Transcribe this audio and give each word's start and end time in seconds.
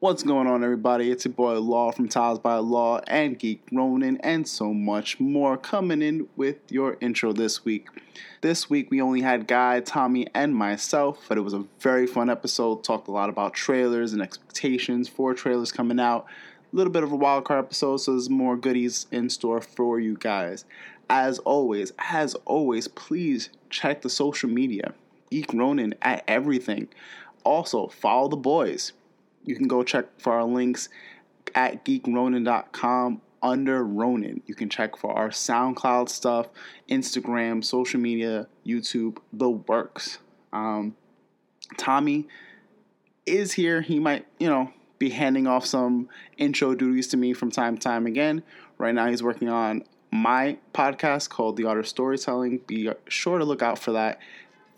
What's 0.00 0.22
going 0.22 0.46
on, 0.46 0.62
everybody? 0.62 1.10
It's 1.10 1.24
your 1.24 1.34
boy 1.34 1.58
Law 1.58 1.90
from 1.90 2.08
Tales 2.08 2.38
by 2.38 2.54
Law 2.58 3.00
and 3.08 3.36
Geek 3.36 3.60
Ronin, 3.72 4.16
and 4.18 4.46
so 4.46 4.72
much 4.72 5.18
more 5.18 5.56
coming 5.56 6.02
in 6.02 6.28
with 6.36 6.58
your 6.70 6.96
intro 7.00 7.32
this 7.32 7.64
week. 7.64 7.88
This 8.40 8.70
week, 8.70 8.92
we 8.92 9.00
only 9.00 9.22
had 9.22 9.48
Guy, 9.48 9.80
Tommy, 9.80 10.28
and 10.36 10.54
myself, 10.54 11.24
but 11.28 11.36
it 11.36 11.40
was 11.40 11.52
a 11.52 11.64
very 11.80 12.06
fun 12.06 12.30
episode. 12.30 12.84
Talked 12.84 13.08
a 13.08 13.10
lot 13.10 13.28
about 13.28 13.54
trailers 13.54 14.12
and 14.12 14.22
expectations 14.22 15.08
for 15.08 15.34
trailers 15.34 15.72
coming 15.72 15.98
out. 15.98 16.26
A 16.72 16.76
little 16.76 16.92
bit 16.92 17.02
of 17.02 17.10
a 17.10 17.16
wild 17.16 17.44
card 17.44 17.64
episode, 17.64 17.96
so 17.96 18.12
there's 18.12 18.30
more 18.30 18.56
goodies 18.56 19.08
in 19.10 19.28
store 19.28 19.60
for 19.60 19.98
you 19.98 20.16
guys. 20.16 20.64
As 21.10 21.40
always, 21.40 21.92
as 21.98 22.36
always, 22.44 22.86
please 22.86 23.50
check 23.68 24.02
the 24.02 24.10
social 24.10 24.48
media. 24.48 24.94
Geek 25.32 25.52
Ronin 25.52 25.96
at 26.02 26.22
everything. 26.28 26.86
Also, 27.42 27.88
follow 27.88 28.28
the 28.28 28.36
boys 28.36 28.92
you 29.44 29.56
can 29.56 29.68
go 29.68 29.82
check 29.82 30.06
for 30.18 30.34
our 30.34 30.44
links 30.44 30.88
at 31.54 31.84
geekronin.com 31.84 33.20
under 33.42 33.84
Ronin. 33.84 34.42
You 34.46 34.54
can 34.54 34.68
check 34.68 34.96
for 34.96 35.12
our 35.12 35.28
SoundCloud 35.28 36.08
stuff, 36.08 36.48
Instagram, 36.88 37.64
social 37.64 38.00
media, 38.00 38.48
YouTube, 38.66 39.18
the 39.32 39.50
works. 39.50 40.18
Um, 40.52 40.96
Tommy 41.76 42.26
is 43.26 43.52
here. 43.52 43.82
He 43.82 43.98
might, 43.98 44.26
you 44.38 44.48
know, 44.48 44.72
be 44.98 45.10
handing 45.10 45.46
off 45.46 45.64
some 45.64 46.08
intro 46.36 46.74
duties 46.74 47.08
to 47.08 47.16
me 47.16 47.32
from 47.32 47.50
time 47.50 47.76
to 47.76 47.80
time 47.80 48.06
again. 48.06 48.42
Right 48.78 48.94
now, 48.94 49.06
he's 49.08 49.22
working 49.22 49.48
on 49.48 49.84
my 50.10 50.58
podcast 50.72 51.28
called 51.28 51.56
The 51.56 51.64
Art 51.64 51.78
of 51.78 51.86
Storytelling. 51.86 52.58
Be 52.66 52.90
sure 53.08 53.38
to 53.38 53.44
look 53.44 53.62
out 53.62 53.78
for 53.78 53.92
that. 53.92 54.18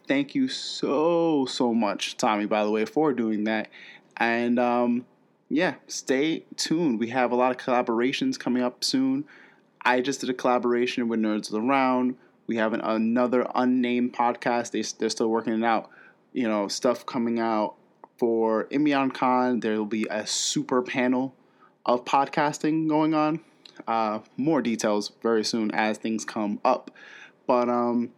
Thank 0.08 0.34
you 0.34 0.48
so, 0.48 1.46
so 1.46 1.72
much, 1.72 2.16
Tommy, 2.16 2.46
by 2.46 2.64
the 2.64 2.70
way, 2.70 2.84
for 2.84 3.12
doing 3.12 3.44
that. 3.44 3.68
And 4.16 4.58
um, 4.58 5.06
yeah, 5.48 5.74
stay 5.86 6.44
tuned. 6.56 7.00
We 7.00 7.08
have 7.08 7.32
a 7.32 7.36
lot 7.36 7.50
of 7.50 7.56
collaborations 7.56 8.38
coming 8.38 8.62
up 8.62 8.84
soon. 8.84 9.24
I 9.82 10.00
just 10.00 10.20
did 10.20 10.30
a 10.30 10.34
collaboration 10.34 11.08
with 11.08 11.20
Nerds 11.20 11.46
of 11.46 11.52
the 11.52 11.60
Round. 11.60 12.16
We 12.46 12.56
have 12.56 12.72
an, 12.72 12.80
another 12.82 13.46
unnamed 13.54 14.12
podcast. 14.12 14.72
They, 14.72 14.82
they're 14.98 15.10
still 15.10 15.28
working 15.28 15.54
it 15.54 15.64
out. 15.64 15.90
You 16.32 16.48
know, 16.48 16.68
stuff 16.68 17.06
coming 17.06 17.40
out 17.40 17.74
for 18.18 18.66
Imbion 18.66 19.12
Con. 19.12 19.60
There 19.60 19.76
will 19.76 19.86
be 19.86 20.06
a 20.10 20.26
super 20.26 20.82
panel 20.82 21.34
of 21.86 22.04
podcasting 22.04 22.88
going 22.88 23.14
on. 23.14 23.40
Uh, 23.88 24.20
more 24.36 24.60
details 24.60 25.12
very 25.22 25.44
soon 25.44 25.70
as 25.70 25.98
things 25.98 26.24
come 26.24 26.60
up. 26.64 26.90
But 27.46 27.68
um, 27.68 28.10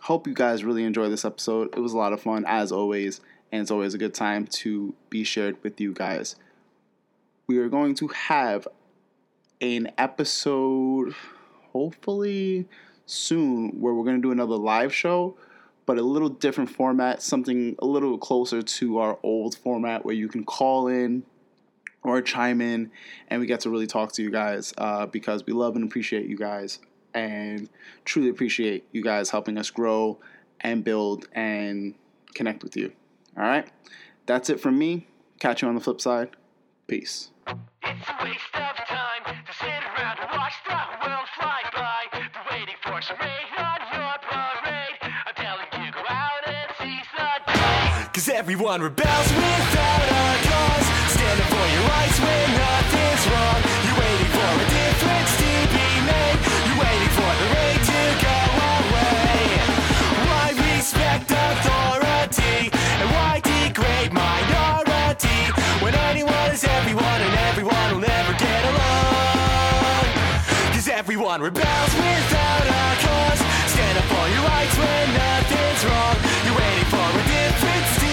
hope 0.00 0.26
you 0.26 0.34
guys 0.34 0.64
really 0.64 0.84
enjoy 0.84 1.08
this 1.08 1.24
episode. 1.24 1.74
It 1.74 1.80
was 1.80 1.92
a 1.92 1.96
lot 1.96 2.12
of 2.12 2.20
fun 2.20 2.44
as 2.46 2.72
always 2.72 3.20
and 3.54 3.62
it's 3.62 3.70
always 3.70 3.94
a 3.94 3.98
good 3.98 4.14
time 4.14 4.48
to 4.48 4.92
be 5.10 5.22
shared 5.22 5.62
with 5.62 5.80
you 5.80 5.92
guys. 5.92 6.34
We 7.46 7.58
are 7.58 7.68
going 7.68 7.94
to 7.96 8.08
have 8.08 8.66
an 9.60 9.92
episode, 9.96 11.14
hopefully 11.72 12.66
soon, 13.06 13.80
where 13.80 13.94
we're 13.94 14.02
going 14.02 14.16
to 14.16 14.22
do 14.22 14.32
another 14.32 14.56
live 14.56 14.92
show, 14.92 15.36
but 15.86 15.98
a 15.98 16.02
little 16.02 16.30
different 16.30 16.68
format, 16.68 17.22
something 17.22 17.76
a 17.78 17.86
little 17.86 18.18
closer 18.18 18.60
to 18.60 18.98
our 18.98 19.20
old 19.22 19.56
format 19.58 20.04
where 20.04 20.16
you 20.16 20.26
can 20.26 20.42
call 20.42 20.88
in 20.88 21.22
or 22.02 22.20
chime 22.22 22.60
in 22.60 22.90
and 23.28 23.40
we 23.40 23.46
get 23.46 23.60
to 23.60 23.70
really 23.70 23.86
talk 23.86 24.10
to 24.14 24.22
you 24.22 24.32
guys 24.32 24.74
uh, 24.78 25.06
because 25.06 25.46
we 25.46 25.52
love 25.52 25.76
and 25.76 25.84
appreciate 25.84 26.26
you 26.26 26.36
guys 26.36 26.80
and 27.14 27.68
truly 28.04 28.30
appreciate 28.30 28.84
you 28.90 29.00
guys 29.00 29.30
helping 29.30 29.56
us 29.58 29.70
grow 29.70 30.18
and 30.60 30.82
build 30.82 31.28
and 31.36 31.94
connect 32.34 32.64
with 32.64 32.76
you. 32.76 32.90
All 33.36 33.44
right. 33.44 33.66
That's 34.26 34.48
it 34.50 34.60
from 34.60 34.78
me. 34.78 35.06
Catch 35.40 35.62
you 35.62 35.68
on 35.68 35.74
the 35.74 35.80
flip 35.80 36.00
side. 36.00 36.30
Peace. 36.86 37.30
It's 37.46 37.56
a 38.08 38.24
waste 38.24 38.54
of 38.54 38.76
time 38.86 39.24
to 39.24 39.52
sit 39.52 39.68
around 39.68 40.18
and 40.20 40.30
watch 40.30 40.54
the 40.64 40.78
world 41.04 41.28
fly 41.36 41.62
by. 41.74 42.04
waiting 42.50 42.76
for 42.82 43.02
some 43.02 43.16
rain 43.20 43.48
on 43.58 43.80
your 43.92 44.14
parade. 44.22 44.96
I'm 45.02 45.34
telling 45.34 45.84
you, 45.84 45.92
go 45.92 46.02
out 46.08 46.42
and 46.46 46.70
seize 46.78 47.10
the 47.12 47.52
day. 47.52 48.08
Cause 48.14 48.28
everyone 48.28 48.80
rebels 48.82 49.28
without 49.32 50.08
a 50.08 50.26
cause. 50.48 50.86
Standing 51.12 51.48
for 51.52 51.66
your 51.74 51.84
rights 51.90 52.18
when 52.20 52.46
nothing's 52.56 53.24
wrong. 53.28 53.60
You're 53.84 53.98
waiting 54.00 54.30
for 54.32 54.50
a 54.54 54.66
difference 54.70 55.43
is 66.54 66.62
everyone 66.62 67.20
and 67.26 67.34
everyone 67.50 67.90
will 67.90 67.98
never 67.98 68.32
get 68.34 68.62
along. 68.64 70.04
Cause 70.72 70.88
everyone 70.88 71.40
rebels 71.42 71.92
without 71.98 72.66
a 72.78 72.84
cause. 73.02 73.40
Stand 73.74 73.98
up 73.98 74.04
for 74.04 74.26
your 74.34 74.44
rights 74.54 74.76
when 74.78 75.04
nothing's 75.18 75.82
wrong. 75.84 76.16
You're 76.44 76.58
waiting 76.62 76.88
for 76.94 77.06
a 77.10 77.22
difference 77.34 78.03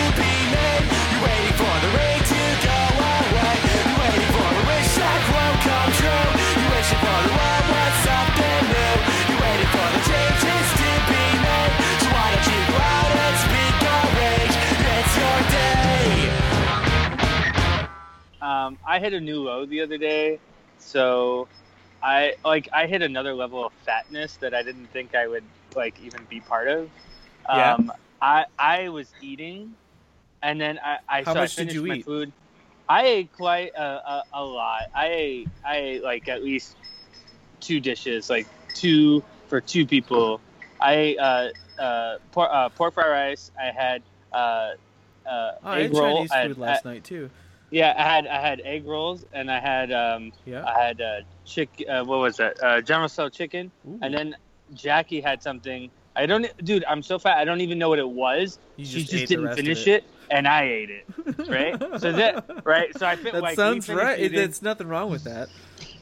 Um, 18.41 18.77
I 18.85 18.99
hit 18.99 19.13
a 19.13 19.19
new 19.19 19.41
low 19.43 19.65
the 19.65 19.81
other 19.81 19.97
day, 19.97 20.39
so 20.79 21.47
I 22.01 22.33
like 22.43 22.67
I 22.73 22.87
hit 22.87 23.01
another 23.01 23.33
level 23.33 23.65
of 23.65 23.73
fatness 23.85 24.37
that 24.37 24.53
I 24.53 24.63
didn't 24.63 24.87
think 24.87 25.13
I 25.15 25.27
would 25.27 25.43
like 25.75 25.99
even 26.01 26.25
be 26.29 26.39
part 26.39 26.67
of. 26.67 26.89
Yeah. 27.49 27.75
Um, 27.75 27.91
I 28.21 28.45
I 28.57 28.89
was 28.89 29.13
eating, 29.21 29.75
and 30.41 30.59
then 30.59 30.79
I, 30.83 30.97
I 31.07 31.23
How 31.23 31.33
so 31.33 31.39
much 31.39 31.59
I 31.59 31.63
did 31.65 31.73
you 31.73 31.85
eat? 31.87 32.05
food. 32.05 32.31
I 32.89 33.05
ate 33.05 33.31
quite 33.31 33.71
a, 33.75 33.81
a, 33.83 34.23
a 34.33 34.43
lot. 34.43 34.83
I 34.93 35.07
ate 35.07 35.49
I 35.63 35.77
ate 35.77 36.03
like 36.03 36.27
at 36.27 36.43
least 36.43 36.75
two 37.59 37.79
dishes, 37.79 38.29
like 38.29 38.47
two 38.73 39.23
for 39.47 39.61
two 39.61 39.85
people. 39.85 40.41
I 40.79 40.93
ate 40.95 41.17
uh, 41.19 41.49
uh, 41.79 42.17
pork, 42.31 42.49
uh, 42.51 42.69
pork 42.69 42.95
fried 42.95 43.09
rice. 43.11 43.51
I 43.59 43.65
had 43.65 44.01
uh, 44.33 44.35
uh, 44.35 44.71
Oh, 45.29 45.55
I 45.63 45.77
egg 45.77 45.83
had 45.83 45.93
roll. 45.93 46.15
Chinese 46.15 46.31
I 46.31 46.37
had- 46.39 46.47
food 46.49 46.57
last 46.57 46.85
night 46.85 47.03
too. 47.03 47.29
Yeah, 47.71 47.93
I 47.97 48.03
had 48.03 48.27
I 48.27 48.39
had 48.41 48.61
egg 48.63 48.85
rolls 48.85 49.25
and 49.33 49.49
I 49.49 49.59
had 49.59 49.91
um 49.91 50.31
Yeah. 50.45 50.63
I 50.65 50.79
had 50.83 51.01
uh 51.01 51.21
chick 51.45 51.69
uh, 51.89 52.03
what 52.03 52.19
was 52.19 52.37
that 52.37 52.61
uh 52.61 52.81
General 52.81 53.09
Tso 53.09 53.29
chicken 53.29 53.71
Ooh. 53.87 53.97
and 54.01 54.13
then 54.13 54.35
Jackie 54.73 55.21
had 55.21 55.41
something 55.41 55.89
I 56.15 56.25
don't 56.25 56.45
dude 56.63 56.83
I'm 56.87 57.01
so 57.01 57.17
fat 57.17 57.37
I 57.37 57.45
don't 57.45 57.61
even 57.61 57.79
know 57.79 57.89
what 57.89 57.99
it 57.99 58.09
was 58.09 58.59
You 58.75 58.85
she 58.85 58.99
just 58.99 59.11
just 59.11 59.27
didn't 59.29 59.55
finish 59.55 59.87
it. 59.87 60.03
it. 60.03 60.03
and 60.29 60.47
I 60.47 60.63
ate 60.63 60.89
it 60.91 61.05
right 61.47 61.79
so 61.99 62.11
that 62.21 62.65
right 62.65 62.95
so 62.97 63.05
I 63.07 63.15
feel 63.15 63.31
that 63.33 63.41
like 63.41 63.53
we 63.53 63.63
sounds 63.63 63.85
finished 63.87 64.03
right. 64.05 64.19
eating- 64.19 64.35
There's 64.37 64.61
nothing 64.61 64.87
wrong 64.87 65.09
with 65.09 65.23
that. 65.23 65.49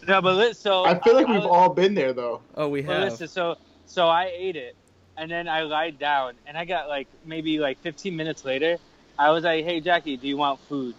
no 0.08 0.22
but 0.22 0.36
li- 0.36 0.54
so 0.54 0.84
I 0.86 0.98
feel 1.00 1.16
like 1.16 1.28
I 1.28 1.32
we've 1.32 1.44
was- 1.44 1.50
all 1.52 1.70
been 1.70 1.94
there 1.94 2.14
though. 2.14 2.42
Oh, 2.56 2.68
we 2.68 2.82
well, 2.82 3.00
have. 3.02 3.12
listen, 3.12 3.28
so 3.28 3.58
so 3.86 4.08
I 4.08 4.32
ate 4.36 4.56
it, 4.56 4.76
and 5.18 5.30
then 5.32 5.48
I 5.48 5.62
lied 5.64 5.98
down, 6.00 6.34
and 6.46 6.56
I 6.58 6.66
got 6.66 6.90
like 6.90 7.08
maybe 7.26 7.58
like 7.60 7.80
15 7.82 8.16
minutes 8.16 8.46
later, 8.46 8.78
I 9.18 9.32
was 9.32 9.44
like, 9.44 9.66
"Hey 9.66 9.80
Jackie, 9.82 10.16
do 10.18 10.28
you 10.28 10.38
want 10.38 10.60
food?" 10.70 10.94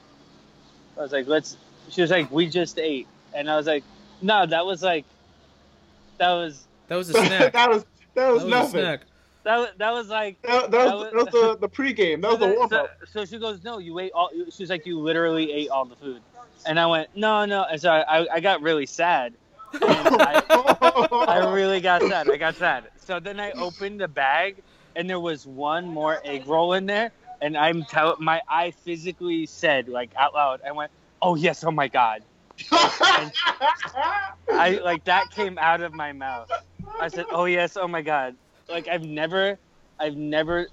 I 1.01 1.03
was 1.03 1.13
like, 1.13 1.27
"Let's." 1.27 1.57
She 1.89 2.03
was 2.03 2.11
like, 2.11 2.31
"We 2.31 2.47
just 2.47 2.79
ate," 2.79 3.09
and 3.35 3.51
I 3.51 3.57
was 3.57 3.67
like, 3.67 3.83
"No, 4.21 4.45
that 4.47 4.65
was 4.67 4.83
like, 4.83 5.05
that 6.19 6.31
was 6.33 6.67
That 6.89 6.97
was 6.97 7.09
a 7.11 7.13
snack. 7.27 7.53
that 7.55 7.69
was 7.71 7.85
that 8.15 8.31
was 8.33 8.43
that 8.43 8.45
was 8.45 8.51
nothing. 8.51 8.71
snack. 8.83 9.01
that 9.45 9.79
that 9.79 9.93
was 9.93 10.09
like." 10.09 10.41
That, 10.43 10.71
that 10.71 10.71
That 10.71 10.85
was, 10.97 11.13
was- 11.13 11.25
that 11.33 11.33
was 11.33 11.59
the, 11.59 11.67
the 11.67 11.69
pregame. 11.69 12.21
That 12.21 12.31
was 12.33 12.39
the 12.41 12.47
so, 12.53 12.55
warm 12.57 12.69
so, 12.69 12.77
up. 12.85 12.91
so 13.13 13.25
she 13.25 13.39
goes, 13.39 13.65
"No, 13.65 13.79
you 13.79 13.99
ate 13.99 14.13
all." 14.13 14.31
She's 14.51 14.69
like, 14.71 14.85
"You 14.87 14.99
literally 15.01 15.51
ate 15.53 15.71
all 15.71 15.87
the 15.87 15.97
food," 15.97 16.21
and 16.67 16.79
I 16.79 16.87
went, 16.87 17.09
"No, 17.17 17.45
no," 17.47 17.65
and 17.65 17.81
so 17.81 17.91
I, 17.91 18.21
I, 18.21 18.35
I 18.35 18.41
got 18.41 18.61
really 18.63 18.87
sad. 18.87 19.33
And 19.73 19.83
I, 19.85 20.43
I 21.29 21.53
really 21.55 21.81
got 21.81 22.03
sad. 22.03 22.29
I 22.29 22.37
got 22.37 22.57
sad. 22.57 22.85
So 22.97 23.21
then 23.21 23.39
I 23.41 23.53
opened 23.53 24.01
the 24.01 24.09
bag, 24.09 24.57
and 24.97 25.09
there 25.09 25.21
was 25.21 25.47
one 25.47 25.87
more 25.87 26.21
egg 26.25 26.47
roll 26.49 26.73
in 26.75 26.87
there. 26.87 27.13
And 27.41 27.57
I'm 27.57 27.85
tell 27.85 28.17
my 28.21 28.43
I 28.49 28.71
physically 28.73 29.47
said 29.47 29.89
like 29.89 30.13
out 30.17 30.35
loud. 30.35 30.61
I 30.67 30.73
went, 30.73 30.91
"Oh 31.23 31.37
yes, 31.37 31.65
oh 31.65 31.71
my 31.71 31.89
god!" 31.89 32.23
I 34.53 34.81
like 34.83 35.05
that 35.05 35.31
came 35.31 35.59
out 35.59 35.81
of 35.81 35.95
my 35.95 36.13
mouth. 36.13 36.51
I 37.01 37.09
said, 37.09 37.27
"Oh 37.33 37.47
yes, 37.47 37.77
oh 37.77 37.89
my 37.89 38.03
god!" 38.03 38.37
Like 38.69 38.89
I've 38.89 39.05
never, 39.05 39.59
I've 39.99 40.17
never. 40.17 40.67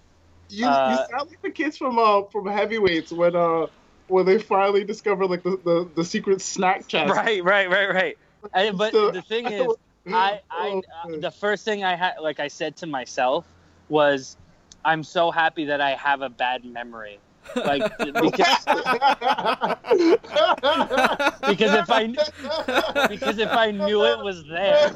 you, 0.50 0.68
Uh, 0.68 0.90
you 0.92 1.18
sound 1.18 1.30
like 1.30 1.42
the 1.42 1.52
kids 1.52 1.78
from 1.78 1.98
uh 1.98 2.24
from 2.32 2.48
heavyweights 2.48 3.12
when 3.12 3.36
uh 3.36 3.68
when 4.08 4.26
they 4.26 4.38
finally 4.38 4.84
discover 4.84 5.26
like 5.26 5.44
the, 5.44 5.52
the, 5.64 5.92
the 5.96 6.04
secret 6.04 6.42
snack 6.42 6.88
chest. 6.88 7.14
Right, 7.16 7.44
right, 7.44 7.70
right, 7.70 7.94
right. 7.94 8.18
And, 8.54 8.78
but 8.78 8.94
So, 8.94 9.12
the 9.12 9.22
thing 9.22 9.48
is, 9.48 9.68
was- 9.68 9.78
I, 10.08 10.40
I, 10.50 10.82
oh, 11.06 11.14
uh, 11.14 11.18
the 11.20 11.32
first 11.32 11.66
thing 11.66 11.84
I 11.84 11.96
had, 11.96 12.14
like 12.22 12.40
I 12.40 12.48
said 12.48 12.78
to 12.78 12.88
myself, 12.88 13.46
was, 13.90 14.38
I'm 14.88 15.04
so 15.04 15.32
happy 15.32 15.66
that 15.68 15.82
I 15.82 15.96
have 15.96 16.22
a 16.24 16.30
bad 16.30 16.66
memory 16.66 17.22
Like 17.66 17.84
because 18.00 18.66
because 21.48 21.74
if 21.74 21.92
I 21.92 22.16
because 23.10 23.40
if 23.40 23.56
I 23.56 23.72
knew 23.72 24.06
it 24.06 24.20
was 24.20 24.46
there, 24.48 24.94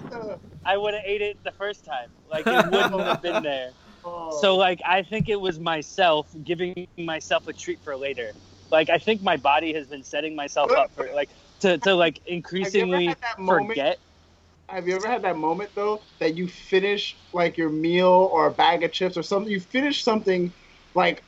I 0.66 0.78
would 0.78 0.94
have 0.96 1.04
ate 1.06 1.22
it 1.22 1.40
the 1.44 1.54
first 1.54 1.86
time. 1.86 2.12
Like 2.30 2.50
it 2.52 2.66
wouldn't 2.72 3.02
have 3.02 3.22
been 3.22 3.44
there. 3.44 3.74
So 4.30 4.58
like 4.58 4.82
I 4.86 5.04
think 5.04 5.30
it 5.30 5.40
was 5.42 5.60
myself 5.60 6.30
giving 6.44 6.88
myself 6.98 7.48
a 7.48 7.54
treat 7.54 7.84
for 7.84 7.98
later. 7.98 8.34
Like 8.72 8.90
I 8.90 9.00
think 9.00 9.22
my 9.24 9.38
body 9.38 9.74
has 9.74 9.88
been 9.88 10.04
setting 10.04 10.36
myself 10.36 10.76
up 10.78 10.94
for 10.96 11.10
like 11.14 11.32
to, 11.62 11.80
to 11.80 11.96
like 11.96 12.22
increasingly 12.26 13.18
forget. 13.46 14.00
Have 14.72 14.88
you 14.88 14.96
ever 14.96 15.08
had 15.08 15.24
that 15.24 15.38
moment 15.38 15.72
though 15.76 16.06
that 16.20 16.38
you 16.38 16.48
finish 16.48 17.20
like 17.34 17.58
your 17.58 17.70
meal 17.70 18.08
or 18.32 18.48
a 18.48 18.54
bag 18.54 18.84
of 18.84 18.92
chips 18.92 19.18
or 19.18 19.24
something? 19.24 19.52
You 19.52 19.60
finish 19.60 20.04
something 20.04 20.54
like 20.96 21.26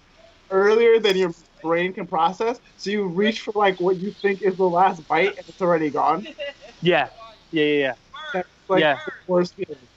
earlier 0.49 0.99
than 0.99 1.17
your 1.17 1.31
brain 1.61 1.93
can 1.93 2.07
process, 2.07 2.59
so 2.75 2.89
you 2.89 3.05
reach 3.07 3.41
for 3.41 3.53
like 3.55 3.79
what 3.79 3.99
you 4.01 4.15
think 4.21 4.41
is 4.41 4.55
the 4.57 4.65
last 4.65 5.07
bite 5.07 5.37
and 5.37 5.47
it's 5.47 5.61
already 5.61 5.89
gone. 5.91 6.27
Yeah. 6.81 7.09
Yeah, 7.51 7.63
yeah, 7.63 7.79
yeah. 7.79 7.93
That's 8.33 8.49
like 8.67 8.81
Yeah. 8.81 8.95
the 9.05 9.11
worst 9.27 9.55
feeling. 9.55 9.87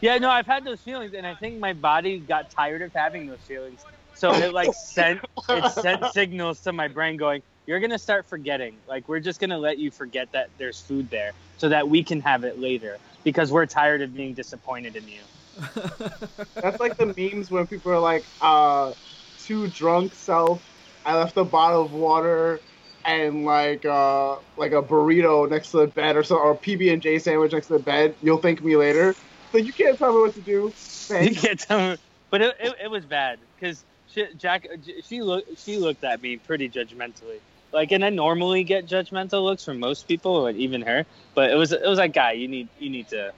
Yeah, 0.00 0.18
no, 0.18 0.30
I've 0.30 0.46
had 0.46 0.64
those 0.64 0.82
feelings, 0.82 1.14
and 1.14 1.26
I 1.26 1.34
think 1.36 1.60
my 1.60 1.72
body 1.74 2.20
got 2.20 2.50
tired 2.50 2.82
of 2.82 2.90
having 2.94 3.26
those 3.26 3.44
feelings. 3.44 3.86
So 4.14 4.34
it 4.34 4.52
like 4.52 4.72
sent 4.74 5.22
it 5.52 5.66
sent 5.68 6.06
signals 6.06 6.60
to 6.62 6.72
my 6.72 6.88
brain 6.88 7.16
going, 7.16 7.42
"You're 7.66 7.80
gonna 7.80 7.98
start 7.98 8.26
forgetting. 8.26 8.76
Like 8.86 9.08
we're 9.08 9.20
just 9.20 9.40
gonna 9.40 9.58
let 9.58 9.78
you 9.78 9.90
forget 9.90 10.30
that 10.32 10.50
there's 10.58 10.80
food 10.80 11.10
there, 11.10 11.32
so 11.56 11.68
that 11.68 11.88
we 11.88 12.02
can 12.02 12.20
have 12.20 12.44
it 12.44 12.58
later 12.58 12.98
because 13.24 13.52
we're 13.52 13.66
tired 13.66 14.02
of 14.02 14.14
being 14.14 14.34
disappointed 14.34 14.96
in 14.96 15.08
you." 15.08 15.20
That's 16.54 16.80
like 16.80 16.96
the 16.96 17.14
memes 17.16 17.50
when 17.50 17.66
people 17.66 17.92
are 17.92 18.00
like, 18.00 18.24
uh, 18.40 18.92
too 19.38 19.66
drunk 19.68 20.14
self. 20.14 20.62
I 21.04 21.16
left 21.16 21.36
a 21.36 21.44
bottle 21.44 21.82
of 21.84 21.92
water 21.92 22.60
and 23.04 23.44
like 23.44 23.84
uh 23.84 24.36
like 24.56 24.72
a 24.72 24.80
burrito 24.80 25.50
next 25.50 25.72
to 25.72 25.78
the 25.78 25.86
bed 25.88 26.16
or 26.16 26.22
so 26.22 26.36
or 26.36 26.54
PB 26.54 26.92
and 26.92 27.02
J 27.02 27.18
sandwich 27.18 27.52
next 27.52 27.66
to 27.68 27.74
the 27.74 27.78
bed. 27.80 28.14
You'll 28.22 28.38
thank 28.38 28.62
me 28.62 28.76
later. 28.76 29.14
So 29.50 29.58
you 29.58 29.72
can't 29.72 29.98
tell 29.98 30.12
me 30.14 30.20
what 30.20 30.34
to 30.34 30.40
do. 30.40 30.72
You 31.10 31.34
can't 31.34 31.58
tell 31.58 31.90
me, 31.90 31.96
but 32.30 32.40
it, 32.40 32.54
it, 32.60 32.74
it 32.84 32.90
was 32.90 33.04
bad 33.04 33.40
because 33.56 33.84
she, 34.06 34.26
Jack 34.36 34.66
she 35.04 35.22
looked 35.22 35.58
she 35.58 35.76
looked 35.78 36.04
at 36.04 36.22
me 36.22 36.36
pretty 36.36 36.68
judgmentally. 36.68 37.40
Like, 37.72 37.90
and 37.92 38.04
I 38.04 38.10
normally 38.10 38.64
get 38.64 38.86
judgmental 38.86 39.42
looks 39.42 39.64
from 39.64 39.78
most 39.80 40.06
people, 40.06 40.32
or 40.32 40.50
even 40.50 40.82
her. 40.82 41.06
But 41.34 41.50
it 41.50 41.54
was 41.54 41.72
it 41.72 41.82
was 41.86 41.98
like, 41.98 42.12
guy, 42.12 42.32
you 42.32 42.48
need 42.48 42.68
you 42.78 42.90
need 42.90 43.08
to 43.08 43.32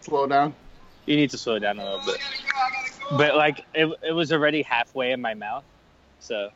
Slow 0.00 0.26
down. 0.26 0.54
you 1.06 1.16
need 1.16 1.30
to 1.30 1.38
slow 1.38 1.58
down 1.58 1.78
a 1.78 1.84
little 1.84 2.04
bit. 2.06 2.18
But 3.18 3.36
like 3.36 3.64
it, 3.74 3.92
it 4.02 4.12
was 4.12 4.32
already 4.32 4.62
halfway 4.62 5.12
in 5.12 5.20
my 5.20 5.34
mouth, 5.34 5.64
so 6.20 6.50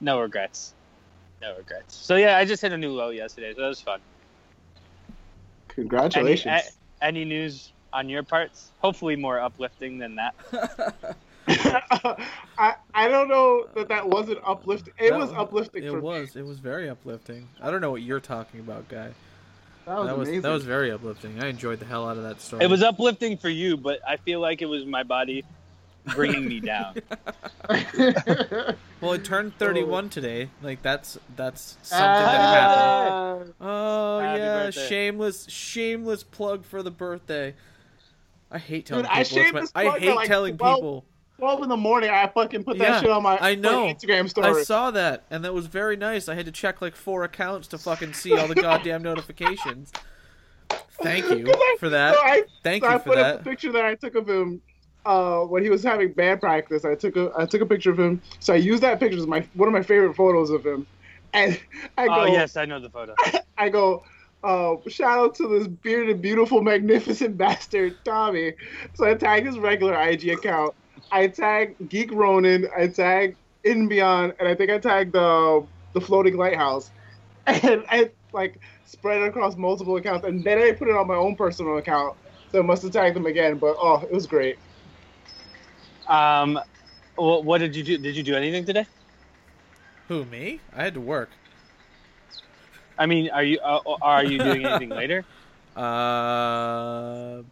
no 0.00 0.20
regrets, 0.20 0.74
no 1.40 1.56
regrets. 1.56 1.94
So 1.94 2.16
yeah, 2.16 2.36
I 2.36 2.44
just 2.44 2.60
hit 2.62 2.72
a 2.72 2.76
new 2.76 2.90
low 2.92 3.10
yesterday, 3.10 3.54
so 3.54 3.60
that 3.62 3.68
was 3.68 3.80
fun. 3.80 4.00
Any, 5.76 5.82
Congratulations. 5.82 6.62
a- 7.00 7.04
any 7.04 7.24
news 7.24 7.72
on 7.92 8.08
your 8.08 8.22
parts? 8.24 8.70
Hopefully 8.80 9.14
more 9.16 9.40
uplifting 9.40 9.98
than 9.98 10.16
that. 10.16 10.34
I 12.58 12.74
I 12.94 13.08
don't 13.08 13.28
know 13.28 13.66
that 13.74 13.88
that 13.88 14.08
wasn't 14.08 14.38
uplifting. 14.44 14.94
It 14.98 15.10
That 15.10 15.18
was 15.18 15.30
was- 15.30 15.38
uplifting 15.38 15.84
It 15.84 15.90
for 15.90 16.00
was. 16.00 16.36
It 16.36 16.44
was 16.44 16.58
very 16.58 16.88
uplifting. 16.88 17.48
I 17.62 17.70
don't 17.70 17.80
know 17.80 17.90
what 17.90 18.02
you're 18.02 18.20
talking 18.20 18.60
about, 18.60 18.88
guy. 18.88 19.10
That 19.86 19.96
was, 19.98 20.06
That 20.06 20.18
was 20.18 20.28
amazing. 20.28 20.42
that 20.42 20.50
was 20.50 20.64
very 20.64 20.90
uplifting. 20.90 21.42
I 21.44 21.48
enjoyed 21.48 21.78
the 21.78 21.84
hell 21.86 22.08
out 22.08 22.16
of 22.16 22.22
that 22.22 22.40
story. 22.40 22.64
It 22.64 22.68
was 22.70 22.82
uplifting 22.82 23.36
for 23.36 23.50
you, 23.50 23.76
but 23.76 24.00
I 24.08 24.16
feel 24.16 24.40
like 24.40 24.62
it 24.62 24.66
was 24.66 24.86
my 24.86 25.02
body 25.02 25.44
bringing 26.14 26.48
me 26.48 26.60
down. 26.60 26.94
well, 29.00 29.12
it 29.12 29.24
turned 29.24 29.56
31 29.58 30.08
today. 30.10 30.48
Like 30.62 30.82
that's 30.82 31.18
that's 31.36 31.76
something 31.82 32.06
that 32.06 32.30
happened. 32.40 33.54
Ah. 33.60 33.64
Oh 33.66 34.20
Happy 34.20 34.38
yeah, 34.40 34.64
birthday. 34.64 34.88
shameless 34.88 35.46
shameless 35.50 36.22
plug 36.24 36.64
for 36.64 36.82
the 36.82 36.90
birthday. 36.90 37.54
I 38.50 38.58
hate 38.58 38.86
telling 38.86 39.04
Dude, 39.04 39.10
I 39.12 39.24
people. 39.24 39.24
it's 39.24 39.34
my- 39.34 39.42
shameless 39.44 39.72
I 39.74 39.98
hate 39.98 40.14
like, 40.14 40.28
telling 40.28 40.56
12 40.56 40.76
people. 40.76 41.04
12 41.38 41.64
in 41.64 41.68
the 41.68 41.76
morning, 41.76 42.10
I 42.10 42.26
fucking 42.28 42.64
put 42.64 42.78
that 42.78 42.84
Yeah, 42.84 43.00
shit 43.00 43.10
on 43.10 43.22
my 43.22 43.38
I 43.40 43.54
know. 43.54 43.88
fucking 43.88 43.96
Instagram 44.24 44.44
I 44.44 44.62
saw 44.62 44.90
that, 44.92 45.24
and 45.30 45.44
that 45.44 45.52
was 45.52 45.66
very 45.66 45.96
nice. 45.96 46.28
I 46.28 46.34
had 46.34 46.46
to 46.46 46.52
check 46.52 46.80
like 46.80 46.94
four 46.94 47.24
accounts 47.24 47.68
to 47.68 47.78
fucking 47.78 48.12
see 48.14 48.38
all 48.38 48.46
the 48.46 48.54
goddamn 48.60 49.02
notifications. 49.02 49.92
Thank 51.02 51.30
you 51.30 51.50
I- 51.52 51.76
for 51.80 51.88
that. 51.88 52.14
So 52.14 52.20
I, 52.22 52.42
Thank 52.62 52.84
so 52.84 52.88
I 52.88 52.92
you 52.94 52.98
for 53.00 53.10
put 53.10 53.18
up 53.18 53.34
a 53.34 53.38
that. 53.38 53.44
picture 53.44 53.72
that 53.72 53.84
I 53.84 53.94
took 53.96 54.14
of 54.14 54.28
him 54.28 54.60
uh, 55.04 55.40
when 55.40 55.62
he 55.62 55.70
was 55.70 55.82
having 55.82 56.12
band 56.12 56.40
practice. 56.40 56.84
I 56.84 56.94
took 56.94 57.16
a 57.16 57.30
I 57.36 57.46
took 57.46 57.60
a 57.60 57.66
picture 57.66 57.90
of 57.90 57.98
him. 57.98 58.22
So 58.40 58.54
I 58.54 58.56
used 58.56 58.82
that 58.82 59.00
picture 59.00 59.18
as 59.18 59.26
my 59.26 59.46
one 59.54 59.68
of 59.68 59.72
my 59.72 59.82
favorite 59.82 60.14
photos 60.14 60.50
of 60.50 60.64
him. 60.64 60.86
And 61.32 61.60
I 61.98 62.06
go, 62.06 62.20
Oh 62.22 62.24
yes, 62.26 62.56
I 62.56 62.64
know 62.64 62.78
the 62.80 62.90
photo. 62.90 63.14
I 63.58 63.68
go, 63.68 64.04
uh, 64.44 64.76
shout 64.88 65.18
out 65.18 65.34
to 65.36 65.48
this 65.48 65.66
bearded, 65.68 66.22
beautiful, 66.22 66.62
magnificent 66.62 67.36
bastard, 67.36 67.96
Tommy. 68.04 68.54
So 68.94 69.04
I 69.04 69.14
tagged 69.14 69.46
his 69.46 69.58
regular 69.58 70.00
IG 70.00 70.28
account. 70.28 70.74
I 71.10 71.28
tag 71.28 71.76
Geek 71.88 72.12
Ronin. 72.12 72.68
I 72.76 72.88
tag 72.88 73.36
In 73.64 73.88
Beyond, 73.88 74.34
and 74.38 74.48
I 74.48 74.54
think 74.54 74.70
I 74.70 74.78
tagged 74.78 75.12
the 75.12 75.66
the 75.92 76.00
floating 76.00 76.36
lighthouse. 76.36 76.90
And 77.46 77.84
I 77.90 78.10
like 78.32 78.58
spread 78.86 79.20
it 79.20 79.28
across 79.28 79.56
multiple 79.56 79.96
accounts, 79.96 80.26
and 80.26 80.42
then 80.42 80.58
I 80.58 80.72
put 80.72 80.88
it 80.88 80.96
on 80.96 81.06
my 81.06 81.14
own 81.14 81.36
personal 81.36 81.76
account. 81.76 82.16
So 82.50 82.58
I 82.58 82.62
must 82.62 82.82
have 82.84 82.92
tagged 82.92 83.16
them 83.16 83.26
again, 83.26 83.58
but 83.58 83.76
oh, 83.78 84.00
it 84.02 84.12
was 84.12 84.26
great. 84.26 84.56
Um, 86.08 86.58
what, 87.16 87.44
what 87.44 87.58
did 87.58 87.76
you 87.76 87.82
do? 87.82 87.98
Did 87.98 88.16
you 88.16 88.22
do 88.22 88.34
anything 88.34 88.64
today? 88.64 88.86
Who 90.08 90.24
me? 90.24 90.60
I 90.74 90.84
had 90.84 90.94
to 90.94 91.00
work. 91.00 91.30
I 92.98 93.06
mean, 93.06 93.30
are 93.30 93.42
you 93.42 93.58
uh, 93.60 93.80
are 94.02 94.24
you 94.24 94.38
doing 94.38 94.64
anything 94.64 94.88
later? 95.00 95.24
Uh, 95.76 97.42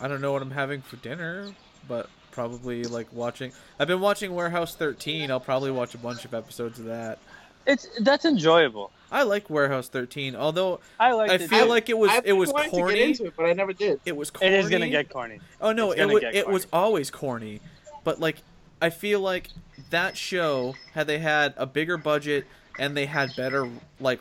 I 0.00 0.08
don't 0.08 0.20
know 0.20 0.32
what 0.32 0.42
I'm 0.42 0.50
having 0.50 0.82
for 0.82 0.96
dinner, 0.96 1.54
but 1.88 2.08
probably 2.34 2.82
like 2.84 3.06
watching. 3.12 3.52
I've 3.78 3.88
been 3.88 4.00
watching 4.00 4.34
Warehouse 4.34 4.74
13. 4.74 5.30
I'll 5.30 5.40
probably 5.40 5.70
watch 5.70 5.94
a 5.94 5.98
bunch 5.98 6.24
of 6.24 6.34
episodes 6.34 6.78
of 6.78 6.86
that. 6.86 7.18
It's 7.66 7.88
that's 8.00 8.26
enjoyable. 8.26 8.90
I 9.10 9.22
like 9.22 9.48
Warehouse 9.48 9.88
13, 9.88 10.36
although 10.36 10.80
I 11.00 11.12
like. 11.12 11.30
I 11.30 11.38
feel 11.38 11.64
too. 11.64 11.70
like 11.70 11.88
it 11.88 11.96
was 11.96 12.10
I've 12.10 12.26
it 12.26 12.32
was 12.32 12.50
been 12.50 12.54
wanting 12.54 12.70
to 12.72 12.76
corny. 12.76 12.94
get 12.96 13.08
into 13.08 13.24
it, 13.26 13.34
but 13.36 13.46
I 13.46 13.52
never 13.54 13.72
did. 13.72 14.00
It 14.04 14.16
was 14.16 14.30
corny. 14.30 14.52
it 14.54 14.58
is 14.58 14.68
gonna 14.68 14.90
get 14.90 15.08
corny. 15.08 15.40
Oh 15.60 15.72
no, 15.72 15.92
It's 15.92 16.00
it 16.00 16.08
was 16.08 16.22
it 16.32 16.48
was 16.48 16.66
always 16.72 17.10
corny, 17.10 17.60
but 18.02 18.20
like 18.20 18.38
I 18.82 18.90
feel 18.90 19.20
like 19.20 19.48
that 19.90 20.16
show 20.16 20.74
had 20.92 21.06
they 21.06 21.18
had 21.18 21.54
a 21.56 21.64
bigger 21.64 21.96
budget 21.96 22.44
and 22.78 22.94
they 22.96 23.06
had 23.06 23.34
better 23.36 23.70
like 24.00 24.20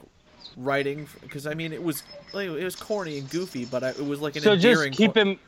writing 0.56 1.07
because 1.21 1.47
I 1.47 1.54
mean 1.54 1.73
it 1.73 1.83
was 1.83 2.04
like, 2.31 2.47
it 2.47 2.64
was 2.64 2.76
corny 2.76 3.18
and 3.18 3.30
goofy, 3.30 3.66
but 3.66 3.83
I, 3.83 3.90
it 3.90 4.06
was 4.06 4.21
like 4.21 4.35
an 4.37 4.44
So 4.44 4.56
just 4.56 4.92
keep 4.94 5.16
cor- 5.16 5.23
him 5.23 5.40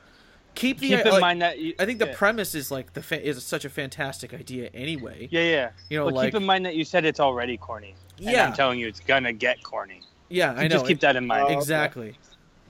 keep 0.56 0.80
the 0.80 0.90
keep 0.90 1.06
in 1.06 1.12
like, 1.12 1.22
mind 1.22 1.42
that 1.42 1.60
you, 1.60 1.74
I 1.78 1.86
think 1.86 2.00
the 2.00 2.08
yeah. 2.08 2.16
premise 2.16 2.56
is 2.56 2.72
like 2.72 2.94
the 2.94 3.02
fa- 3.04 3.26
is 3.26 3.44
such 3.44 3.66
a 3.66 3.70
fantastic 3.70 4.34
idea 4.34 4.70
anyway. 4.74 5.28
yeah 5.32 5.42
yeah. 5.42 5.70
You 5.90 6.00
know, 6.00 6.06
but 6.06 6.14
like 6.16 6.28
keep 6.32 6.42
in 6.42 6.46
mind 6.46 6.66
that 6.66 6.76
you 6.76 6.84
said 6.86 7.06
it's 7.06 7.20
already 7.20 7.58
corny. 7.58 7.96
And 8.18 8.30
yeah, 8.32 8.48
I'm 8.48 8.54
telling 8.54 8.80
you, 8.80 8.88
it's 8.88 9.00
gonna 9.02 9.34
get 9.34 9.62
corny. 9.64 10.02
yeah, 10.30 10.54
I 10.54 10.64
know. 10.64 10.70
Just 10.70 10.88
keep 10.88 11.00
that 11.02 11.16
in 11.16 11.28
mind. 11.28 11.44
Oh, 11.44 11.46
okay. 11.48 11.56
exactly. 11.58 12.18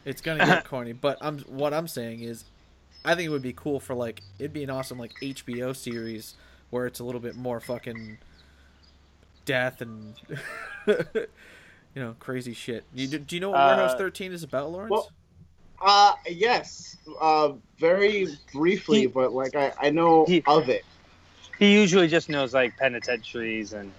It's 0.04 0.22
gonna 0.22 0.46
get 0.46 0.66
corny, 0.70 0.94
but 0.94 1.18
I'm 1.22 1.40
what 1.42 1.74
I'm 1.74 1.88
saying 1.88 2.22
is, 2.22 2.46
I 3.04 3.16
think 3.16 3.28
it 3.28 3.30
would 3.30 3.42
be 3.42 3.54
cool 3.54 3.80
for 3.80 3.94
like 3.96 4.22
it'd 4.40 4.54
be 4.54 4.64
an 4.64 4.70
awesome 4.70 4.98
like 5.00 5.14
HBO 5.22 5.76
series 5.76 6.34
where 6.72 6.88
it's 6.88 7.00
a 7.00 7.04
little 7.04 7.22
bit 7.22 7.36
more 7.36 7.60
fucking 7.60 8.18
death 9.46 9.82
and 9.82 10.16
you 10.88 11.26
know 11.96 12.16
crazy 12.20 12.54
shit. 12.54 12.84
You, 12.94 13.08
do, 13.08 13.20
do 13.20 13.36
you 13.36 13.40
know 13.40 13.52
what 13.52 13.60
Warehouse 13.60 13.94
Uh, 13.94 13.98
13 13.98 14.32
is 14.32 14.44
about, 14.44 14.72
Lawrence? 14.72 14.92
well- 14.92 15.12
Uh, 15.82 16.14
yes, 16.28 16.98
uh, 17.20 17.54
very 17.80 18.28
briefly, 18.54 19.02
He- 19.02 19.08
but 19.08 19.34
like 19.34 19.56
I, 19.56 19.74
I 19.80 19.90
know 19.90 20.26
He- 20.26 20.44
of 20.48 20.70
it. 20.70 20.84
He 21.60 21.74
usually 21.74 22.08
just 22.08 22.30
knows 22.30 22.54
like 22.54 22.76
penitentiaries 22.78 23.74
and 23.74 23.92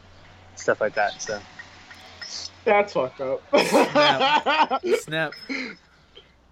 stuff 0.57 0.81
like 0.81 0.95
that. 0.95 1.21
So 1.23 1.41
That's 2.65 2.93
fucked 2.93 3.21
up. 3.21 3.43
Snap. 4.85 5.33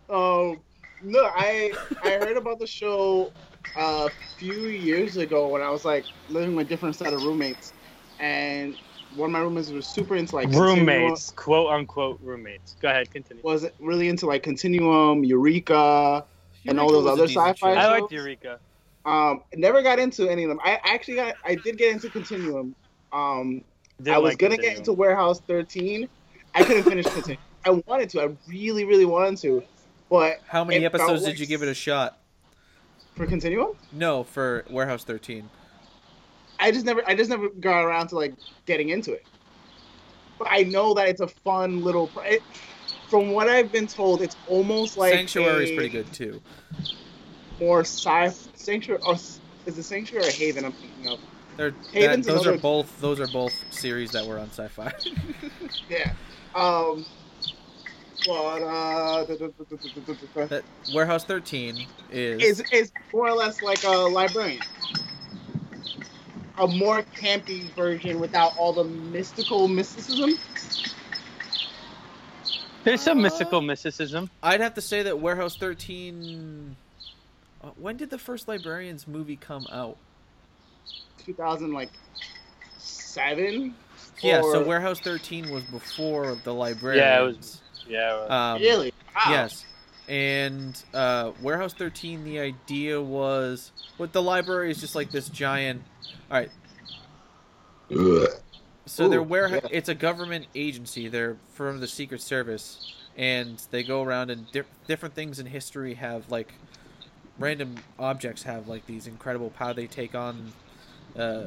um, 0.08 0.60
no, 1.02 1.24
I 1.24 1.72
I 2.02 2.10
heard 2.10 2.36
about 2.36 2.58
the 2.58 2.66
show 2.66 3.32
a 3.76 4.10
few 4.38 4.66
years 4.66 5.16
ago 5.16 5.48
when 5.48 5.60
I 5.62 5.70
was 5.70 5.84
like 5.84 6.06
living 6.28 6.54
with 6.54 6.68
different 6.68 6.96
set 6.96 7.12
of 7.12 7.22
roommates, 7.22 7.72
and 8.18 8.74
one 9.16 9.28
of 9.30 9.32
my 9.32 9.40
roommates 9.40 9.70
was 9.70 9.86
super 9.86 10.16
into 10.16 10.34
like 10.36 10.50
continuum- 10.50 10.86
roommates, 10.86 11.30
quote 11.32 11.70
unquote 11.70 12.18
roommates. 12.22 12.76
Go 12.80 12.88
ahead, 12.88 13.10
continue. 13.10 13.42
was 13.42 13.66
really 13.78 14.08
into 14.08 14.26
like 14.26 14.42
Continuum, 14.42 15.24
Eureka. 15.24 16.24
And 16.66 16.80
all 16.80 16.90
those 16.90 17.06
other 17.06 17.28
sci-fi 17.28 17.52
show. 17.54 17.66
I 17.66 17.82
shows? 17.82 18.00
liked 18.00 18.12
Eureka. 18.12 18.58
Um, 19.04 19.42
never 19.54 19.82
got 19.82 19.98
into 19.98 20.28
any 20.28 20.44
of 20.44 20.48
them. 20.48 20.58
I 20.64 20.80
actually 20.82 21.16
got 21.16 21.34
I 21.44 21.56
did 21.56 21.76
get 21.76 21.92
into 21.92 22.08
Continuum. 22.08 22.74
Um, 23.12 23.62
Didn't 23.98 24.14
I 24.14 24.18
was 24.18 24.30
like 24.32 24.38
gonna 24.38 24.52
Continuum. 24.56 24.72
get 24.72 24.78
into 24.78 24.92
Warehouse 24.94 25.40
13. 25.46 26.08
I 26.54 26.64
couldn't 26.64 26.84
finish 26.84 27.04
Continuum. 27.06 27.38
I 27.66 27.70
wanted 27.86 28.08
to. 28.10 28.22
I 28.22 28.28
really, 28.48 28.84
really 28.84 29.04
wanted 29.04 29.36
to, 29.42 29.62
but 30.10 30.40
How 30.48 30.64
many 30.64 30.84
episodes 30.86 31.22
like- 31.22 31.32
did 31.32 31.40
you 31.40 31.46
give 31.46 31.62
it 31.62 31.68
a 31.68 31.74
shot? 31.74 32.18
for 33.14 33.26
Continuum, 33.26 33.76
No, 33.92 34.24
for 34.24 34.64
Warehouse 34.68 35.04
13. 35.04 35.48
I 36.64 36.70
just 36.70 36.86
never 36.86 37.06
I 37.06 37.14
just 37.14 37.28
never 37.28 37.50
got 37.50 37.84
around 37.84 38.08
to 38.08 38.14
like 38.14 38.32
getting 38.64 38.88
into 38.88 39.12
it. 39.12 39.26
But 40.38 40.48
I 40.50 40.62
know 40.62 40.94
that 40.94 41.08
it's 41.08 41.20
a 41.20 41.28
fun 41.28 41.84
little. 41.84 42.10
It, 42.24 42.42
from 43.10 43.32
what 43.32 43.50
I've 43.50 43.70
been 43.70 43.86
told, 43.86 44.22
it's 44.22 44.36
almost 44.48 44.96
like 44.96 45.12
Sanctuary 45.12 45.64
is 45.64 45.76
pretty 45.76 45.90
good 45.90 46.10
too. 46.10 46.40
Or 47.60 47.80
sci 47.80 48.28
Sanctuary 48.54 49.02
or 49.06 49.14
is 49.14 49.40
the 49.66 49.82
Sanctuary 49.82 50.26
or 50.26 50.30
Haven 50.30 50.64
I'm 50.64 50.72
thinking 50.72 51.08
of? 51.08 51.20
That, 51.58 51.74
those 51.92 52.26
another... 52.26 52.54
are 52.54 52.58
both 52.58 52.98
those 52.98 53.20
are 53.20 53.28
both 53.28 53.52
series 53.70 54.12
that 54.12 54.26
were 54.26 54.38
on 54.38 54.48
sci-fi. 54.48 54.90
yeah. 55.90 56.14
Um 56.54 57.04
but, 58.26 58.62
uh, 58.62 59.26
Warehouse 60.94 61.24
13 61.24 61.86
is... 62.10 62.60
is 62.60 62.62
is 62.72 62.92
more 63.12 63.28
or 63.28 63.34
less 63.34 63.60
like 63.60 63.84
a 63.84 63.90
librarian. 63.90 64.62
A 66.58 66.66
more 66.68 67.02
campy 67.16 67.62
version 67.74 68.20
without 68.20 68.56
all 68.56 68.72
the 68.72 68.84
mystical 68.84 69.66
mysticism. 69.68 70.34
There's 72.84 73.00
some 73.00 73.18
Uh, 73.18 73.22
mystical 73.22 73.60
mysticism. 73.60 74.30
I'd 74.42 74.60
have 74.60 74.74
to 74.74 74.80
say 74.80 75.02
that 75.02 75.18
Warehouse 75.18 75.56
13. 75.56 76.76
uh, 77.62 77.68
When 77.76 77.96
did 77.96 78.10
the 78.10 78.18
first 78.18 78.46
Librarians 78.46 79.08
movie 79.08 79.36
come 79.36 79.66
out? 79.72 79.96
2000 81.24 81.72
like 81.72 81.90
seven. 82.78 83.74
Yeah, 84.22 84.42
so 84.42 84.62
Warehouse 84.62 85.00
13 85.00 85.50
was 85.50 85.64
before 85.64 86.36
the 86.44 86.52
Librarians. 86.54 87.62
Yeah. 87.88 88.14
it 88.16 88.20
was 88.20 88.30
Um, 88.30 88.60
really? 88.60 88.92
Wow. 89.16 89.22
Yes. 89.30 89.64
And 90.08 90.80
uh, 90.92 91.32
Warehouse 91.40 91.72
13, 91.72 92.24
the 92.24 92.38
idea 92.40 93.00
was. 93.00 93.72
What 93.96 94.12
the 94.12 94.22
library 94.22 94.70
is 94.70 94.80
just 94.80 94.94
like 94.94 95.10
this 95.10 95.28
giant. 95.28 95.82
Alright. 96.30 96.50
So 98.86 99.08
they're 99.08 99.20
Ooh, 99.20 99.22
warehouse. 99.22 99.60
yeah. 99.64 99.68
It's 99.72 99.88
a 99.88 99.94
government 99.94 100.46
agency. 100.54 101.08
They're 101.08 101.36
from 101.54 101.80
the 101.80 101.88
Secret 101.88 102.20
Service, 102.20 102.92
and 103.16 103.62
they 103.70 103.82
go 103.82 104.02
around 104.02 104.30
and 104.30 104.50
di- 104.52 104.62
different 104.86 105.14
things 105.14 105.38
in 105.38 105.46
history 105.46 105.94
have 105.94 106.30
like 106.30 106.52
random 107.38 107.76
objects 107.98 108.42
have 108.42 108.68
like 108.68 108.86
these 108.86 109.06
incredible 109.06 109.50
power. 109.50 109.72
They 109.74 109.86
take 109.86 110.14
on. 110.14 110.52
Uh, 111.16 111.44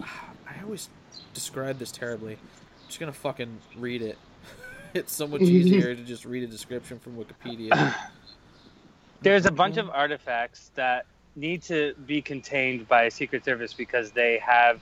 I 0.02 0.62
always 0.62 0.88
describe 1.34 1.78
this 1.78 1.90
terribly. 1.90 2.34
I'm 2.34 2.86
just 2.88 3.00
gonna 3.00 3.12
fucking 3.12 3.58
read 3.76 4.02
it. 4.02 4.18
it's 4.94 5.14
so 5.14 5.26
much 5.26 5.42
easier 5.42 5.94
to 5.96 6.02
just 6.02 6.24
read 6.24 6.42
a 6.42 6.46
description 6.46 6.98
from 6.98 7.16
Wikipedia. 7.16 7.94
There's 9.22 9.46
a 9.46 9.52
bunch 9.52 9.76
of 9.76 9.88
artifacts 9.88 10.70
that 10.74 11.06
need 11.36 11.62
to 11.62 11.94
be 12.06 12.20
contained 12.20 12.88
by 12.88 13.04
a 13.04 13.10
secret 13.10 13.44
service 13.44 13.72
because 13.72 14.10
they 14.10 14.38
have 14.38 14.80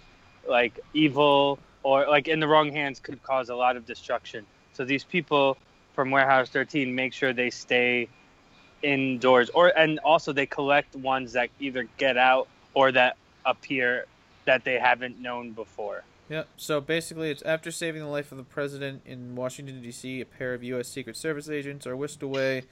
like 0.48 0.80
evil 0.94 1.58
or 1.82 2.08
like 2.08 2.26
in 2.26 2.40
the 2.40 2.48
wrong 2.48 2.72
hands 2.72 3.00
could 3.00 3.22
cause 3.22 3.50
a 3.50 3.54
lot 3.54 3.76
of 3.76 3.86
destruction. 3.86 4.46
So 4.72 4.84
these 4.84 5.04
people 5.04 5.56
from 5.94 6.10
Warehouse 6.10 6.48
13 6.48 6.94
make 6.94 7.12
sure 7.12 7.32
they 7.32 7.50
stay 7.50 8.08
indoors 8.82 9.50
or 9.50 9.76
and 9.78 9.98
also 10.00 10.32
they 10.32 10.46
collect 10.46 10.96
ones 10.96 11.34
that 11.34 11.50
either 11.60 11.86
get 11.98 12.16
out 12.16 12.48
or 12.72 12.90
that 12.92 13.16
appear 13.44 14.06
that 14.46 14.64
they 14.64 14.78
haven't 14.78 15.20
known 15.20 15.52
before. 15.52 16.02
Yep. 16.30 16.48
So 16.56 16.80
basically, 16.80 17.30
it's 17.30 17.42
after 17.42 17.72
saving 17.72 18.02
the 18.02 18.08
life 18.08 18.30
of 18.30 18.38
the 18.38 18.44
president 18.44 19.02
in 19.04 19.34
Washington 19.34 19.82
D.C., 19.82 20.20
a 20.20 20.24
pair 20.24 20.54
of 20.54 20.62
U.S. 20.62 20.86
Secret 20.86 21.16
Service 21.16 21.48
agents 21.48 21.88
are 21.88 21.96
whisked 21.96 22.22
away 22.22 22.62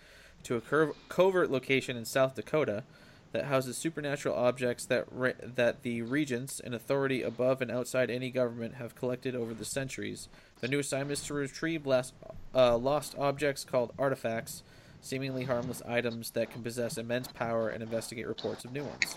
to 0.44 0.54
a 0.54 0.60
cov- 0.60 0.94
covert 1.08 1.50
location 1.50 1.96
in 1.96 2.04
South 2.04 2.36
Dakota 2.36 2.84
that 3.32 3.46
houses 3.46 3.76
supernatural 3.76 4.36
objects 4.36 4.84
that 4.86 5.06
re- 5.10 5.34
that 5.42 5.82
the 5.82 6.02
regents, 6.02 6.60
an 6.60 6.72
authority 6.72 7.20
above 7.20 7.60
and 7.60 7.68
outside 7.68 8.10
any 8.10 8.30
government, 8.30 8.76
have 8.76 8.94
collected 8.94 9.34
over 9.34 9.52
the 9.52 9.64
centuries. 9.64 10.28
The 10.60 10.68
new 10.68 10.78
assignment 10.78 11.18
is 11.18 11.26
to 11.26 11.34
retrieve 11.34 11.84
last, 11.84 12.14
uh, 12.54 12.76
lost 12.76 13.16
objects 13.18 13.64
called 13.64 13.92
artifacts, 13.98 14.62
seemingly 15.00 15.44
harmless 15.44 15.82
items 15.82 16.30
that 16.30 16.52
can 16.52 16.62
possess 16.62 16.96
immense 16.96 17.26
power, 17.26 17.68
and 17.68 17.82
investigate 17.82 18.28
reports 18.28 18.64
of 18.64 18.72
new 18.72 18.84
ones. 18.84 19.16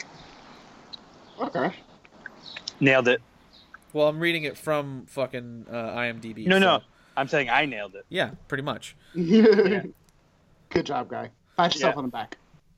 Okay. 1.40 1.76
Nailed 2.80 3.08
it. 3.08 3.22
Well, 3.94 4.08
I'm 4.08 4.20
reading 4.20 4.44
it 4.44 4.58
from 4.58 5.06
fucking 5.08 5.66
uh, 5.70 5.74
IMDb. 5.96 6.48
No, 6.48 6.60
no. 6.60 6.82
I'm 7.18 7.28
saying 7.28 7.50
I 7.50 7.66
nailed 7.66 7.96
it. 7.96 8.06
Yeah, 8.10 8.32
pretty 8.48 8.64
much. 8.64 8.96
Good 9.16 9.94
job, 10.84 11.10
guy. 11.10 11.30
Pat 11.58 11.74
yourself 11.76 11.94
Yeah. 11.96 11.98
on 12.00 12.06
the 12.06 12.12
back. 12.12 12.38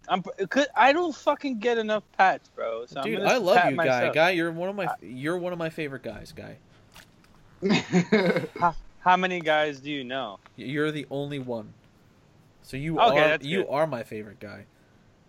I'm 0.09 0.21
cause 0.49 0.67
I 0.75 0.91
don't 0.91 1.15
fucking 1.15 1.59
get 1.59 1.77
enough 1.77 2.03
pats, 2.17 2.49
bro. 2.49 2.85
So 2.87 2.99
I'm 2.99 3.05
Dude, 3.05 3.21
I 3.21 3.37
love 3.37 3.55
you, 3.55 3.61
guy. 3.77 3.85
myself. 3.85 4.13
Guy, 4.15 4.31
you're 4.31 4.51
one 4.51 4.67
of 4.69 4.75
my 4.75 4.87
you're 5.01 5.37
one 5.37 5.53
of 5.53 5.59
my 5.59 5.69
favorite 5.69 6.03
guys, 6.03 6.33
guy. 6.33 6.57
How 8.99 9.15
many 9.15 9.39
guys 9.39 9.79
do 9.79 9.89
you 9.91 10.03
know? 10.03 10.39
You're 10.57 10.91
the 10.91 11.05
only 11.09 11.39
one. 11.39 11.73
So 12.63 12.75
you 12.75 12.99
Okay, 12.99 13.19
are 13.19 13.27
that's 13.29 13.45
you 13.45 13.59
good. 13.63 13.67
are 13.69 13.87
my 13.87 14.03
favorite 14.03 14.39
guy. 14.41 14.65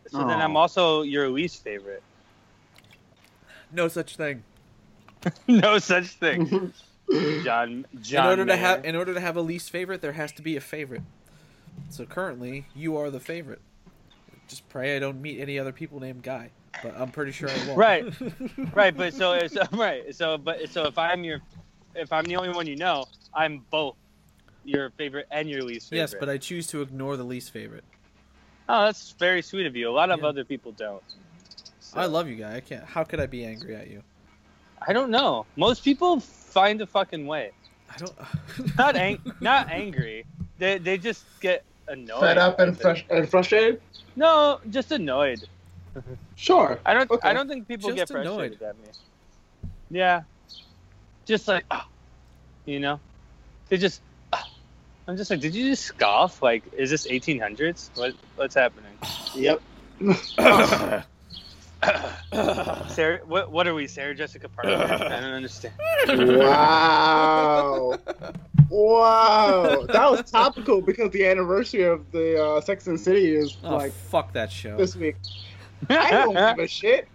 So 0.09 0.19
then 0.19 0.41
I'm 0.41 0.57
also 0.57 1.03
your 1.03 1.29
least 1.29 1.63
favorite. 1.63 2.03
No 3.73 3.87
such 3.89 4.17
thing. 4.17 4.43
no 5.49 5.79
such 5.79 6.07
thing. 6.09 6.73
John. 7.43 7.87
John. 8.01 8.25
in 8.25 8.31
order 8.31 8.47
to 8.47 8.57
have 8.57 8.85
in 8.85 8.97
order 8.97 9.15
to 9.15 9.21
have 9.21 9.37
a 9.37 9.41
least 9.43 9.71
favorite, 9.71 10.01
there 10.01 10.13
has 10.13 10.33
to 10.33 10.43
be 10.43 10.57
a 10.57 10.61
favorite. 10.61 11.03
So 11.91 12.05
currently, 12.07 12.67
you 12.75 12.97
are 12.97 13.11
the 13.11 13.21
favorite. 13.21 13.61
Just 14.49 14.69
pray 14.69 14.97
I 14.97 14.99
don't 14.99 15.21
meet 15.21 15.41
any 15.41 15.59
other 15.59 15.73
people 15.73 16.01
named 16.01 16.23
Guy, 16.23 16.51
but 16.83 16.95
I'm 16.99 17.11
pretty 17.11 17.33
sure 17.33 17.49
I 17.51 17.67
won't. 17.67 17.79
Right. 17.79 18.05
right, 18.75 18.97
but 18.97 19.15
so 19.15 19.33
it's 19.33 19.57
right. 19.73 20.15
So 20.15 20.39
but 20.39 20.69
so 20.71 20.85
if 20.85 20.99
I'm 20.99 21.25
your, 21.25 21.41
if 21.95 22.13
I'm 22.13 22.25
the 22.25 22.37
only 22.37 22.51
one 22.51 22.67
you 22.67 22.77
know, 22.77 23.07
I'm 23.35 23.65
both 23.71 23.97
your 24.65 24.91
favorite 24.91 25.27
and 25.31 25.49
your 25.49 25.63
least 25.63 25.91
favorite. 25.91 26.01
yes, 26.13 26.15
but 26.19 26.29
I 26.29 26.39
choose 26.39 26.67
to 26.69 26.83
ignore 26.83 27.17
the 27.17 27.25
least 27.25 27.51
favorite. 27.51 27.85
Oh, 28.69 28.85
that's 28.87 29.13
very 29.19 29.43
sweet 29.43 29.67
of 29.67 29.77
you. 29.77 29.91
A 29.91 29.93
lot 29.93 30.11
of 30.11 30.21
Yeah. 30.21 30.27
other 30.29 30.45
people 30.45 30.73
don't. 30.73 31.03
So, 31.81 32.01
I 32.01 32.07
love 32.07 32.29
you, 32.29 32.37
Guy. 32.37 32.57
I 32.57 32.61
can't. 32.61 32.85
How 32.85 33.05
could 33.05 33.21
I 33.21 33.27
be 33.27 33.45
angry 33.45 33.77
at 33.77 33.89
you? 33.89 34.03
I 34.87 34.93
don't 34.93 35.11
know. 35.11 35.47
Most 35.57 35.85
people 35.85 36.21
find 36.21 36.81
a 36.81 36.87
fucking 36.87 37.27
way. 37.27 37.53
I 37.91 37.97
don't. 37.99 38.15
Not 38.79 38.97
ang- 38.97 39.21
not 39.41 39.71
angry. 39.71 40.27
They 40.59 40.79
they 40.79 40.99
just 40.99 41.25
get 41.41 41.65
annoyed. 41.89 42.21
Fed 42.21 42.39
up 42.39 42.59
and, 42.59 42.71
with 42.71 42.81
frus- 42.81 43.05
and 43.11 43.29
frustrated? 43.29 43.81
No, 44.17 44.61
just 44.71 44.91
annoyed. 44.93 45.47
Sure. 46.35 46.81
I 46.85 46.95
don't. 46.95 47.11
Okay. 47.11 47.29
I 47.29 47.33
don't 47.33 47.49
think 47.49 47.69
people 47.69 47.91
Just 47.91 47.97
get 47.97 48.09
frustrated 48.09 48.63
at 48.63 48.77
me. 48.79 48.89
Yeah, 49.91 50.23
just 51.25 51.47
like, 51.47 51.65
ah, 51.71 51.87
you 52.65 52.81
know, 52.81 52.99
they 53.69 53.77
just. 53.77 54.01
ah. 54.33 54.49
I'm 55.07 55.17
just 55.17 55.31
like, 55.31 55.41
did 55.41 55.55
you 55.55 55.71
just 55.71 55.85
scoff? 55.85 56.43
Like, 56.43 56.65
is 56.77 56.91
this 56.91 57.07
1800s? 57.07 57.91
What 57.95 58.15
what's 58.37 58.55
happening? 58.55 58.97
Yep. 59.35 59.63
Sarah, 62.89 63.21
what 63.27 63.51
what 63.51 63.67
are 63.67 63.75
we, 63.75 63.87
Sarah 63.87 64.15
Jessica 64.15 64.49
Parker? 64.49 64.71
I 64.71 64.99
don't 65.21 65.33
understand. 65.33 65.75
wow. 66.09 67.99
Wow. 68.71 69.87
That 69.87 70.11
was 70.11 70.31
topical 70.31 70.81
because 70.81 71.11
the 71.11 71.27
anniversary 71.27 71.85
of 71.85 72.11
the 72.13 72.43
uh, 72.43 72.61
Sex 72.61 72.87
and 72.87 72.99
City 72.99 73.37
is 73.37 73.57
oh, 73.65 73.77
like 73.77 73.93
fuck 73.93 74.33
that 74.33 74.51
show. 74.51 74.77
this 74.77 74.97
week. 74.97 75.17
I 75.89 76.11
don't 76.11 76.35
give 76.35 76.65
a 76.65 76.69
shit. 76.69 77.09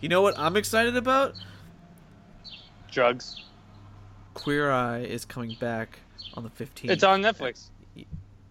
You 0.00 0.08
know 0.08 0.22
what 0.22 0.38
I'm 0.38 0.56
excited 0.56 0.96
about? 0.96 1.34
Drugs. 2.90 3.42
Queer 4.34 4.70
Eye 4.70 5.00
is 5.00 5.24
coming 5.24 5.56
back 5.60 5.98
on 6.34 6.44
the 6.44 6.50
15th. 6.50 6.90
It's 6.90 7.04
on 7.04 7.22
Netflix. 7.22 7.70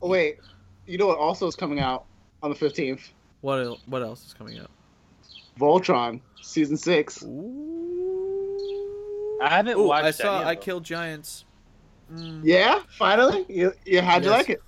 Oh, 0.01 0.09
wait. 0.09 0.39
You 0.85 0.97
know 0.97 1.07
what 1.07 1.17
also 1.17 1.47
is 1.47 1.55
coming 1.55 1.79
out 1.79 2.05
on 2.41 2.49
the 2.49 2.55
15th? 2.55 3.09
What 3.41 3.59
el- 3.59 3.79
what 3.85 4.01
else 4.01 4.25
is 4.25 4.33
coming 4.33 4.59
out? 4.59 4.69
Voltron, 5.59 6.21
season 6.41 6.77
six. 6.77 7.23
Ooh. 7.23 9.39
I 9.41 9.49
haven't 9.49 9.77
Ooh, 9.77 9.87
watched. 9.87 10.05
I 10.05 10.11
saw 10.11 10.33
any 10.35 10.41
of 10.41 10.47
I 10.47 10.53
them. 10.55 10.63
Killed 10.63 10.83
Giants. 10.83 11.45
Mm, 12.11 12.41
Yeah, 12.43 12.81
finally. 12.97 13.45
You, 13.47 13.73
you 13.85 14.01
how'd 14.01 14.23
you 14.25 14.31
like 14.31 14.49
it? 14.49 14.61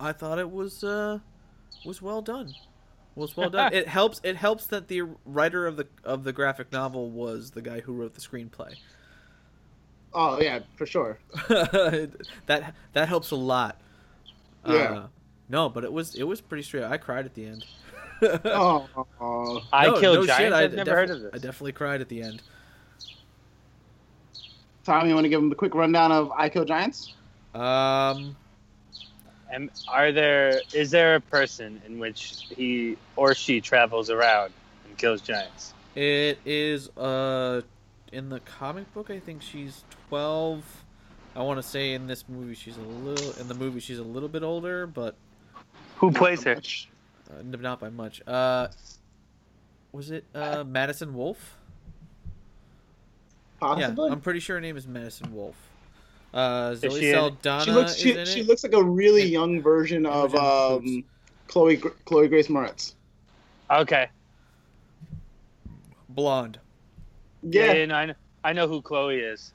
I 0.00 0.12
thought 0.12 0.38
it 0.38 0.50
was 0.50 0.82
uh 0.84 1.18
was 1.84 2.02
well 2.02 2.22
done. 2.22 2.52
Was 3.14 3.36
well 3.36 3.50
done. 3.50 3.72
it 3.74 3.88
helps 3.88 4.20
it 4.24 4.36
helps 4.36 4.66
that 4.68 4.88
the 4.88 5.02
writer 5.24 5.66
of 5.66 5.76
the 5.76 5.86
of 6.04 6.24
the 6.24 6.32
graphic 6.32 6.72
novel 6.72 7.10
was 7.10 7.50
the 7.52 7.62
guy 7.62 7.80
who 7.80 7.92
wrote 7.92 8.14
the 8.14 8.20
screenplay. 8.20 8.74
Oh 10.12 10.40
yeah, 10.40 10.60
for 10.76 10.86
sure. 10.86 11.18
that 11.48 12.74
that 12.92 13.08
helps 13.08 13.30
a 13.30 13.36
lot. 13.36 13.80
Yeah. 14.66 14.92
Uh, 14.92 15.06
no, 15.48 15.68
but 15.68 15.84
it 15.84 15.92
was 15.92 16.14
it 16.14 16.24
was 16.24 16.40
pretty 16.40 16.62
straight. 16.62 16.84
I 16.84 16.96
cried 16.98 17.24
at 17.24 17.34
the 17.34 17.46
end. 17.46 17.64
Oh, 18.22 18.88
oh. 19.20 19.62
I 19.72 19.86
No, 19.86 20.00
killed 20.00 20.16
no 20.16 20.22
shit, 20.22 20.50
giants. 20.50 20.56
I 20.56 20.62
I've 20.64 20.72
never 20.74 20.90
heard 20.92 21.10
of 21.10 21.20
this. 21.20 21.30
I 21.34 21.38
definitely 21.38 21.72
cried 21.72 22.00
at 22.00 22.08
the 22.08 22.22
end. 22.22 22.42
Tom, 24.84 25.08
you 25.08 25.14
want 25.14 25.24
to 25.24 25.28
give 25.28 25.40
him 25.40 25.48
the 25.48 25.54
quick 25.54 25.74
rundown 25.74 26.12
of 26.12 26.30
I 26.32 26.48
Kill 26.48 26.64
Giants? 26.64 27.14
Um, 27.54 28.36
And 29.50 29.70
are 29.88 30.12
there 30.12 30.60
is 30.72 30.90
there 30.90 31.16
a 31.16 31.20
person 31.20 31.80
in 31.86 31.98
which 31.98 32.46
he 32.56 32.96
or 33.16 33.34
she 33.34 33.60
travels 33.60 34.10
around 34.10 34.52
and 34.86 34.96
kills 34.98 35.20
giants? 35.22 35.72
It 35.94 36.38
is 36.44 36.88
uh 36.96 37.62
in 38.12 38.28
the 38.28 38.40
comic 38.40 38.92
book. 38.94 39.10
I 39.10 39.18
think 39.18 39.42
she's 39.42 39.84
twelve. 40.08 40.64
I 41.34 41.42
want 41.42 41.58
to 41.58 41.62
say 41.62 41.92
in 41.94 42.06
this 42.06 42.24
movie 42.28 42.54
she's 42.54 42.76
a 42.76 42.80
little 42.80 43.32
in 43.40 43.48
the 43.48 43.54
movie 43.54 43.80
she's 43.80 43.98
a 43.98 44.04
little 44.04 44.28
bit 44.28 44.42
older, 44.42 44.86
but 44.86 45.14
Who 45.96 46.10
plays 46.12 46.42
her? 46.44 46.56
Uh, 47.30 47.42
not 47.42 47.80
by 47.80 47.90
much. 47.90 48.22
Uh, 48.26 48.68
was 49.92 50.10
it 50.10 50.24
uh 50.34 50.64
Madison 50.64 51.14
Wolfe? 51.14 51.56
Possibly. 53.60 54.06
Yeah, 54.08 54.12
I'm 54.12 54.20
pretty 54.20 54.40
sure 54.40 54.56
her 54.56 54.60
name 54.60 54.76
is 54.76 54.86
Madison 54.86 55.32
Wolfe. 55.34 55.56
Uh, 56.34 56.74
Zoe 56.74 57.00
she 57.00 57.08
in- 57.08 57.14
Saldana 57.14 57.64
she 57.64 57.70
looks 57.70 57.92
is 57.92 57.98
she, 57.98 58.12
in 58.18 58.26
she 58.26 58.40
it. 58.40 58.46
looks 58.48 58.62
like 58.62 58.74
a 58.74 58.82
really 58.82 59.22
And- 59.22 59.30
young 59.30 59.62
version 59.62 60.04
of 60.06 60.34
um, 60.34 61.04
Chloe 61.48 61.76
Chloe 61.78 62.28
Grace 62.28 62.48
Moretz. 62.48 62.92
Okay. 63.70 64.08
Blonde. 66.10 66.58
Yeah, 67.42 67.72
Yeah, 67.72 67.72
yeah, 67.84 67.96
I 67.96 68.06
know, 68.06 68.14
I 68.44 68.52
know 68.52 68.68
who 68.68 68.80
Chloe 68.82 69.16
is. 69.18 69.52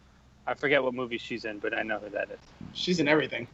I 0.48 0.54
forget 0.56 0.82
what 0.84 0.94
movie 0.94 1.18
she's 1.18 1.46
in, 1.46 1.60
but 1.60 1.78
I 1.78 1.84
know 1.84 2.00
who 2.00 2.10
that 2.10 2.30
is. 2.32 2.40
she's 2.74 3.00
in 3.00 3.08
everything. 3.08 3.48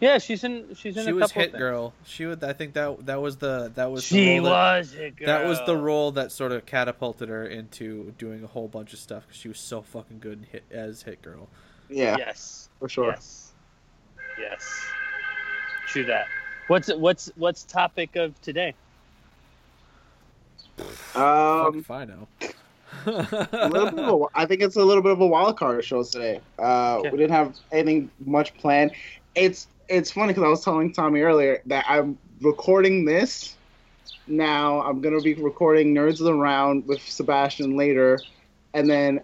Yeah, 0.00 0.18
she's 0.18 0.44
in. 0.44 0.74
She's 0.74 0.96
in 0.96 1.04
She 1.04 1.10
a 1.10 1.14
was 1.14 1.28
couple. 1.30 1.42
Hit 1.42 1.50
things. 1.52 1.58
Girl. 1.60 1.92
She 2.04 2.26
would. 2.26 2.44
I 2.44 2.52
think 2.52 2.74
that 2.74 3.06
that 3.06 3.20
was 3.22 3.36
the 3.38 3.72
that 3.76 3.90
was 3.90 4.06
the 4.08 4.14
She 4.16 4.36
role 4.38 4.44
that- 4.50 4.78
was 4.78 4.94
it, 4.94 5.16
girl. 5.16 5.26
That 5.26 5.46
was 5.46 5.58
the 5.64 5.76
role 5.76 6.12
that 6.12 6.32
sort 6.32 6.52
of 6.52 6.66
catapulted 6.66 7.28
her 7.30 7.46
into 7.46 8.12
doing 8.18 8.44
a 8.44 8.46
whole 8.46 8.68
bunch 8.68 8.92
of 8.92 8.98
stuff 8.98 9.24
because 9.26 9.40
she 9.40 9.48
was 9.48 9.58
so 9.58 9.80
fucking 9.82 10.18
good 10.18 10.38
in 10.40 10.44
hit, 10.44 10.64
as 10.70 11.02
Hit 11.02 11.22
Girl. 11.22 11.48
Yeah, 11.88 12.16
Yes. 12.18 12.68
for 12.78 12.88
sure. 12.90 13.06
Yes. 13.10 13.52
Yes. 14.38 14.84
True 15.86 16.04
that. 16.04 16.26
What's 16.68 16.92
what's 16.94 17.30
what's 17.36 17.62
topic 17.64 18.16
of 18.16 18.38
today? 18.42 18.74
Fuck 20.76 21.16
Um, 21.22 21.78
if 21.78 21.90
I 21.90 22.04
know. 22.04 22.28
a 23.06 23.68
little 23.70 23.90
bit 23.90 24.04
of 24.04 24.20
a, 24.22 24.24
I 24.34 24.46
think 24.46 24.60
it's 24.62 24.76
a 24.76 24.84
little 24.84 25.02
bit 25.02 25.12
of 25.12 25.20
a 25.20 25.26
wild 25.26 25.56
card 25.58 25.84
show 25.84 26.02
today. 26.02 26.40
Uh, 26.58 26.98
Okay. 26.98 27.10
We 27.10 27.18
didn't 27.18 27.32
have 27.32 27.56
anything 27.72 28.10
much 28.24 28.52
planned. 28.58 28.92
It's 29.34 29.68
it's 29.88 30.10
funny 30.10 30.28
because 30.28 30.44
I 30.44 30.48
was 30.48 30.64
telling 30.64 30.92
Tommy 30.92 31.20
earlier 31.20 31.62
that 31.66 31.84
I'm 31.88 32.18
recording 32.40 33.04
this 33.04 33.56
now. 34.26 34.82
I'm 34.82 35.00
gonna 35.00 35.20
be 35.20 35.34
recording 35.34 35.94
Nerds 35.94 36.20
of 36.20 36.26
the 36.26 36.34
Round 36.34 36.86
with 36.86 37.00
Sebastian 37.00 37.76
later, 37.76 38.18
and 38.74 38.88
then 38.88 39.20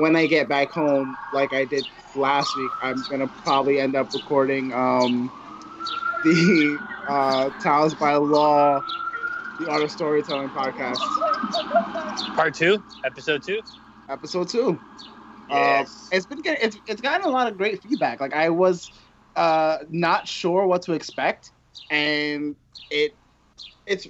when 0.00 0.16
I 0.16 0.26
get 0.26 0.48
back 0.48 0.70
home, 0.70 1.16
like 1.32 1.52
I 1.52 1.64
did 1.64 1.86
last 2.14 2.56
week, 2.56 2.70
I'm 2.82 3.02
gonna 3.08 3.28
probably 3.28 3.80
end 3.80 3.96
up 3.96 4.12
recording 4.12 4.72
um, 4.72 5.30
the 6.24 6.78
uh, 7.08 7.50
Towels 7.60 7.94
by 7.94 8.14
Law, 8.14 8.80
the 9.60 9.68
Art 9.68 9.82
of 9.82 9.90
Storytelling 9.90 10.50
podcast. 10.50 10.98
Part 12.34 12.54
two, 12.54 12.82
episode 13.04 13.42
two. 13.42 13.60
episode 14.08 14.48
two. 14.48 14.78
Yes. 15.50 16.08
Uh, 16.12 16.16
it's 16.16 16.26
been 16.26 16.42
getting, 16.42 16.66
it's 16.66 16.78
it's 16.86 17.00
gotten 17.00 17.26
a 17.26 17.30
lot 17.30 17.50
of 17.50 17.56
great 17.56 17.82
feedback. 17.82 18.20
Like 18.20 18.34
I 18.34 18.50
was 18.50 18.90
uh, 19.38 19.84
not 19.88 20.26
sure 20.26 20.66
what 20.66 20.82
to 20.82 20.92
expect, 20.92 21.52
and 21.90 22.56
it 22.90 23.14
it's 23.86 24.08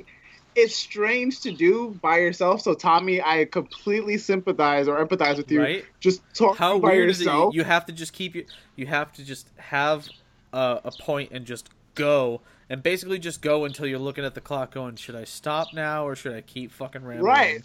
it's 0.55 0.75
strange 0.75 1.41
to 1.41 1.53
do 1.53 1.99
by 2.01 2.17
yourself. 2.19 2.63
So 2.63 2.73
Tommy, 2.73 3.21
I 3.23 3.45
completely 3.45 4.17
sympathize 4.17 4.89
or 4.89 5.05
empathize 5.05 5.37
with 5.37 5.51
you. 5.51 5.61
right? 5.61 5.85
Just 6.01 6.23
talking 6.35 6.57
How 6.57 6.79
by 6.79 6.93
weird 6.93 7.11
is 7.11 7.21
it? 7.21 7.25
You, 7.25 7.31
yourself. 7.31 7.55
you 7.55 7.65
have 7.65 7.87
to 7.87 7.93
just 7.93 8.15
keep 8.15 8.35
you. 8.35 8.47
You 8.75 8.87
have 8.87 9.13
to 9.13 9.25
just 9.25 9.49
have 9.59 10.09
a, 10.55 10.81
a 10.85 10.93
point 10.99 11.31
and 11.31 11.45
just 11.45 11.69
go. 11.95 12.41
And 12.71 12.83
basically 12.83 13.19
just 13.19 13.43
go 13.43 13.67
until 13.67 13.87
you're 13.87 13.99
looking 13.99 14.25
at 14.25 14.35
the 14.35 14.41
clock, 14.41 14.73
going, 14.73 14.97
"Should 14.97 15.15
I 15.15 15.25
stop 15.25 15.75
now 15.75 16.07
or 16.07 16.17
should 16.17 16.35
I 16.35 16.41
keep 16.41 16.73
fucking 16.73 17.05
rambling?" 17.05 17.31
Right. 17.31 17.63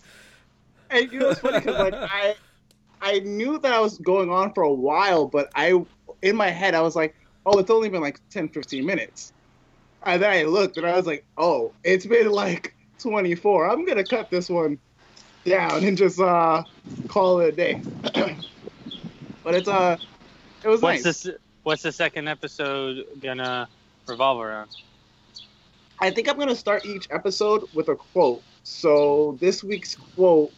And 0.89 1.11
you 1.11 1.19
know 1.19 1.29
it's 1.29 1.39
funny 1.39 1.59
because 1.59 1.79
like 1.79 1.93
I 1.95 2.35
I 3.01 3.19
knew 3.19 3.57
that 3.59 3.73
I 3.73 3.79
was 3.79 3.97
going 3.99 4.29
on 4.29 4.53
for 4.53 4.63
a 4.63 4.73
while, 4.73 5.27
but 5.27 5.49
I 5.55 5.81
in 6.21 6.35
my 6.35 6.49
head 6.49 6.75
I 6.75 6.81
was 6.81 6.95
like, 6.95 7.15
oh, 7.45 7.59
it's 7.59 7.69
only 7.69 7.89
been 7.89 8.01
like 8.01 8.19
10, 8.29 8.49
15 8.49 8.85
minutes. 8.85 9.33
And 10.05 10.21
then 10.21 10.31
I 10.31 10.43
looked 10.43 10.77
and 10.77 10.85
I 10.85 10.95
was 10.95 11.05
like, 11.05 11.25
oh, 11.37 11.73
it's 11.83 12.05
been 12.05 12.31
like 12.31 12.75
24. 12.99 13.69
I'm 13.69 13.85
gonna 13.85 14.03
cut 14.03 14.29
this 14.29 14.49
one 14.49 14.79
down 15.45 15.83
and 15.83 15.97
just 15.97 16.19
uh 16.19 16.63
call 17.07 17.39
it 17.39 17.49
a 17.49 17.51
day. 17.51 17.81
but 19.43 19.55
it's 19.55 19.67
uh 19.67 19.97
it 20.63 20.67
was 20.67 20.81
What's 20.81 21.03
nice. 21.03 21.23
this? 21.23 21.37
What's 21.63 21.83
the 21.83 21.91
second 21.91 22.27
episode 22.27 23.05
gonna 23.21 23.69
revolve 24.07 24.41
around? 24.41 24.69
I 25.99 26.11
think 26.11 26.29
I'm 26.29 26.37
gonna 26.37 26.55
start 26.55 26.85
each 26.85 27.07
episode 27.11 27.63
with 27.73 27.87
a 27.87 27.95
quote. 27.95 28.43
So 28.63 29.37
this 29.39 29.63
week's 29.63 29.95
quote 29.95 30.51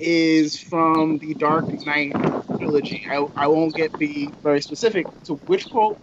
is 0.00 0.60
from 0.60 1.18
the 1.18 1.34
Dark 1.34 1.66
Knight 1.84 2.12
trilogy. 2.56 3.06
I, 3.08 3.26
I 3.36 3.46
won't 3.46 3.74
get 3.74 3.98
be 3.98 4.30
very 4.42 4.60
specific 4.60 5.06
to 5.24 5.34
which 5.46 5.68
quote, 5.70 5.98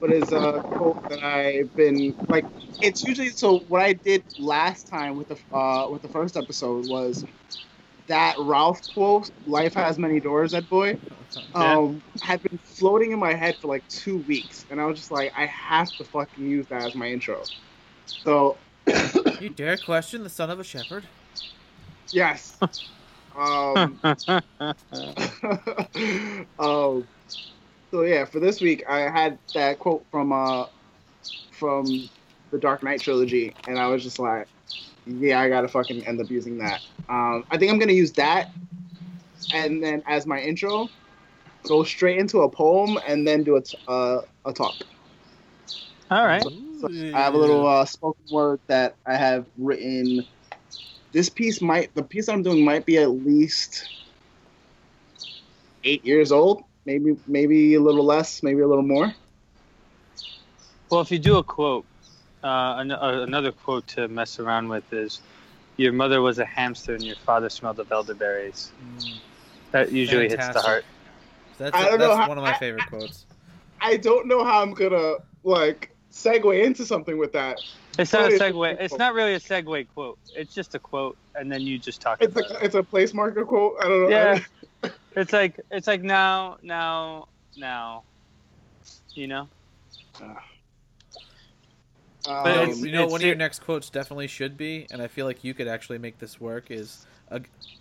but 0.00 0.10
it's 0.10 0.32
a 0.32 0.60
quote 0.64 1.08
that 1.10 1.22
I've 1.22 1.74
been 1.76 2.14
like. 2.28 2.44
It's 2.82 3.04
usually 3.04 3.28
so. 3.28 3.58
What 3.68 3.82
I 3.82 3.92
did 3.92 4.24
last 4.38 4.88
time 4.88 5.16
with 5.16 5.28
the 5.28 5.56
uh, 5.56 5.88
with 5.90 6.02
the 6.02 6.08
first 6.08 6.36
episode 6.36 6.88
was 6.88 7.24
that 8.06 8.36
Ralph 8.38 8.80
quote, 8.94 9.30
"Life 9.46 9.74
has 9.74 9.98
many 9.98 10.20
doors." 10.20 10.52
That 10.52 10.68
boy 10.68 10.98
Yeah. 11.54 11.76
um, 11.76 12.02
had 12.22 12.42
been 12.42 12.58
floating 12.58 13.12
in 13.12 13.18
my 13.18 13.34
head 13.34 13.56
for 13.56 13.68
like 13.68 13.86
two 13.88 14.18
weeks, 14.18 14.64
and 14.70 14.80
I 14.80 14.86
was 14.86 14.98
just 14.98 15.10
like, 15.10 15.32
I 15.36 15.46
have 15.46 15.90
to 15.92 16.04
fucking 16.04 16.48
use 16.48 16.66
that 16.68 16.82
as 16.82 16.94
my 16.94 17.08
intro. 17.08 17.42
So 18.06 18.56
You 19.40 19.50
dare 19.50 19.76
question 19.76 20.24
the 20.24 20.30
son 20.30 20.50
of 20.50 20.58
a 20.58 20.64
shepherd? 20.64 21.04
yes. 22.12 22.58
Um, 23.38 24.00
um, 26.58 27.06
so 27.90 28.02
yeah, 28.02 28.24
for 28.24 28.40
this 28.40 28.60
week, 28.60 28.84
I 28.88 29.00
had 29.00 29.38
that 29.54 29.78
quote 29.78 30.06
from 30.10 30.32
uh, 30.32 30.66
from 31.52 32.08
the 32.50 32.58
Dark 32.58 32.82
Knight 32.82 33.00
trilogy, 33.00 33.54
and 33.66 33.78
I 33.78 33.86
was 33.88 34.02
just 34.02 34.18
like, 34.18 34.48
yeah, 35.06 35.40
I 35.40 35.48
gotta 35.48 35.68
fucking 35.68 36.06
end 36.06 36.20
up 36.20 36.30
using 36.30 36.58
that. 36.58 36.82
Um, 37.08 37.44
I 37.50 37.58
think 37.58 37.72
I'm 37.72 37.78
gonna 37.78 37.92
use 37.92 38.12
that, 38.12 38.52
and 39.52 39.82
then 39.82 40.02
as 40.06 40.26
my 40.26 40.40
intro, 40.40 40.90
go 41.64 41.82
straight 41.82 42.18
into 42.18 42.42
a 42.42 42.48
poem, 42.48 42.98
and 43.06 43.26
then 43.26 43.42
do 43.42 43.56
a 43.56 43.60
t- 43.60 43.78
uh, 43.88 44.20
a 44.44 44.52
talk. 44.52 44.76
All 46.10 46.26
right. 46.26 46.42
So 46.42 46.52
I 47.14 47.20
have 47.20 47.34
a 47.34 47.38
little 47.38 47.66
uh, 47.66 47.84
spoken 47.84 48.24
word 48.30 48.60
that 48.68 48.94
I 49.06 49.16
have 49.16 49.46
written. 49.58 50.26
This 51.12 51.28
piece 51.28 51.60
might, 51.60 51.94
the 51.94 52.02
piece 52.02 52.28
I'm 52.28 52.42
doing 52.42 52.64
might 52.64 52.86
be 52.86 52.98
at 52.98 53.10
least 53.10 53.88
eight 55.84 56.04
years 56.04 56.32
old, 56.32 56.62
maybe 56.86 57.16
maybe 57.26 57.74
a 57.74 57.80
little 57.80 58.04
less, 58.04 58.42
maybe 58.42 58.60
a 58.60 58.66
little 58.68 58.84
more. 58.84 59.14
Well, 60.90 61.00
if 61.00 61.10
you 61.10 61.18
do 61.18 61.36
a 61.36 61.44
quote, 61.44 61.84
uh, 62.42 62.74
an- 62.78 62.90
uh, 62.90 63.22
another 63.26 63.52
quote 63.52 63.86
to 63.88 64.08
mess 64.08 64.40
around 64.40 64.68
with 64.68 64.92
is, 64.92 65.20
"Your 65.76 65.92
mother 65.92 66.20
was 66.20 66.38
a 66.38 66.44
hamster 66.44 66.94
and 66.94 67.04
your 67.04 67.16
father 67.16 67.48
smelled 67.48 67.78
of 67.78 67.90
elderberries." 67.92 68.72
Mm, 68.98 69.20
That 69.72 69.92
usually 69.92 70.28
hits 70.28 70.48
the 70.48 70.60
heart. 70.60 70.84
That's, 71.58 71.76
I 71.76 71.84
don't 71.84 71.98
that's 72.00 72.10
know 72.10 72.16
how- 72.16 72.28
one 72.28 72.38
of 72.38 72.42
my 72.44 72.50
I- 72.50 72.58
favorite 72.58 72.86
quotes. 72.86 73.24
I 73.80 73.96
don't 73.96 74.26
know 74.26 74.44
how 74.44 74.62
I'm 74.62 74.72
gonna 74.74 75.14
like 75.44 75.94
segue 76.10 76.64
into 76.64 76.84
something 76.84 77.16
with 77.18 77.32
that. 77.32 77.58
It's 77.98 78.12
not 78.12 78.30
a 78.30 78.34
It's 78.34 78.40
a 78.42 78.50
segue. 78.52 78.76
It's 78.80 78.96
not 78.98 79.14
really 79.14 79.34
a 79.34 79.40
segue 79.40 79.86
quote. 79.94 80.18
It's 80.34 80.54
just 80.54 80.74
a 80.74 80.78
quote, 80.78 81.16
and 81.34 81.50
then 81.50 81.60
you 81.62 81.78
just 81.78 82.00
talk 82.00 82.20
It's 82.22 82.32
about 82.36 82.50
a 82.50 82.54
it. 82.56 82.62
it's 82.62 82.74
a 82.74 82.82
place 82.82 83.12
marker 83.14 83.44
quote. 83.44 83.76
I 83.80 83.88
don't 83.88 84.02
know. 84.02 84.08
Yeah. 84.08 84.40
It's 85.16 85.32
like 85.32 85.58
it's 85.72 85.86
like 85.88 86.02
now, 86.02 86.58
now, 86.62 87.26
now. 87.56 88.04
You 89.14 89.26
know. 89.26 89.48
Um, 90.20 90.36
But 92.24 92.46
You 92.46 92.66
know- 92.66 92.74
you 92.86 92.92
know, 92.92 93.06
one 93.06 93.20
of 93.20 93.26
your 93.26 93.34
next 93.34 93.58
quotes 93.64 93.90
definitely 93.90 94.28
should 94.28 94.56
be, 94.56 94.86
and 94.92 95.02
I 95.02 95.08
feel 95.08 95.26
like 95.26 95.42
you 95.42 95.52
could 95.52 95.66
actually 95.66 95.98
make 95.98 96.18
this 96.18 96.40
work. 96.40 96.70
Is 96.70 97.06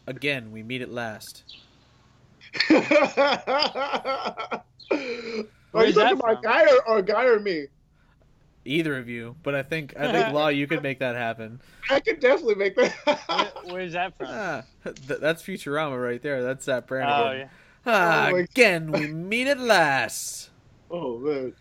again, 0.08 0.52
we 0.52 0.64
meet 0.64 0.82
at 0.82 0.90
last. 0.92 1.44
Are 2.70 4.64
Where's 5.72 5.90
you 5.90 5.94
talking 5.94 5.96
that 5.96 6.12
about 6.14 6.34
from? 6.36 6.42
guy 6.42 6.66
or, 6.66 6.88
or 6.88 7.02
guy 7.04 7.26
or 7.26 7.40
me? 7.40 7.68
Either 8.70 8.98
of 8.98 9.10
you, 9.10 9.36
but 9.44 9.56
I 9.56 9.64
think 9.64 9.96
I 9.98 10.12
think 10.12 10.34
Law, 10.34 10.50
you 10.50 10.68
could 10.68 10.84
make 10.84 11.00
that 11.00 11.16
happen. 11.16 11.60
I 11.90 12.00
could 12.00 12.20
definitely 12.20 12.56
make 12.56 12.78
Where, 12.78 12.94
that. 13.06 13.52
where's 13.66 13.94
that 13.94 14.18
from? 14.18 14.28
Ah, 14.30 14.62
th- 14.84 15.20
that's 15.20 15.42
Futurama 15.44 16.02
right 16.02 16.22
there. 16.22 16.44
That's 16.44 16.66
Zap 16.66 16.84
oh 16.84 16.88
Brannigan. 16.88 17.40
yeah. 17.40 17.48
Ah, 17.86 18.28
Oh 18.28 18.32
my- 18.34 18.40
again, 18.40 18.92
we 18.92 19.08
meet 19.08 19.48
at 19.48 19.60
last. 19.60 20.50
oh 20.92 21.18
man. 21.18 21.54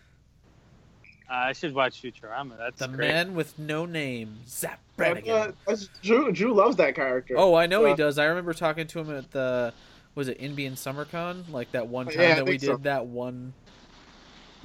Uh, 1.29 1.33
I 1.33 1.53
should 1.53 1.75
watch 1.75 2.01
Futurama. 2.01 2.57
That's 2.57 2.79
The 2.79 2.87
great. 2.87 3.07
man 3.07 3.35
with 3.35 3.57
no 3.59 3.85
name, 3.85 4.37
Zap 4.47 4.79
That's, 4.97 5.21
Brannigan. 5.21 5.31
uh, 5.35 5.51
that's 5.67 5.87
Drew. 6.01 6.31
Drew 6.31 6.53
loves 6.53 6.75
that 6.77 6.95
character. 6.95 7.35
Oh, 7.37 7.53
I 7.55 7.65
know 7.67 7.85
he 7.85 7.93
does. 7.95 8.17
I 8.17 8.25
remember 8.25 8.53
talking 8.53 8.87
to 8.87 8.99
him 8.99 9.15
at 9.15 9.29
the 9.31 9.73
was 10.15 10.27
it 10.27 10.37
Indian 10.39 10.73
SummerCon, 10.73 11.49
like 11.51 11.71
that 11.71 11.87
one 11.87 12.07
time 12.07 12.19
Yeah, 12.19 12.35
that 12.35 12.45
we 12.45 12.57
did 12.57 12.65
so. 12.67 12.77
that 12.77 13.05
one. 13.05 13.53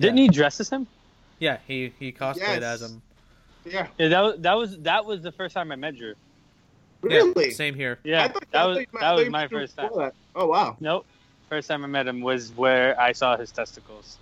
Didn't 0.00 0.16
he 0.16 0.28
dress 0.28 0.58
as 0.58 0.70
him? 0.70 0.86
Yeah, 1.44 1.58
he 1.68 1.92
he 1.98 2.10
cosplayed 2.10 2.36
Yes. 2.60 2.62
as 2.62 2.82
him. 2.82 3.02
Yeah. 3.66 3.86
Yeah, 3.98 4.08
that 4.08 4.20
was 4.22 4.34
that 4.40 4.54
was 4.56 4.78
that 4.78 5.04
was 5.04 5.20
the 5.22 5.32
first 5.32 5.54
time 5.54 5.70
I 5.70 5.76
met 5.76 5.94
Drew. 5.96 6.14
Really? 7.02 7.48
Yeah, 7.48 7.54
same 7.54 7.74
here. 7.74 7.98
Yeah, 8.02 8.24
I 8.24 8.28
thought- 8.28 8.50
that 8.52 8.64
was 8.64 8.78
you 8.78 8.86
meant- 8.94 9.04
I 9.04 9.08
that 9.16 9.20
was 9.22 9.30
my 9.30 9.46
first 9.48 9.76
time. 9.76 9.90
that. 9.96 10.14
Oh 10.34 10.46
wow. 10.46 10.76
Nope. 10.80 11.04
First 11.50 11.68
time 11.68 11.84
I 11.84 11.86
met 11.86 12.06
him 12.06 12.22
was 12.22 12.50
where 12.56 12.98
I 12.98 13.12
saw 13.12 13.36
his 13.36 13.52
testicles. 13.52 14.16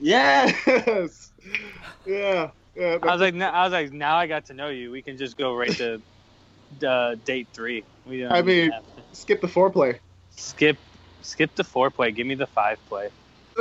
Yes. 0.00 1.30
Yeah. 2.06 2.50
Yeah. 2.74 2.98
I 3.02 3.12
was 3.12 3.20
like, 3.20 3.34
no, 3.34 3.46
I 3.48 3.62
was 3.64 3.72
like, 3.72 3.92
now 3.92 4.16
I 4.16 4.26
got 4.26 4.44
to 4.46 4.54
know 4.54 4.68
you. 4.68 4.90
We 4.90 5.02
can 5.02 5.16
just 5.16 5.36
go 5.38 5.54
right 5.56 5.70
to 5.76 6.00
uh, 6.86 7.14
date 7.24 7.46
three. 7.52 7.84
We 8.06 8.20
don't 8.20 8.32
I 8.32 8.42
mean- 8.42 8.72
skip 9.12 9.40
the 9.40 9.46
foreplay. 9.46 9.98
skip, 10.30 10.76
skip 11.22 11.54
the 11.54 11.64
foreplay. 11.64 12.14
Give 12.14 12.26
me 12.26 12.34
the 12.34 12.46
five 12.48 12.78
play. 12.88 13.08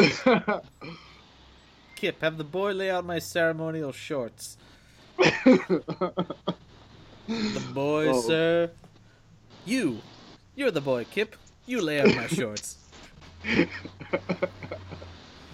Kip, 2.00 2.22
have 2.22 2.38
the 2.38 2.46
boy 2.46 2.72
lay 2.72 2.90
out 2.90 3.04
my 3.04 3.20
ceremonial 3.20 3.92
shorts. 3.92 4.56
The 5.18 5.84
boy, 7.74 8.08
Oh. 8.14 8.22
sir. 8.22 8.72
You. 9.66 10.00
You're 10.56 10.72
the 10.72 10.80
boy, 10.80 11.04
Kip. 11.12 11.36
You 11.66 11.82
lay 11.82 12.00
out 12.00 12.16
my 12.16 12.28
shorts. 12.28 12.78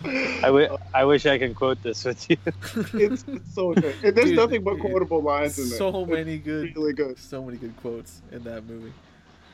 I, 0.06 0.42
w- 0.44 0.78
I 0.94 1.04
wish 1.06 1.26
I 1.26 1.40
could 1.40 1.56
quote 1.56 1.82
this 1.82 2.06
with 2.06 2.30
you. 2.30 2.38
it's, 2.94 3.26
it's 3.28 3.56
so 3.56 3.74
good. 3.74 3.96
And 4.04 4.16
there's 4.16 4.28
Dude, 4.28 4.36
nothing 4.36 4.64
but 4.64 4.74
dude. 4.74 4.82
quotable 4.82 5.24
lines 5.24 5.58
in 5.58 5.70
there. 5.70 5.78
So 5.80 6.02
It's 6.04 6.12
many 6.12 6.38
good, 6.38 6.76
really 6.76 6.94
good. 6.94 7.18
so 7.18 7.44
many 7.44 7.58
good 7.58 7.76
quotes 7.78 8.22
in 8.32 8.44
that 8.44 8.66
movie. 8.66 8.94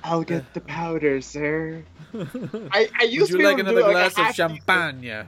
I'll 0.03 0.23
get 0.23 0.53
the 0.53 0.59
powder, 0.59 1.21
sir. 1.21 1.83
I, 2.13 2.89
I 2.99 3.03
used 3.03 3.31
you 3.31 3.37
to 3.37 3.37
be 3.37 3.43
like 3.45 3.59
able 3.59 3.63
to 3.63 3.69
another 3.69 3.87
do, 3.87 3.91
glass 3.91 4.17
a 4.17 4.19
of 4.21 4.25
half 4.25 4.35
champagne? 4.35 5.25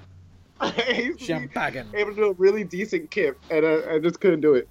Decent- 0.72 0.90
I 0.90 0.92
used 1.02 1.20
to 1.20 1.26
be 1.26 1.26
Champagne. 1.26 1.86
able 1.94 2.12
to 2.12 2.16
do 2.16 2.26
a 2.30 2.34
really 2.34 2.64
decent 2.64 3.12
kip, 3.12 3.40
and 3.50 3.66
I, 3.66 3.96
I 3.96 4.00
just 4.00 4.20
couldn't 4.20 4.42
do 4.42 4.56
it. 4.56 4.68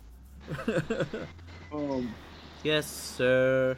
Um, 1.73 2.15
yes, 2.63 2.87
sir. 2.87 3.75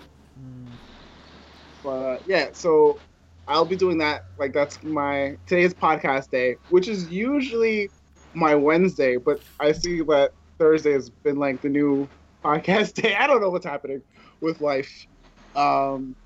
But 1.83 1.88
uh, 1.90 2.18
yeah, 2.27 2.48
so 2.53 2.98
I'll 3.46 3.64
be 3.64 3.77
doing 3.77 3.98
that. 3.98 4.24
Like 4.38 4.53
that's 4.53 4.83
my 4.83 5.37
today's 5.46 5.72
podcast 5.74 6.31
day, 6.31 6.57
which 6.70 6.88
is 6.88 7.09
usually 7.11 7.90
my 8.33 8.55
Wednesday, 8.57 9.16
but 9.16 9.40
I 9.61 9.70
see 9.72 10.00
that 10.03 10.33
Thursday 10.59 10.92
has 10.92 11.09
been 11.11 11.37
like 11.37 11.62
the 11.62 11.68
new 11.68 12.09
podcast 12.44 12.94
day. 13.03 13.14
I 13.14 13.27
don't 13.29 13.40
know 13.40 13.50
what's 13.50 13.66
happening 13.66 14.03
with 14.40 14.61
life. 14.61 15.07
Um, 15.55 16.16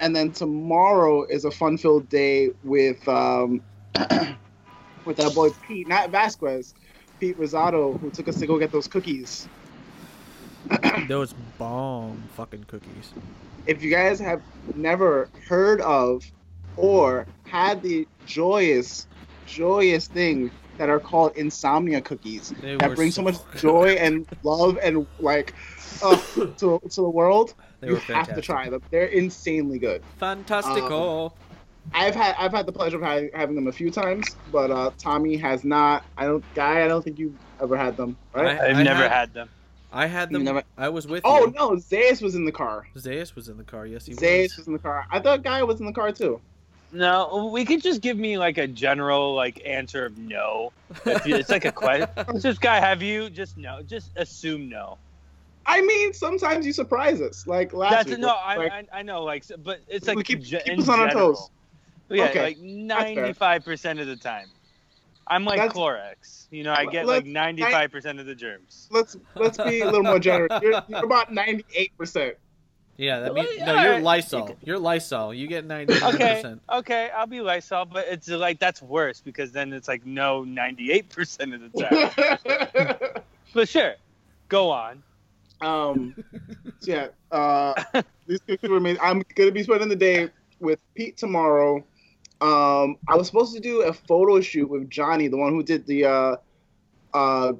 and 0.00 0.16
then 0.16 0.32
tomorrow 0.32 1.24
is 1.26 1.44
a 1.44 1.50
fun-filled 1.52 2.08
day 2.08 2.50
with 2.64 3.06
um, 3.06 3.62
with 5.04 5.16
that 5.18 5.34
boy 5.34 5.50
Pete, 5.66 5.88
not 5.88 6.10
Vasquez, 6.10 6.74
Pete 7.20 7.38
Rosado, 7.38 7.98
who 8.00 8.10
took 8.10 8.28
us 8.28 8.38
to 8.38 8.46
go 8.46 8.58
get 8.58 8.72
those 8.72 8.88
cookies. 8.88 9.48
Those 11.08 11.34
bomb 11.58 12.22
fucking 12.36 12.64
cookies. 12.64 13.12
if 13.66 13.82
you 13.82 13.90
guys 13.90 14.18
have 14.18 14.40
never 14.74 15.28
heard 15.46 15.82
of 15.82 16.24
or 16.78 17.26
had 17.44 17.82
the 17.82 18.08
joyous, 18.24 19.06
joyous 19.46 20.08
thing 20.08 20.50
that 20.78 20.88
are 20.88 20.98
called 20.98 21.36
insomnia 21.36 22.00
cookies 22.00 22.54
They 22.62 22.76
that 22.76 22.96
bring 22.96 23.10
so, 23.10 23.20
much 23.22 23.36
joy 23.58 23.90
and 24.00 24.26
love 24.42 24.78
and 24.82 25.06
like 25.20 25.54
uh, 26.02 26.16
to, 26.34 26.80
to 26.80 27.00
the 27.00 27.10
world, 27.10 27.54
They 27.80 27.88
you 27.88 27.94
were 27.94 28.00
have 28.00 28.34
to 28.34 28.40
try 28.40 28.70
them. 28.70 28.82
They're 28.90 29.06
insanely 29.06 29.78
good. 29.78 30.02
Fantastico. 30.20 31.32
I've 31.92 32.14
had 32.14 32.34
I've 32.38 32.52
had 32.52 32.66
the 32.66 32.72
pleasure 32.72 32.96
of 32.96 33.02
ha- 33.02 33.28
having 33.34 33.54
them 33.54 33.66
a 33.68 33.72
few 33.72 33.90
times, 33.90 34.34
but 34.50 34.70
uh, 34.70 34.90
Tommy 34.98 35.36
has 35.36 35.64
not. 35.64 36.04
I 36.16 36.24
don't, 36.26 36.44
guy. 36.54 36.84
I 36.84 36.88
don't 36.88 37.02
think 37.02 37.18
you've 37.18 37.34
ever 37.60 37.76
had 37.76 37.96
them, 37.96 38.16
right? 38.32 38.58
I- 38.60 38.70
I've 38.70 38.84
never 38.84 39.02
had- 39.02 39.10
had 39.12 39.34
them. 39.34 39.48
I 39.92 40.06
had 40.06 40.30
them. 40.32 40.42
never- 40.42 40.64
I 40.76 40.88
was 40.88 41.06
with 41.06 41.22
oh 41.24 41.46
you. 41.46 41.52
no, 41.52 41.70
Zayas 41.76 42.20
was 42.20 42.34
in 42.34 42.44
the 42.44 42.50
car. 42.50 42.88
Zayas 42.96 43.36
was 43.36 43.48
in 43.48 43.56
the 43.58 43.62
car. 43.64 43.86
Yes, 43.86 44.06
he 44.06 44.14
Zayas 44.14 44.42
was. 44.42 44.56
was 44.58 44.66
in 44.66 44.72
the 44.72 44.78
car. 44.80 45.06
I 45.12 45.20
thought 45.20 45.44
Guy 45.44 45.62
was 45.62 45.78
in 45.78 45.86
the 45.86 45.92
car 45.92 46.10
too. 46.10 46.40
No, 46.90 47.50
we 47.52 47.64
could 47.64 47.80
just 47.82 48.00
give 48.00 48.18
me 48.18 48.36
like 48.38 48.58
a 48.58 48.66
general 48.66 49.34
like 49.34 49.62
answer 49.64 50.06
of 50.06 50.18
no. 50.18 50.72
If 51.06 51.26
you- 51.26 51.36
It's 51.36 51.48
like 51.50 51.64
a 51.64 51.72
question. 51.72 52.08
Just 52.40 52.60
guy, 52.60 52.80
have 52.80 53.02
you? 53.02 53.30
Just 53.30 53.56
no. 53.56 53.82
Just 53.82 54.10
assume 54.16 54.68
no. 54.68 54.98
I 55.66 55.80
mean, 55.80 56.12
sometimes 56.12 56.66
you 56.66 56.72
surprise 56.72 57.20
us, 57.20 57.46
like 57.46 57.72
last 57.72 57.92
That's 57.92 58.10
week. 58.10 58.18
no. 58.18 58.28
I, 58.28 58.56
like, 58.56 58.72
I 58.72 58.84
I 58.92 59.02
know. 59.02 59.22
Like, 59.24 59.44
but 59.64 59.80
it's 59.88 60.06
We 60.08 60.14
like 60.16 60.26
keep- 60.26 60.42
ge- 60.42 60.62
keep 60.64 60.78
us 60.78 60.88
on 60.88 60.98
our 61.00 61.10
toes. 61.10 61.50
Yeah, 62.08 62.24
Okay, 62.26 62.42
like 62.42 62.58
ninety-five 62.58 63.64
percent 63.64 63.98
of 64.00 64.06
the 64.06 64.16
time. 64.16 64.48
I'm 65.26 65.44
like 65.44 65.58
That's- 65.58 65.76
Clorox. 65.76 66.46
You 66.50 66.62
know, 66.64 66.74
I 66.76 66.84
get 66.86 67.06
like 67.06 67.24
ninety-five 67.26 67.90
percent 67.90 68.20
of 68.20 68.26
the 68.26 68.34
germs. 68.34 68.88
let's 68.90 69.16
let's 69.34 69.56
be 69.58 69.80
a 69.80 69.86
little 69.86 70.02
more 70.02 70.18
generous. 70.18 70.50
You're, 70.62 70.82
you're 70.88 71.04
about 71.04 71.32
ninety 71.32 71.64
eight 71.74 71.96
percent. 71.96 72.36
Yeah, 72.96 73.20
that 73.20 73.34
means 73.34 73.48
no. 73.58 73.82
You're. 73.82 73.98
Lysol. 74.00 74.56
You're 74.62 74.78
Lysol. 74.78 75.34
You 75.34 75.48
get 75.48 75.64
ninety-nine 75.64 76.12
percent. 76.12 76.62
okay, 76.72 76.78
okay, 76.78 77.10
I'll 77.16 77.26
be 77.26 77.40
Lysol, 77.40 77.86
but 77.86 78.06
it's 78.08 78.28
like 78.28 78.60
that's 78.60 78.80
worse 78.82 79.20
because 79.20 79.50
then 79.50 79.72
it's 79.72 79.88
like 79.88 80.06
no 80.06 80.44
ninety-eight 80.44 81.08
percent 81.08 81.54
of 81.54 81.72
the 81.72 81.82
time. 81.82 83.22
but 83.54 83.68
sure, 83.68 83.94
go 84.48 84.70
on. 84.70 85.02
um, 85.60 86.14
yeah, 86.82 87.08
uh, 87.32 87.74
these 88.28 88.40
cookies 88.46 88.70
were 88.70 88.76
amazing. 88.76 89.00
I'm 89.02 89.24
gonna 89.34 89.50
be 89.50 89.64
spending 89.64 89.88
the 89.88 89.96
day 89.96 90.28
with 90.60 90.78
Pete 90.94 91.16
tomorrow. 91.16 91.84
Um, 92.44 92.98
I 93.08 93.16
was 93.16 93.26
supposed 93.26 93.54
to 93.54 93.60
do 93.60 93.82
a 93.82 93.92
photo 93.92 94.40
shoot 94.40 94.68
with 94.68 94.90
Johnny, 94.90 95.28
the 95.28 95.36
one 95.38 95.52
who 95.52 95.62
did 95.62 95.86
the 95.86 96.04
uh, 96.04 96.36
uh, 97.14 97.52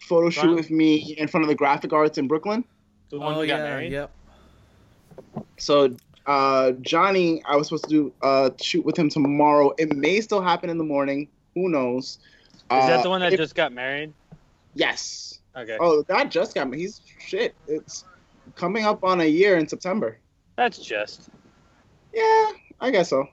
photo 0.00 0.30
shoot 0.30 0.40
Johnny? 0.42 0.54
with 0.54 0.70
me 0.70 0.96
in 1.18 1.28
front 1.28 1.44
of 1.44 1.48
the 1.48 1.54
graphic 1.54 1.92
arts 1.92 2.16
in 2.16 2.26
Brooklyn. 2.26 2.64
The 3.10 3.18
one 3.18 3.34
Oh 3.34 3.40
who 3.40 3.46
got 3.46 3.60
married. 3.60 3.92
yep. 3.92 4.10
So 5.58 5.94
uh, 6.26 6.72
Johnny, 6.80 7.42
I 7.46 7.56
was 7.56 7.66
supposed 7.68 7.84
to 7.84 7.90
do 7.90 8.12
uh, 8.22 8.50
shoot 8.62 8.84
with 8.84 8.96
him 8.98 9.10
tomorrow. 9.10 9.74
It 9.78 9.94
may 9.94 10.20
still 10.22 10.40
happen 10.40 10.70
in 10.70 10.78
the 10.78 10.84
morning. 10.84 11.28
Who 11.54 11.68
knows? 11.68 12.18
Is 12.54 12.86
that 12.86 13.00
Uh, 13.00 13.02
the 13.02 13.10
one 13.10 13.20
that 13.20 13.32
if- 13.34 13.38
just 13.38 13.54
got 13.54 13.72
married? 13.72 14.12
Yes. 14.74 15.40
Okay, 15.56 15.76
Oh, 15.80 16.02
that 16.02 16.30
just 16.30 16.54
got 16.54 16.70
me. 16.70 16.78
He's 16.78 17.00
shit. 17.18 17.54
It's 17.66 18.04
coming 18.54 18.84
up 18.84 19.02
on 19.02 19.20
a 19.20 19.24
year 19.26 19.58
in 19.58 19.66
September. 19.68 20.18
that's 20.56 20.78
just. 20.78 21.28
Yeah, 22.14 22.52
I 22.80 22.90
guess 22.90 23.08
so. 23.10 23.28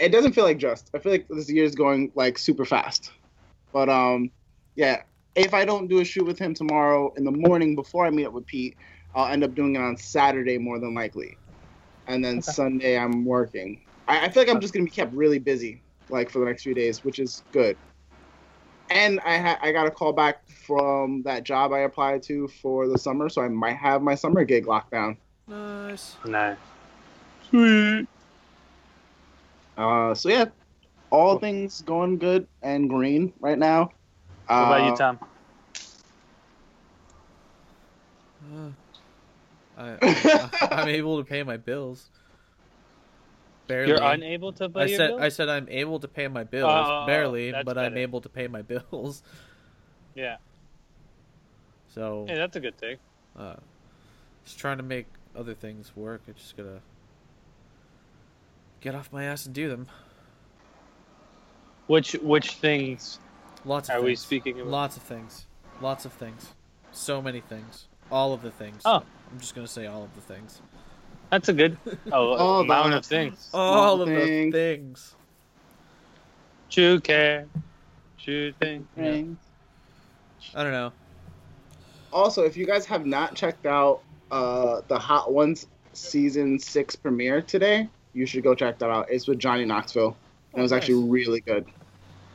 It 0.00 0.10
doesn't 0.10 0.32
feel 0.32 0.44
like 0.44 0.58
just. 0.58 0.90
I 0.94 0.98
feel 0.98 1.12
like 1.12 1.26
this 1.28 1.50
year 1.50 1.64
is 1.64 1.74
going 1.74 2.12
like 2.14 2.38
super 2.38 2.64
fast. 2.64 3.10
But 3.72 3.88
um, 3.88 4.30
yeah. 4.74 5.02
If 5.34 5.54
I 5.54 5.64
don't 5.64 5.86
do 5.86 6.00
a 6.00 6.04
shoot 6.04 6.26
with 6.26 6.38
him 6.38 6.52
tomorrow 6.52 7.12
in 7.16 7.24
the 7.24 7.30
morning 7.30 7.76
before 7.76 8.04
I 8.04 8.10
meet 8.10 8.26
up 8.26 8.32
with 8.32 8.46
Pete, 8.46 8.76
I'll 9.14 9.32
end 9.32 9.44
up 9.44 9.54
doing 9.54 9.76
it 9.76 9.80
on 9.80 9.96
Saturday 9.96 10.58
more 10.58 10.80
than 10.80 10.94
likely, 10.94 11.36
and 12.08 12.24
then 12.24 12.38
Okay. 12.38 12.52
Sunday 12.52 12.98
I'm 12.98 13.24
working. 13.24 13.80
I, 14.08 14.26
I 14.26 14.28
feel 14.30 14.42
like 14.42 14.50
I'm 14.50 14.60
just 14.60 14.74
gonna 14.74 14.84
be 14.84 14.90
kept 14.90 15.14
really 15.14 15.38
busy 15.38 15.80
like 16.08 16.30
for 16.30 16.40
the 16.40 16.46
next 16.46 16.62
few 16.62 16.74
days, 16.74 17.04
which 17.04 17.18
is 17.18 17.42
good. 17.52 17.76
And 18.90 19.20
I 19.20 19.38
ha- 19.38 19.58
I 19.62 19.70
got 19.70 19.86
a 19.86 19.90
call 19.90 20.12
back 20.12 20.48
from 20.48 21.22
that 21.22 21.44
job 21.44 21.72
I 21.72 21.80
applied 21.80 22.22
to 22.24 22.48
for 22.48 22.88
the 22.88 22.98
summer, 22.98 23.28
so 23.28 23.42
I 23.42 23.48
might 23.48 23.76
have 23.76 24.02
my 24.02 24.14
summer 24.14 24.44
gig 24.44 24.66
locked 24.66 24.90
down. 24.90 25.18
Nice. 25.46 26.16
Nice. 26.24 26.56
Sweet. 27.48 28.08
Uh, 29.78 30.14
so 30.14 30.28
yeah, 30.28 30.46
all 31.10 31.38
things 31.38 31.80
going 31.82 32.18
good 32.18 32.46
and 32.62 32.88
green 32.90 33.32
right 33.40 33.58
now. 33.58 33.90
What 34.48 34.62
about 34.64 34.82
Uh, 34.82 34.90
you, 34.90 34.96
Tom? 34.96 35.18
Uh, 38.42 38.70
I, 39.78 40.50
I'm 40.72 40.88
able 40.88 41.18
to 41.18 41.24
pay 41.24 41.42
my 41.44 41.56
bills. 41.56 42.10
Barely. 43.68 43.90
You're 43.90 44.02
unable 44.02 44.52
to 44.54 44.68
pay 44.68 44.80
I 44.82 44.86
your 44.86 44.98
said 44.98 45.10
bills? 45.10 45.20
I 45.22 45.28
said 45.28 45.48
I'm 45.48 45.68
able 45.68 46.00
to 46.00 46.08
pay 46.08 46.26
my 46.28 46.44
bills 46.44 46.88
Oh, 46.88 47.06
barely, 47.06 47.52
that's 47.52 47.66
but 47.66 47.78
I'm 47.78 47.96
able 47.96 48.20
to 48.22 48.28
pay 48.28 48.48
my 48.48 48.62
bills. 48.62 49.22
Yeah. 50.14 50.36
So 51.94 52.26
Hey, 52.26 52.36
that's 52.36 52.56
a 52.56 52.60
good 52.60 52.78
thing. 52.78 52.98
uh, 53.36 53.56
just 54.44 54.58
trying 54.58 54.78
to 54.78 54.82
make 54.82 55.06
other 55.36 55.54
things 55.54 55.94
work. 55.96 56.22
I 56.28 56.32
just 56.32 56.56
gotta 56.56 56.82
get 58.80 58.94
off 58.94 59.12
my 59.12 59.24
ass 59.24 59.46
and 59.46 59.54
do 59.54 59.68
them. 59.68 59.86
Which 61.86 62.12
which 62.22 62.52
things 62.54 63.18
Lots 63.64 63.88
of 63.88 63.94
are 63.94 63.98
things. 63.98 64.06
we 64.06 64.16
speaking 64.16 64.60
about? 64.60 64.70
Lots 64.70 64.96
of 64.96 65.02
things. 65.02 65.46
Lots 65.80 66.04
of 66.04 66.12
things. 66.12 66.52
So 66.92 67.22
many 67.22 67.40
things. 67.40 67.86
All 68.10 68.32
of 68.32 68.42
the 68.42 68.50
things. 68.50 68.82
Oh. 68.84 69.02
I'm 69.30 69.38
just 69.38 69.54
gonna 69.54 69.66
say 69.66 69.86
all 69.86 70.04
of 70.04 70.14
the 70.14 70.20
things. 70.20 70.60
That's 71.30 71.48
a 71.48 71.52
good 71.52 71.76
oh, 72.12 72.34
All 72.34 72.60
amount 72.60 72.94
of 72.94 73.04
things. 73.04 73.50
All 73.52 74.00
of 74.00 74.08
things. 74.08 74.52
the 74.52 74.58
things. 74.58 75.14
True 76.70 77.00
care. 77.00 77.46
True 78.18 78.52
thing. 78.52 78.86
I 80.54 80.62
don't 80.62 80.72
know. 80.72 80.92
Also, 82.12 82.44
if 82.44 82.56
you 82.56 82.66
guys 82.66 82.86
have 82.86 83.06
not 83.06 83.34
checked 83.34 83.66
out 83.66 84.00
uh, 84.30 84.80
the 84.88 84.98
Hot 84.98 85.32
Ones 85.32 85.66
season 85.92 86.58
six 86.58 86.96
premiere 86.96 87.42
today, 87.42 87.88
you 88.18 88.26
should 88.26 88.42
go 88.42 88.54
check 88.54 88.78
that 88.78 88.90
out. 88.90 89.06
It's 89.10 89.26
with 89.28 89.38
Johnny 89.38 89.64
Knoxville, 89.64 90.16
and 90.52 90.60
it 90.60 90.62
was 90.62 90.72
Oh, 90.72 90.76
actually 90.76 91.08
really 91.08 91.40
good. 91.40 91.64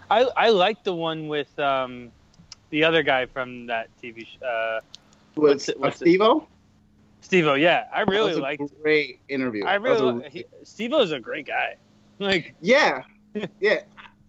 I 0.10 0.22
I 0.36 0.50
like 0.50 0.84
the 0.84 0.96
one 0.96 1.28
with 1.28 1.58
um 1.60 2.12
the 2.70 2.84
other 2.84 3.04
guy 3.04 3.26
from 3.26 3.68
that 3.68 3.90
TV 4.02 4.26
show. 4.26 4.46
uh 4.46 4.80
What's 5.36 5.70
it- 5.70 5.80
what's 5.80 6.02
it? 6.02 6.06
Stevo? 6.08 6.46
Steve-O, 7.22 7.54
yeah, 7.54 7.86
I 7.94 8.00
That 8.04 8.12
really 8.12 8.30
was 8.30 8.38
a 8.38 8.42
liked. 8.42 8.82
great 8.82 9.20
interview. 9.30 9.66
I 9.66 9.78
That 9.78 9.82
was 9.84 10.02
a 10.02 10.06
really 10.14 10.30
he, 10.30 10.46
Steve-O's 10.64 11.12
a 11.12 11.20
great 11.20 11.48
guy. 11.48 11.76
Like, 12.20 12.54
Yeah, 12.62 13.04
yeah, 13.34 13.80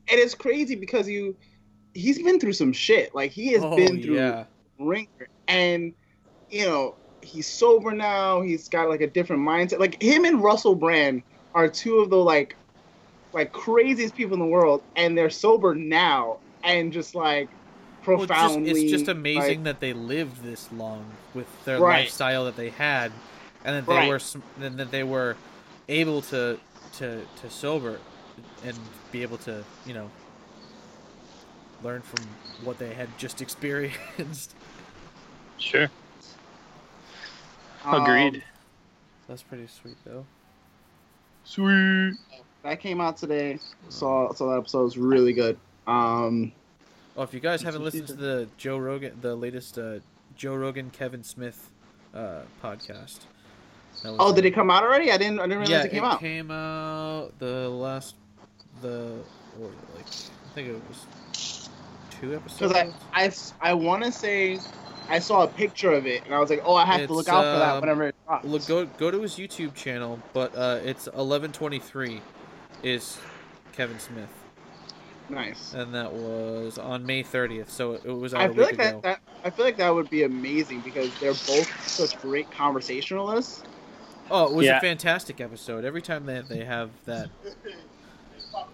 and 0.08 0.18
it's 0.24 0.34
crazy 0.34 0.74
because 0.74 1.06
you, 1.08 1.36
he's 1.92 2.20
been 2.22 2.40
through 2.40 2.54
some 2.54 2.72
shit. 2.72 3.14
Like 3.14 3.30
he 3.30 3.52
has 3.52 3.62
oh 3.62 3.76
been 3.76 4.02
through 4.02 4.16
yeah. 4.16 4.44
ringer, 4.78 5.28
and 5.48 5.92
you 6.50 6.64
know 6.66 6.94
he's 7.22 7.46
sober 7.46 7.92
now. 7.92 8.40
He's 8.40 8.68
got 8.68 8.88
like 8.88 9.00
a 9.02 9.06
different 9.06 9.42
mindset. 9.42 9.80
Like 9.80 10.00
him 10.02 10.24
and 10.24 10.42
Russell 10.42 10.74
Brand 10.74 11.22
are 11.54 11.68
two 11.68 11.98
of 11.98 12.10
the 12.10 12.16
like, 12.16 12.56
like 13.32 13.52
craziest 13.52 14.14
people 14.14 14.34
in 14.34 14.40
the 14.40 14.46
world, 14.46 14.82
and 14.96 15.16
they're 15.16 15.30
sober 15.30 15.74
now 15.74 16.38
and 16.64 16.92
just 16.92 17.14
like 17.14 17.48
Well, 18.14 18.24
it's, 18.24 18.40
just, 18.40 18.58
profoundly. 18.58 18.64
it's 18.64 18.90
just 18.90 19.08
amazing 19.08 19.58
like, 19.58 19.64
that 19.64 19.80
they 19.80 19.92
lived 19.92 20.42
this 20.42 20.70
long 20.70 21.04
with 21.34 21.64
their 21.64 21.80
Right. 21.80 22.04
lifestyle 22.04 22.44
that 22.44 22.56
they 22.56 22.70
had, 22.70 23.12
and 23.64 23.76
that 23.76 23.88
they 23.88 23.96
Right. 23.96 24.08
were 24.08 24.20
and 24.60 24.78
that 24.78 24.90
they 24.90 25.02
were 25.02 25.36
able 25.88 26.22
to 26.22 26.60
to 26.92 27.26
to 27.36 27.50
sober 27.50 27.98
and 28.62 28.76
be 29.10 29.22
able 29.22 29.38
to 29.38 29.64
you 29.84 29.94
know 29.94 30.10
learn 31.82 32.02
from 32.02 32.20
what 32.64 32.78
they 32.78 32.94
had 32.94 33.08
just 33.18 33.40
experienced. 33.46 34.54
sure, 35.58 35.88
um, 37.84 37.98
agreed. 37.98 38.42
That's 39.28 39.42
pretty 39.42 39.66
sweet 39.66 39.96
though. 40.04 40.26
Sweet. 41.44 42.14
that 42.62 42.80
came 42.80 43.00
out 43.00 43.16
today. 43.16 43.58
Saw 43.88 44.32
saw 44.32 44.50
that 44.50 44.58
episode. 44.58 44.80
It 44.80 44.84
was 44.84 44.98
really 44.98 45.32
good. 45.32 45.58
Um, 45.86 46.52
Oh, 47.16 47.22
if 47.22 47.32
you 47.32 47.38
guys 47.38 47.62
haven't 47.62 47.84
listened 47.84 48.08
to 48.08 48.14
the 48.14 48.48
Joe 48.56 48.76
Rogan, 48.76 49.16
the 49.20 49.36
latest 49.36 49.78
uh, 49.78 50.00
Joe 50.34 50.56
Rogan 50.56 50.90
Kevin 50.90 51.22
Smith 51.22 51.70
uh, 52.12 52.40
podcast. 52.62 53.20
oh, 54.04 54.34
did 54.34 54.44
it 54.44 54.50
come 54.50 54.68
out 54.68 54.82
already? 54.82 55.12
I 55.12 55.16
didn't. 55.16 55.38
I 55.38 55.44
didn't 55.44 55.58
realize 55.60 55.70
yeah, 55.70 55.84
it 55.84 55.90
came 55.92 56.04
out. 56.04 56.18
came 56.18 56.50
out 56.50 57.38
the 57.38 57.68
last 57.68 58.16
the 58.82 59.20
what 59.56 59.70
was 59.70 59.78
it, 59.78 59.96
like 59.96 60.06
I 60.06 60.54
think 60.54 60.68
it 60.70 60.82
was 60.88 61.68
two 62.10 62.34
episodes. 62.34 62.72
Because 62.72 62.92
I, 63.12 63.24
I, 63.66 63.70
I 63.70 63.74
want 63.74 64.02
to 64.02 64.10
say 64.10 64.58
I 65.08 65.20
saw 65.20 65.44
a 65.44 65.48
picture 65.48 65.92
of 65.92 66.06
it 66.06 66.24
and 66.24 66.34
I 66.34 66.40
was 66.40 66.50
like, 66.50 66.62
oh, 66.64 66.74
I 66.74 66.84
have 66.84 67.02
It's, 67.02 67.06
to 67.08 67.14
look 67.14 67.28
out 67.28 67.42
for 67.44 67.58
that 67.58 67.74
um, 67.74 67.80
whenever 67.80 68.12
it 68.24 68.28
drops. 68.28 68.44
Look, 68.46 68.66
go 68.66 68.86
go 68.98 69.10
to 69.10 69.20
his 69.22 69.34
YouTube 69.34 69.74
channel, 69.74 70.20
but 70.32 70.54
uh, 70.56 70.80
it's 70.84 71.06
eleven 71.08 71.52
twenty 71.52 71.78
three, 71.78 72.20
is 72.82 73.18
Kevin 73.72 73.98
Smith, 73.98 74.30
nice. 75.28 75.74
and 75.74 75.94
that 75.94 76.12
was 76.12 76.78
on 76.78 77.04
May 77.04 77.22
thirtieth. 77.22 77.70
So 77.70 77.92
it, 77.94 78.04
it 78.04 78.12
was 78.12 78.34
out 78.34 78.40
I 78.40 78.44
a 78.44 78.48
feel 78.48 78.56
week 78.66 78.78
like 78.78 78.88
ago. 78.88 79.00
that, 79.02 79.02
that 79.02 79.20
I 79.44 79.50
feel 79.50 79.64
like 79.64 79.76
that 79.76 79.94
would 79.94 80.10
be 80.10 80.22
amazing 80.22 80.80
because 80.80 81.10
they're 81.20 81.32
both 81.32 81.86
such 81.88 82.18
great 82.20 82.50
conversationalists. 82.50 83.62
Oh, 84.30 84.46
it 84.50 84.54
was 84.54 84.64
Yeah. 84.66 84.78
a 84.78 84.80
fantastic 84.80 85.40
episode. 85.40 85.84
Every 85.84 86.00
time 86.02 86.24
they 86.24 86.40
they 86.40 86.64
have 86.64 86.90
that 87.04 87.28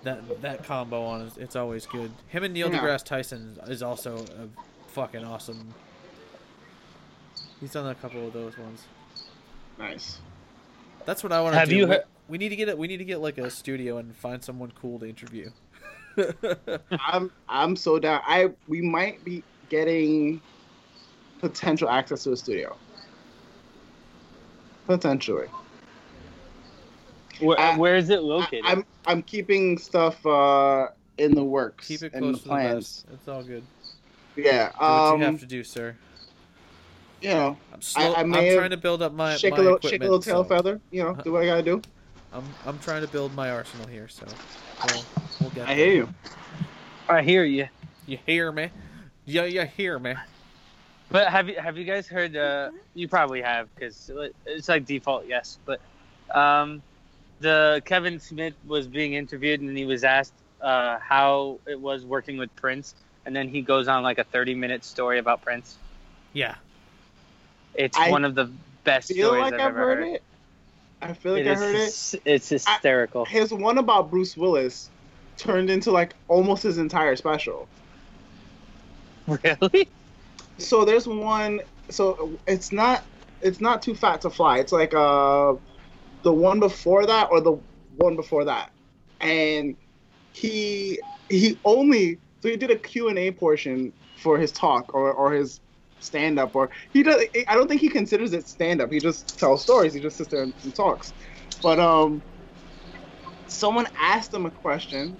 that 0.04 0.42
that 0.42 0.64
combo 0.64 1.02
on, 1.04 1.22
it's, 1.22 1.36
it's 1.36 1.56
always 1.56 1.86
good. 1.86 2.12
Him 2.28 2.44
and 2.44 2.54
Neil 2.54 2.70
Yeah. 2.70 2.80
deGrasse 2.80 3.04
Tyson 3.04 3.58
is 3.66 3.82
also 3.82 4.18
a 4.18 4.90
fucking 4.92 5.24
awesome. 5.24 5.74
He's 7.60 7.72
done 7.72 7.86
a 7.88 7.94
couple 7.94 8.26
of 8.26 8.32
those 8.32 8.56
ones. 8.56 8.84
Nice. 9.80 10.18
That's 11.06 11.22
what 11.24 11.32
I 11.32 11.40
want 11.40 11.54
to 11.54 11.58
Have 11.58 11.68
do. 11.70 11.76
you 11.76 11.86
we, 11.86 11.94
heard- 11.94 12.04
we 12.28 12.38
need 12.38 12.50
to 12.50 12.56
get 12.56 12.68
it. 12.68 12.78
We 12.78 12.86
need 12.86 12.98
to 12.98 13.04
get 13.04 13.20
like 13.20 13.38
a 13.38 13.50
studio 13.50 13.96
and 13.96 14.14
find 14.14 14.44
someone 14.44 14.72
cool 14.80 14.98
to 15.00 15.08
interview. 15.08 15.50
I'm 17.06 17.32
I'm 17.48 17.74
so 17.76 17.98
down. 17.98 18.20
I 18.26 18.50
we 18.68 18.80
might 18.82 19.24
be 19.24 19.42
getting 19.70 20.40
potential 21.40 21.88
access 21.88 22.24
to 22.24 22.32
a 22.32 22.36
studio. 22.36 22.76
Potentially. 24.86 25.46
Where, 27.40 27.58
I- 27.58 27.76
where 27.76 27.96
is 27.96 28.10
it 28.10 28.16
I, 28.18 28.22
located? 28.22 28.64
I'm 28.66 28.84
I'm 29.06 29.22
keeping 29.22 29.78
stuff 29.78 30.24
uh 30.26 30.88
in 31.16 31.34
the 31.34 31.44
works. 31.44 31.88
Keep 31.88 32.02
it 32.02 32.12
and 32.12 32.22
close 32.22 32.34
the 32.34 32.38
to 32.38 32.44
the 32.44 32.48
plans. 32.50 32.74
vest. 33.02 33.06
It's 33.14 33.28
all 33.28 33.42
good. 33.42 33.62
Yeah. 34.36 34.68
Do 34.72 34.76
what 34.78 34.90
Um. 35.14 35.20
you 35.20 35.26
have 35.26 35.40
to 35.40 35.46
do, 35.46 35.64
sir. 35.64 35.96
You 37.20 37.30
know, 37.30 37.56
I'm 37.72 37.82
slow. 37.82 38.12
I 38.12 38.20
I, 38.20 38.22
may 38.24 38.50
am 38.50 38.58
trying 38.58 38.70
to 38.70 38.76
build 38.76 39.02
up 39.02 39.12
my 39.12 39.36
shake 39.36 39.52
my 39.52 39.56
a 39.56 39.60
little, 39.60 39.76
equipment. 39.76 39.92
shake 39.92 40.00
a 40.00 40.04
little 40.04 40.20
tail 40.20 40.44
so 40.44 40.48
feather. 40.48 40.80
You 40.90 41.04
know, 41.04 41.14
do 41.14 41.32
what 41.32 41.42
I 41.42 41.46
gotta 41.46 41.62
do. 41.62 41.82
I'm 42.32 42.44
I'm 42.66 42.78
trying 42.78 43.02
to 43.02 43.08
build 43.08 43.34
my 43.34 43.50
arsenal 43.50 43.86
here, 43.86 44.08
so 44.08 44.24
we'll, 44.86 45.04
we'll 45.40 45.50
get. 45.50 45.68
I 45.68 45.74
there. 45.74 45.86
hear 45.86 45.94
you. 45.94 46.08
I 47.08 47.22
hear 47.22 47.44
you. 47.44 47.68
You 48.06 48.18
hear 48.26 48.52
me? 48.52 48.70
Yeah, 49.24 49.44
you 49.44 49.62
hear 49.64 49.98
me? 49.98 50.14
But 51.10 51.28
have 51.28 51.48
you 51.48 51.56
have 51.56 51.76
you 51.76 51.84
guys 51.84 52.06
heard? 52.06 52.36
Uh, 52.36 52.70
you 52.94 53.08
probably 53.08 53.42
have 53.42 53.68
because 53.74 54.10
it's 54.46 54.68
like 54.68 54.86
default 54.86 55.26
yes. 55.26 55.58
But 55.64 55.80
um, 56.32 56.82
the 57.40 57.82
Kevin 57.84 58.20
Smith 58.20 58.54
was 58.66 58.86
being 58.86 59.14
interviewed 59.14 59.60
and 59.60 59.76
he 59.76 59.84
was 59.84 60.04
asked 60.04 60.34
uh, 60.60 60.98
how 61.00 61.58
it 61.66 61.80
was 61.80 62.04
working 62.04 62.36
with 62.38 62.54
Prince, 62.56 62.94
and 63.26 63.34
then 63.34 63.48
he 63.48 63.60
goes 63.60 63.88
on 63.88 64.02
like 64.04 64.18
a 64.18 64.24
thirty 64.24 64.54
minute 64.54 64.84
story 64.84 65.18
about 65.18 65.42
Prince. 65.42 65.76
Yeah. 66.32 66.54
It's 67.74 67.96
I 67.98 68.10
one 68.10 68.24
of 68.24 68.34
the 68.34 68.52
best 68.84 69.08
Feel 69.08 69.28
stories 69.28 69.42
like 69.44 69.54
I've, 69.54 69.60
I've 69.60 69.66
ever 69.68 69.78
heard 69.78 69.98
heard. 69.98 70.14
it. 70.14 70.22
I 71.02 71.12
feel 71.14 71.32
like 71.32 71.42
It 71.42 71.46
I 71.46 71.52
is 71.52 71.58
heard 71.60 71.74
it. 71.74 71.78
hys- 71.78 72.20
It's 72.24 72.48
hysterical. 72.48 73.24
His 73.24 73.52
one 73.52 73.78
about 73.78 74.10
Bruce 74.10 74.36
Willis 74.36 74.90
turned 75.38 75.70
into 75.70 75.90
like 75.90 76.14
almost 76.28 76.62
his 76.62 76.78
entire 76.78 77.16
special. 77.16 77.68
really? 79.26 79.90
So 80.58 80.84
there's 80.84 81.06
one. 81.06 81.60
So 81.90 82.38
it's 82.46 82.72
not. 82.72 83.04
It's 83.40 83.60
not 83.60 83.80
too 83.82 83.94
fat 83.94 84.20
to 84.22 84.30
fly. 84.30 84.58
It's 84.58 84.72
like 84.72 84.92
uh, 84.92 85.54
the 86.22 86.32
one 86.32 86.60
before 86.60 87.06
that 87.06 87.28
or 87.30 87.40
the 87.40 87.58
one 87.96 88.16
before 88.16 88.44
that, 88.44 88.70
and 89.20 89.76
he 90.32 91.00
he 91.30 91.58
only 91.64 92.18
so 92.42 92.48
he 92.48 92.56
did 92.56 92.70
a 92.70 92.76
Q 92.76 93.08
and 93.08 93.18
A 93.18 93.30
portion 93.32 93.92
for 94.18 94.38
his 94.38 94.52
talk 94.52 94.94
or 94.94 95.12
or 95.12 95.32
his 95.32 95.60
stand 96.02 96.38
up 96.38 96.54
or 96.54 96.70
he 96.92 97.02
does. 97.02 97.22
I 97.48 97.54
don't 97.54 97.68
think 97.68 97.80
he 97.80 97.88
considers 97.88 98.32
it 98.32 98.46
stand 98.46 98.80
up. 98.80 98.92
He 98.92 98.98
just 98.98 99.38
tells 99.38 99.62
stories. 99.62 99.94
He 99.94 100.00
just 100.00 100.16
sits 100.16 100.30
there 100.30 100.42
and, 100.42 100.54
and 100.62 100.74
talks. 100.74 101.12
But 101.62 101.78
um, 101.78 102.22
someone 103.46 103.86
asked 103.98 104.32
him 104.32 104.46
a 104.46 104.50
question, 104.50 105.16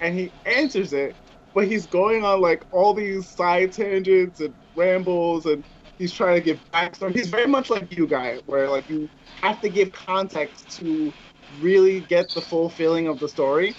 and 0.00 0.18
he 0.18 0.32
answers 0.44 0.92
it, 0.92 1.16
but 1.54 1.68
he's 1.68 1.86
going 1.86 2.24
on 2.24 2.40
like 2.40 2.64
all 2.72 2.94
these 2.94 3.28
side 3.30 3.72
tangents 3.72 4.40
and 4.40 4.54
rambles 4.74 5.46
and 5.46 5.64
he's 5.98 6.12
trying 6.12 6.34
to 6.34 6.40
give 6.40 6.60
backstory. 6.72 7.14
He's 7.14 7.28
very 7.28 7.46
much 7.46 7.70
like 7.70 7.96
you 7.96 8.06
guy, 8.06 8.38
where 8.46 8.68
like 8.68 8.88
you 8.88 9.08
have 9.42 9.60
to 9.60 9.68
give 9.68 9.92
context 9.92 10.76
to 10.78 11.14
really 11.58 12.00
get 12.00 12.32
the 12.34 12.40
full 12.40 12.68
feeling 12.68 13.06
of 13.06 13.20
the 13.20 13.28
story. 13.28 13.74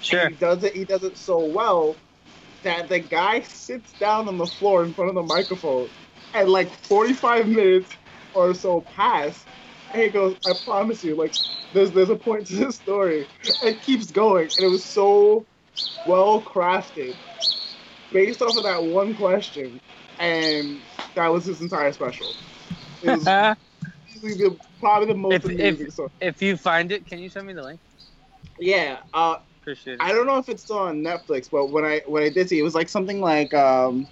Sure. 0.00 0.20
And 0.20 0.30
he 0.30 0.36
does 0.36 0.64
it 0.64 0.74
he 0.74 0.84
does 0.84 1.04
it 1.04 1.16
so 1.16 1.38
well 1.38 1.96
that 2.62 2.88
the 2.88 3.00
guy 3.00 3.40
sits 3.40 3.94
down 3.94 4.28
on 4.28 4.36
the 4.36 4.46
floor 4.46 4.84
in 4.84 4.92
front 4.92 5.08
of 5.08 5.14
the 5.14 5.22
microphone 5.22 5.88
and 6.34 6.48
like 6.48 6.70
45 6.72 7.48
minutes 7.48 7.96
or 8.34 8.54
so 8.54 8.80
pass 8.94 9.46
and 9.92 10.02
he 10.02 10.08
goes, 10.08 10.36
I 10.46 10.52
promise 10.64 11.02
you, 11.02 11.16
like 11.16 11.34
there's 11.72 11.92
there's 11.92 12.10
a 12.10 12.16
point 12.16 12.46
to 12.48 12.56
this 12.56 12.76
story. 12.76 13.26
It 13.62 13.82
keeps 13.82 14.10
going 14.10 14.48
and 14.56 14.66
it 14.66 14.68
was 14.68 14.84
so 14.84 15.46
well 16.06 16.42
crafted 16.42 17.14
based 18.12 18.42
off 18.42 18.56
of 18.56 18.64
that 18.64 18.82
one 18.82 19.14
question 19.14 19.80
and 20.18 20.80
that 21.14 21.28
was 21.28 21.44
his 21.44 21.60
entire 21.60 21.92
special. 21.92 22.34
It 23.02 23.10
was 23.10 23.24
the, 24.22 24.56
probably 24.80 25.08
the 25.08 25.14
most 25.14 25.44
If- 25.44 25.50
if- 25.50 25.60
amusing 25.60 25.90
story. 25.90 26.10
if 26.20 26.42
you 26.42 26.56
find 26.56 26.92
it, 26.92 27.06
can 27.06 27.18
you 27.18 27.28
send 27.28 27.46
me 27.46 27.52
the 27.54 27.62
link? 27.62 27.80
Yeah, 28.58 28.98
uh, 29.14 29.36
Appreciate 29.62 29.94
it. 29.94 30.00
I 30.00 30.12
don't 30.12 30.26
know 30.26 30.38
if 30.38 30.48
it's 30.48 30.62
still 30.62 30.78
on 30.78 31.02
Netflix, 31.02 31.50
but 31.50 31.66
when 31.66 31.84
I 31.84 32.02
when 32.06 32.22
I 32.22 32.28
did 32.28 32.48
see, 32.48 32.58
it 32.58 32.62
was 32.62 32.74
like 32.74 32.88
something 32.88 33.20
like 33.20 33.52
um. 33.54 34.06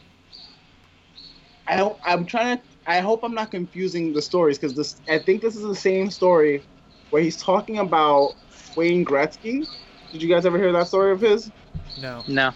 I 1.69 1.77
don't, 1.77 1.99
I'm 2.05 2.27
trying 2.27 2.59
to. 2.59 2.63
I 2.87 3.01
hope 3.01 3.21
I'm 3.23 3.35
not 3.35 3.51
confusing 3.51 4.13
the 4.13 4.23
stories 4.23 4.59
because 4.59 4.75
this. 4.75 5.01
I 5.09 5.19
think 5.19 5.43
this 5.43 5.55
is 5.55 5.63
the 5.63 5.75
same 5.75 6.11
story, 6.11 6.65
where 7.11 7.23
he's 7.23 7.37
talking 7.37 7.79
about 7.79 8.35
Wayne 8.77 9.05
Gretzky. 9.05 9.67
Did 10.11 10.23
you 10.23 10.29
guys 10.29 10.47
ever 10.47 10.59
hear 10.59 10.73
that 10.73 10.89
story 10.89 11.13
of 11.13 11.21
his? 11.21 11.51
No. 11.99 12.25
No. 12.27 12.53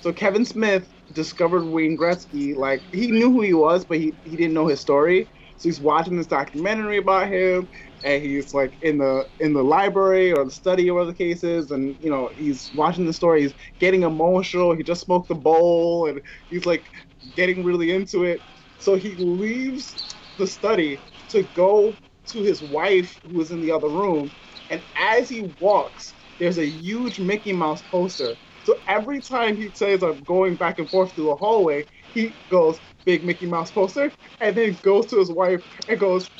So 0.00 0.12
Kevin 0.12 0.44
Smith 0.44 0.92
discovered 1.12 1.66
Wayne 1.66 1.96
Gretzky. 1.98 2.56
Like 2.56 2.84
he 2.92 3.10
knew 3.10 3.32
who 3.32 3.42
he 3.42 3.54
was, 3.54 3.84
but 3.84 3.98
he, 3.98 4.14
he 4.24 4.36
didn't 4.36 4.54
know 4.54 4.66
his 4.66 4.80
story. 4.80 5.28
So 5.56 5.68
he's 5.68 5.80
watching 5.80 6.16
this 6.16 6.26
documentary 6.26 6.98
about 6.98 7.28
him, 7.28 7.68
and 8.02 8.22
he's 8.22 8.54
like 8.54 8.78
in 8.80 8.96
the 8.96 9.28
in 9.40 9.52
the 9.52 9.62
library 9.62 10.32
or 10.32 10.44
the 10.44 10.50
study 10.50 10.88
or 10.88 10.94
whatever 10.94 11.10
the 11.10 11.18
case 11.18 11.44
is, 11.44 11.70
and 11.70 11.96
you 12.00 12.08
know 12.08 12.30
he's 12.34 12.70
watching 12.72 13.04
the 13.04 13.12
story. 13.12 13.42
He's 13.42 13.54
getting 13.78 14.04
emotional. 14.04 14.74
He 14.74 14.82
just 14.82 15.02
smoked 15.02 15.30
a 15.30 15.34
bowl, 15.34 16.06
and 16.06 16.22
he's 16.48 16.64
like 16.64 16.86
getting 17.34 17.64
really 17.64 17.90
into 17.92 18.24
it. 18.24 18.44
So 18.78 18.94
he 18.96 19.16
leaves 19.16 19.98
the 20.36 20.46
study 20.46 21.02
to 21.28 21.42
go 21.44 21.98
to 22.28 22.42
his 22.42 22.62
wife, 22.62 23.18
who 23.24 23.40
is 23.40 23.50
in 23.50 23.60
the 23.60 23.72
other 23.72 23.88
room, 23.90 24.32
and 24.68 24.84
as 24.96 25.28
he 25.28 25.42
walks, 25.58 26.14
there's 26.38 26.58
a 26.58 26.66
huge 26.66 27.20
Mickey 27.20 27.52
Mouse 27.52 27.82
poster 27.82 28.38
So 28.62 28.80
every 28.86 29.20
time 29.20 29.56
he 29.56 29.70
says 29.74 30.02
I'm 30.02 30.24
going 30.24 30.56
back 30.56 30.78
and 30.78 30.88
forth 30.88 31.14
through 31.14 31.26
the 31.26 31.36
hallway, 31.36 31.86
he 32.12 32.36
goes 32.50 32.80
big 33.04 33.24
Mickey 33.24 33.46
Mouse 33.46 33.72
poster, 33.72 34.14
and 34.40 34.56
then 34.56 34.78
goes 34.82 35.06
to 35.06 35.18
his 35.18 35.30
wife 35.32 35.60
and 35.88 35.98
goes, 35.98 36.30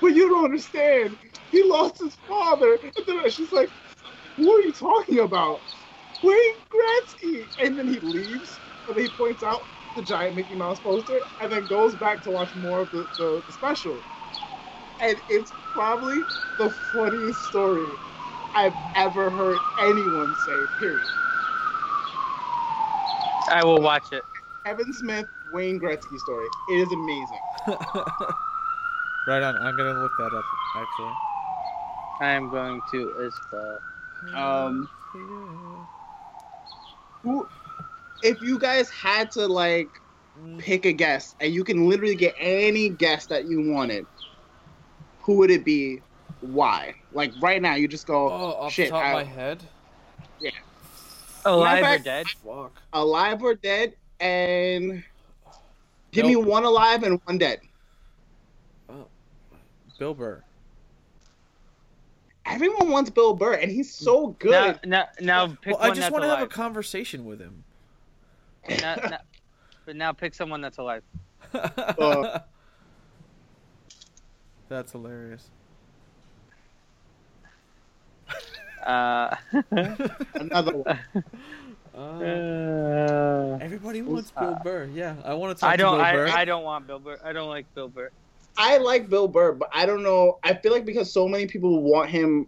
"But 0.00 0.14
you 0.14 0.28
don't 0.28 0.44
understand. 0.46 1.18
He 1.50 1.62
lost 1.64 2.00
his 2.02 2.16
father." 2.28 2.78
And 2.96 3.06
then 3.06 3.30
she's 3.30 3.52
like, 3.52 3.72
"What 4.36 4.60
are 4.60 4.66
you 4.66 4.72
talking 4.72 5.20
about?" 5.20 5.64
Wayne 6.22 6.60
Gretzky. 6.72 7.52
And 7.58 7.78
then 7.78 7.88
he 7.88 8.00
leaves, 8.00 8.60
and 8.86 8.96
then 8.96 9.04
he 9.04 9.10
points 9.10 9.42
out 9.42 9.62
the 9.94 10.02
giant 10.02 10.36
Mickey 10.36 10.54
Mouse 10.54 10.80
poster, 10.80 11.20
and 11.40 11.50
then 11.50 11.66
goes 11.66 11.94
back 11.96 12.22
to 12.22 12.30
watch 12.30 12.54
more 12.54 12.80
of 12.80 12.90
the, 12.90 13.06
the, 13.18 13.42
the 13.46 13.52
special. 13.52 14.00
And 15.00 15.20
it's 15.28 15.52
probably 15.74 16.18
the 16.58 16.70
funniest 16.92 17.40
story 17.44 17.86
I've 18.54 18.74
ever 18.94 19.30
heard 19.30 19.58
anyone 19.78 20.34
say, 20.46 20.56
period. 20.78 21.00
I 23.48 23.64
will 23.64 23.80
watch 23.82 24.12
it. 24.12 24.24
Kevin 24.64 24.92
Smith, 24.92 25.28
Wayne 25.52 25.80
Gretzky 25.80 26.18
story. 26.18 26.46
It 26.68 26.78
is 26.78 26.92
amazing. 26.92 27.40
right 29.26 29.42
on. 29.42 29.56
I'm 29.56 29.76
gonna 29.76 30.00
look 30.00 30.12
that 30.18 30.32
up 30.34 30.44
actually. 30.76 31.12
I 32.20 32.30
am 32.30 32.48
going 32.48 32.80
to 32.92 33.12
as 33.20 33.34
well. 33.50 33.82
Um, 34.34 34.88
who, 37.22 37.48
if 38.22 38.40
you 38.42 38.58
guys 38.58 38.88
had 38.90 39.30
to 39.32 39.46
like 39.46 39.88
pick 40.58 40.86
a 40.86 40.92
guest, 40.92 41.36
and 41.40 41.52
you 41.52 41.64
can 41.64 41.88
literally 41.88 42.14
get 42.14 42.34
any 42.38 42.88
guest 42.88 43.28
that 43.28 43.46
you 43.46 43.70
wanted, 43.70 44.06
who 45.20 45.36
would 45.36 45.50
it 45.50 45.64
be? 45.64 46.00
Why? 46.40 46.94
Like 47.12 47.32
right 47.40 47.60
now, 47.62 47.74
you 47.74 47.86
just 47.86 48.06
go 48.06 48.28
Oh, 48.28 48.54
off 48.54 48.72
shit. 48.72 48.86
the 48.86 48.90
top 48.92 49.04
I- 49.04 49.20
of 49.20 49.26
my 49.26 49.32
head. 49.32 49.62
Yeah. 50.40 50.50
Alive 51.44 51.84
or 51.84 52.02
dead? 52.02 52.26
Fuck. 52.44 52.72
alive 52.92 53.42
or 53.42 53.54
dead, 53.54 53.94
and 54.20 55.02
give 56.12 56.24
Nope. 56.24 56.30
me 56.30 56.36
one 56.36 56.64
alive 56.64 57.02
and 57.02 57.20
one 57.24 57.38
dead. 57.38 57.60
Oh, 58.88 59.06
Bill 59.98 60.14
Burr. 60.14 60.42
Everyone 62.44 62.90
wants 62.90 63.10
Bill 63.10 63.34
Burr, 63.34 63.54
and 63.54 63.70
he's 63.70 63.92
so 63.94 64.28
good. 64.38 64.80
now, 64.84 65.08
now 65.20 65.46
pick 65.62 65.78
Well, 65.78 65.90
I 65.90 65.94
just 65.94 66.10
want 66.10 66.24
to 66.24 66.28
have 66.28 66.42
a 66.42 66.46
conversation 66.48 67.24
with 67.24 67.40
him. 67.40 67.64
Now- 68.68 68.94
now- 68.94 69.18
but 69.84 69.96
now 69.96 70.12
pick 70.12 70.34
someone 70.34 70.60
that's 70.60 70.78
alive. 70.78 71.02
Uh. 71.52 72.40
That's 74.68 74.92
hilarious. 74.92 75.50
Uh, 78.82 79.36
Another 80.34 80.76
one. 80.78 80.98
Uh, 81.94 81.98
uh, 81.98 83.58
everybody 83.60 84.00
wants 84.00 84.30
Bill 84.30 84.54
uh, 84.58 84.62
Burr. 84.62 84.88
Yeah, 84.94 85.16
I 85.24 85.34
want 85.34 85.54
to 85.54 85.60
talk 85.60 85.70
I 85.70 85.76
don't. 85.76 85.98
to 85.98 86.04
Bill 86.04 86.12
Burr. 86.14 86.28
I, 86.28 86.40
I 86.40 86.44
don't 86.46 86.64
want 86.64 86.86
Bill 86.86 86.98
Burr. 86.98 87.18
I 87.22 87.32
don't 87.34 87.50
like 87.50 87.72
Bill 87.74 87.88
Burr. 87.88 88.10
I 88.56 88.78
like 88.78 89.10
Bill 89.10 89.28
Burr, 89.28 89.52
but 89.52 89.68
I 89.74 89.84
don't 89.84 90.02
know. 90.02 90.38
I 90.42 90.54
feel 90.54 90.72
like 90.72 90.86
because 90.86 91.12
so 91.12 91.28
many 91.28 91.46
people 91.46 91.82
want 91.82 92.08
him 92.08 92.46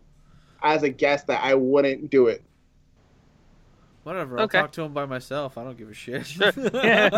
as 0.63 0.83
a 0.83 0.89
guest 0.89 1.27
that 1.27 1.45
I 1.45 1.55
wouldn't 1.55 2.09
do 2.09 2.29
it. 2.29 2.43
Whatever. 4.05 4.39
I'll 4.39 4.45
Okay. 4.45 4.61
talk 4.61 4.73
to 4.73 4.83
him 4.83 4.93
by 4.93 5.07
myself. 5.07 5.59
I 5.59 5.65
don't 5.65 5.77
give 5.77 5.89
a 5.91 5.95
shit. 5.95 6.27
Sure. 6.27 6.53
Yeah, 6.75 7.09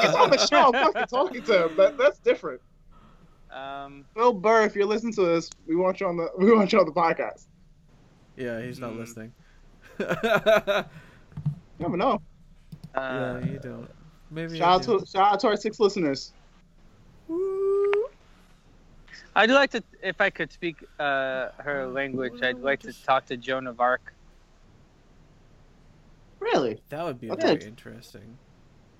He's 0.00 0.14
on 0.14 0.30
the 0.30 0.46
show. 0.50 0.72
I'm 0.74 0.92
fucking 0.92 1.06
talking 1.08 1.42
to 1.44 1.66
him. 1.68 1.76
That, 1.76 1.98
that's 1.98 2.18
different. 2.20 2.60
Um, 3.50 4.04
Bill 4.14 4.32
Burr, 4.32 4.62
if 4.62 4.74
you're 4.76 4.86
listening 4.86 5.12
to 5.14 5.24
this, 5.24 5.50
we 5.66 5.74
want 5.76 6.00
you 6.00 6.06
on 6.06 6.16
the 6.16 6.30
we 6.38 6.50
want 6.54 6.72
you 6.72 6.78
on 6.80 6.86
the 6.86 6.92
podcast. 6.92 7.46
yeah, 8.36 8.60
he's 8.62 8.78
not 8.78 8.92
Mm. 8.92 8.98
listening. 8.98 9.32
You 9.98 10.06
never 11.78 11.96
know. 11.96 12.22
uh, 12.94 13.40
yeah, 13.42 13.44
you 13.50 13.58
don't. 13.58 13.90
Maybe. 14.30 14.58
Shout 14.58 14.88
out 14.88 15.00
to 15.00 15.06
shout 15.06 15.32
out 15.34 15.40
to 15.40 15.48
our 15.48 15.56
six 15.56 15.80
listeners. 15.80 16.32
Woo. 17.28 17.90
I'd 19.34 19.50
like 19.50 19.70
to, 19.70 19.82
if 20.02 20.20
I 20.20 20.28
could 20.30 20.52
speak 20.52 20.84
uh, 20.98 21.48
her 21.58 21.86
language, 21.88 22.42
I'd 22.42 22.58
like 22.60 22.80
to 22.80 22.92
talk 23.04 23.24
to 23.26 23.36
Joan 23.36 23.66
of 23.66 23.80
Arc. 23.80 24.12
Really, 26.42 26.80
That 26.88 27.04
would 27.04 27.20
be 27.20 27.30
Okay. 27.30 27.54
very 27.56 27.64
interesting. 27.64 28.36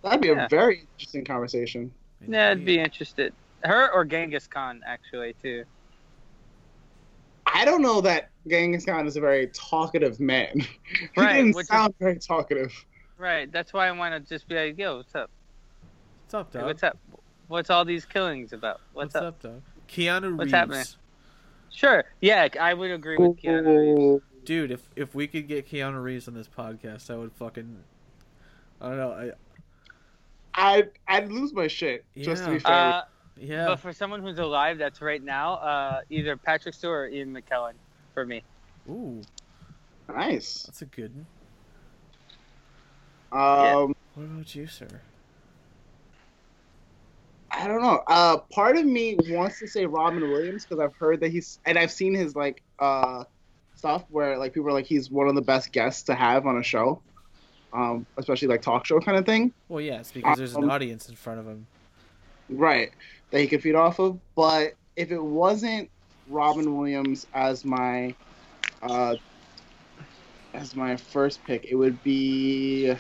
that'd 0.03 0.21
be 0.21 0.29
Yeah. 0.29 0.47
a 0.47 0.49
very 0.49 0.81
interesting 0.95 1.25
conversation. 1.25 1.93
Yeah, 2.27 2.51
I'd 2.51 2.65
be 2.65 2.79
interested. 2.79 3.35
Her 3.65 3.91
or 3.93 4.05
Genghis 4.05 4.47
Khan, 4.47 4.81
actually, 4.87 5.35
too. 5.43 5.65
I 7.47 7.65
don't 7.65 7.83
know 7.83 8.01
that 8.01 8.31
Genghis 8.49 8.85
Khan 8.85 9.07
is 9.07 9.17
a 9.17 9.21
very 9.21 9.49
talkative 9.49 10.21
man. 10.21 10.53
he 10.61 10.67
Right, 11.17 11.37
didn't 11.37 11.55
which 11.57 11.65
is- 11.65 11.69
sound 11.69 11.95
very 11.99 12.19
talkative. 12.19 12.73
Right. 13.19 13.51
That's 13.53 13.73
why 13.73 13.87
I 13.89 13.93
want 13.93 14.15
to 14.15 14.29
just 14.29 14.49
be 14.49 14.55
like, 14.57 14.79
yo, 14.79 14.97
what's 14.99 15.15
up? 15.15 15.31
What's 16.25 16.35
up, 16.35 16.53
Hey, 16.53 16.59
dog? 16.61 16.67
what's 16.67 16.83
up? 16.83 16.99
What's 17.49 17.71
all 17.71 17.85
these 17.85 18.05
killings 18.05 18.53
about? 18.53 18.81
What's, 18.95 19.15
up? 19.15 19.41
dog? 19.41 19.63
Keanu 19.89 20.33
What's 20.37 20.47
Reeves. 20.47 20.53
happening? 20.53 20.85
Sure. 21.71 22.05
Yeah, 22.21 22.49
I 22.61 22.73
would 22.75 22.91
agree 22.91 23.17
with 23.19 23.37
Keanu 23.39 24.13
Reeves. 24.13 24.25
Dude, 24.45 24.71
if 24.71 24.89
if 24.97 25.15
we 25.15 25.27
could 25.27 25.47
get 25.49 25.69
Keanu 25.69 26.03
Reeves 26.03 26.27
on 26.29 26.35
this 26.35 26.49
podcast, 26.49 27.11
I 27.11 27.17
would 27.17 27.33
fucking. 27.33 27.79
I 28.81 28.89
don't 28.89 28.97
know. 28.99 29.13
I, 29.13 29.31
I'd 30.55 30.91
I'd 31.07 31.31
lose 31.31 31.53
my 31.53 31.69
shit 31.69 32.05
just 32.17 32.45
to 32.45 32.51
be 32.51 32.57
Yeah. 32.57 32.61
fair. 32.61 32.73
Uh, 32.95 33.03
yeah. 33.37 33.67
But 33.67 33.81
for 33.81 33.93
someone 33.93 34.21
who's 34.23 34.39
alive, 34.39 34.79
that's 34.79 35.01
right 35.01 35.23
now, 35.23 35.55
uh, 35.55 36.01
either 36.11 36.37
Patrick 36.37 36.75
Stewart 36.75 37.09
or 37.11 37.15
Ian 37.15 37.33
McKellen 37.35 37.73
for 38.15 38.27
me. 38.27 38.43
Ooh, 38.91 39.23
nice. 40.09 40.65
that's 40.65 40.83
a 40.83 40.87
good. 40.87 41.13
one. 41.15 41.27
Um, 43.41 43.95
What 44.15 44.25
about 44.25 44.55
you, 44.55 44.67
sir? 44.67 45.01
I 47.51 47.67
don't 47.69 47.83
know. 47.83 48.03
Uh, 48.07 48.39
part 48.39 48.77
of 48.77 48.85
me 48.85 49.17
wants 49.29 49.59
to 49.61 49.67
say 49.67 49.87
Robin 49.87 50.21
Williams 50.23 50.65
because 50.65 50.81
I've 50.81 50.95
heard 50.97 51.21
that 51.21 51.31
he's 51.31 51.61
and 51.67 51.79
I've 51.79 51.91
seen 51.93 52.15
his 52.15 52.35
like 52.35 52.63
uh 52.79 53.25
stuff 53.83 54.05
where 54.11 54.39
like 54.39 54.53
people 54.55 54.69
are 54.69 54.73
like 54.73 54.87
he's 54.87 55.11
one 55.11 55.27
of 55.27 55.35
the 55.35 55.43
best 55.43 55.73
guests 55.73 56.05
to 56.05 56.15
have 56.15 56.47
on 56.47 56.57
a 56.57 56.63
show, 56.63 57.03
um, 57.73 58.07
especially 58.17 58.47
like 58.47 58.63
talk 58.63 58.87
show 58.87 59.01
kind 59.01 59.19
of 59.19 59.27
thing. 59.27 59.53
Well, 59.69 59.81
yes, 59.81 60.13
because 60.13 60.39
there's 60.39 60.55
an 60.55 60.63
Um, 60.63 60.71
audience 60.71 61.09
in 61.09 61.17
front 61.17 61.41
of 61.41 61.47
him. 61.47 61.67
Right. 62.49 62.93
That 63.33 63.41
he 63.41 63.49
could 63.49 63.61
feed 63.61 63.75
off 63.75 63.99
of. 63.99 64.21
But 64.37 64.75
if 64.95 65.11
it 65.11 65.21
wasn't 65.21 65.91
Robin 66.29 66.79
Williams 66.79 67.27
as 67.35 67.65
my 67.65 68.15
uh 68.83 69.17
as 70.55 70.77
my 70.77 70.95
first 70.95 71.43
pick, 71.45 71.65
it 71.65 71.75
would 71.75 72.01
be 72.05 72.95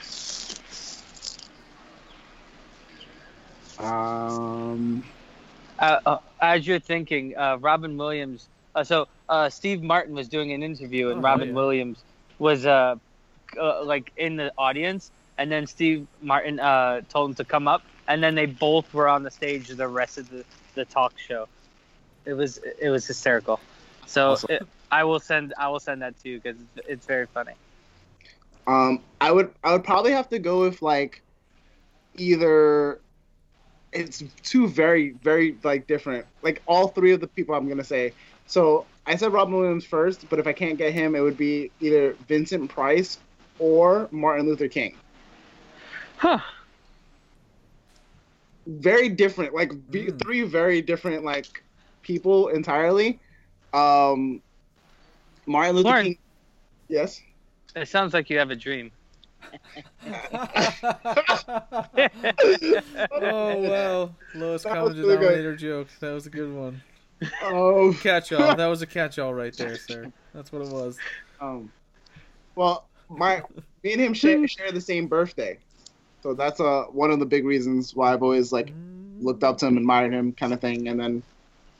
um 3.78 5.04
Uh, 5.78 6.00
uh, 6.06 6.18
as 6.40 6.66
you're 6.66 6.80
thinking, 6.80 7.36
uh, 7.36 7.56
Robin 7.60 7.96
Williams. 7.96 8.48
Uh, 8.74 8.82
so 8.82 9.06
uh, 9.32 9.48
Steve 9.50 9.82
Martin 9.82 10.14
was 10.14 10.28
doing 10.28 10.52
an 10.52 10.62
interview, 10.62 11.10
and 11.10 11.22
Oh, 11.22 11.24
Robin 11.24 11.52
yeah. 11.52 11.54
Williams 11.54 12.04
was 12.38 12.66
uh, 12.66 12.96
uh, 13.60 13.84
like 13.84 14.12
in 14.16 14.36
the 14.36 14.52
audience, 14.58 15.10
and 15.38 15.50
then 15.50 15.66
Steve 15.66 16.06
Martin 16.20 16.60
uh, 16.60 17.00
told 17.08 17.30
him 17.30 17.34
to 17.36 17.44
come 17.44 17.66
up, 17.68 17.82
and 18.08 18.22
then 18.22 18.34
they 18.34 18.46
both 18.46 18.92
were 18.94 19.08
on 19.08 19.22
the 19.22 19.30
stage 19.30 19.68
the 19.68 19.88
rest 19.88 20.18
of 20.18 20.28
the, 20.30 20.44
the 20.74 20.84
talk 20.84 21.18
show. 21.18 21.48
It 22.26 22.34
was 22.34 22.58
it 22.58 22.90
was 22.90 23.06
hysterical. 23.06 23.60
So 24.06 24.22
Awesome. 24.30 24.48
it, 24.48 24.62
I 24.90 25.04
will 25.04 25.20
send 25.20 25.54
I 25.58 25.68
will 25.68 25.80
send 25.80 26.02
that 26.02 26.18
to 26.20 26.28
you 26.28 26.40
because 26.40 26.60
it's, 26.60 26.88
it's 26.88 27.06
very 27.06 27.26
funny. 27.26 27.54
um 28.66 29.04
I 29.20 29.32
would 29.32 29.54
I 29.64 29.72
would 29.72 29.84
probably 29.84 30.12
have 30.12 30.28
to 30.30 30.38
go 30.38 30.60
with 30.60 30.82
like 30.82 31.22
either 32.16 33.00
it's 33.92 34.22
two 34.42 34.68
very 34.68 35.12
very 35.22 35.58
like 35.64 35.86
different 35.86 36.26
like 36.42 36.62
all 36.66 36.88
three 36.88 37.12
of 37.12 37.20
the 37.20 37.28
people 37.28 37.54
I'm 37.54 37.68
gonna 37.68 37.84
say. 37.84 38.14
So 38.46 38.88
I 39.06 39.16
said 39.16 39.32
Robin 39.32 39.54
Williams 39.54 39.84
first, 39.84 40.28
but 40.28 40.38
if 40.38 40.46
I 40.46 40.52
can't 40.52 40.78
get 40.78 40.92
him, 40.92 41.14
it 41.14 41.20
would 41.20 41.36
be 41.36 41.70
either 41.80 42.16
Vincent 42.28 42.70
Price 42.70 43.18
or 43.58 44.08
Martin 44.12 44.46
Luther 44.46 44.68
King. 44.68 44.96
Huh. 46.16 46.38
very 48.66 49.08
different 49.08 49.54
like 49.54 49.72
Mm. 50.08 50.22
three 50.22 50.42
very 50.42 50.82
different 50.82 51.24
like 51.24 51.46
people 52.02 52.48
entirely 52.48 53.20
um 53.72 54.42
martin 55.46 55.76
luther 55.76 55.88
Lauren. 55.88 56.04
king 56.04 56.18
yes 56.88 57.20
It 57.74 57.88
sounds 57.88 58.14
like 58.14 58.30
you 58.30 58.38
have 58.38 58.50
a 58.50 58.56
dream. 58.56 58.92
oh 63.10 63.58
wow, 63.58 64.10
lowest 64.34 64.64
That 64.64 64.74
common 64.74 64.96
was 64.96 65.06
really 65.06 65.56
joke. 65.56 65.88
That 66.00 66.12
was 66.12 66.26
a 66.26 66.30
good 66.30 66.52
one. 66.52 66.82
Um, 67.44 67.94
Catch-all. 68.02 68.56
That 68.56 68.66
was 68.66 68.82
a 68.82 68.86
catch-all 68.86 69.34
right 69.34 69.56
there, 69.56 69.76
sir. 69.76 70.12
That's 70.34 70.52
what 70.52 70.62
it 70.62 70.68
was. 70.68 70.98
um 71.40 71.70
well 72.54 72.86
my 73.08 73.42
me 73.82 73.92
and 73.92 74.00
him 74.00 74.14
share, 74.14 74.46
share 74.46 74.70
the 74.72 74.80
same 74.80 75.06
birthday 75.06 75.58
so 76.22 76.34
that's 76.34 76.60
uh 76.60 76.84
one 76.92 77.10
of 77.10 77.18
the 77.18 77.26
big 77.26 77.44
reasons 77.44 77.94
why 77.94 78.12
i've 78.12 78.22
always 78.22 78.52
like 78.52 78.72
looked 79.20 79.42
up 79.42 79.58
to 79.58 79.66
him 79.66 79.76
admired 79.76 80.12
him 80.12 80.32
kind 80.32 80.52
of 80.52 80.60
thing 80.60 80.88
and 80.88 81.00
then 81.00 81.22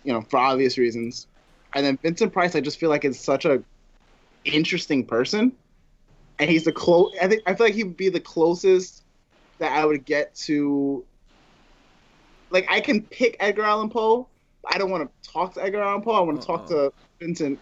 you 0.05 0.13
know 0.13 0.21
for 0.23 0.39
obvious 0.39 0.79
reasons 0.79 1.27
and 1.75 1.85
then 1.87 1.99
vincent 2.03 2.33
price 2.33 2.57
i 2.57 2.61
just 2.61 2.79
feel 2.79 2.91
like 2.91 3.05
is 3.05 3.19
such 3.21 3.45
a 3.45 3.63
interesting 4.45 5.05
person 5.07 5.53
and 6.39 6.51
he's 6.51 6.65
the 6.65 6.73
close. 6.73 7.13
I 7.23 7.29
think 7.29 7.43
I 7.47 7.55
feel 7.55 7.67
like 7.67 7.75
he 7.75 7.85
would 7.85 7.97
be 7.97 8.09
the 8.09 8.19
closest 8.21 9.05
that 9.59 9.71
I 9.73 9.85
would 9.85 10.05
get 10.05 10.35
to. 10.47 11.05
Like 12.51 12.67
I 12.71 12.81
can 12.81 13.03
pick 13.03 13.37
Edgar 13.39 13.63
Allan 13.63 13.91
Poe. 13.91 14.27
I 14.71 14.79
don't 14.79 14.91
want 14.91 15.09
to 15.09 15.31
talk 15.33 15.55
to 15.55 15.63
Edgar 15.63 15.81
Allan 15.83 16.03
Poe. 16.03 16.13
I 16.13 16.21
want 16.21 16.41
to 16.41 16.47
talk 16.47 16.67
Uh-uh. 16.67 16.69
to 16.69 16.91
Vincent. 17.21 17.61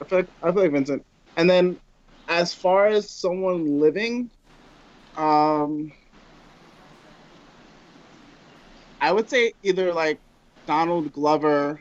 I 0.00 0.04
feel 0.06 0.18
like 0.20 0.28
I 0.42 0.52
feel 0.52 0.62
like 0.62 0.72
Vincent. 0.72 1.02
And 1.36 1.48
then, 1.48 1.80
as 2.28 2.54
far 2.54 2.86
as 2.86 3.10
someone 3.12 3.78
living, 3.80 4.30
um, 5.16 5.92
I 9.00 9.12
would 9.12 9.28
say 9.28 9.52
either 9.62 9.92
like 9.92 10.20
Donald 10.66 11.12
Glover, 11.12 11.80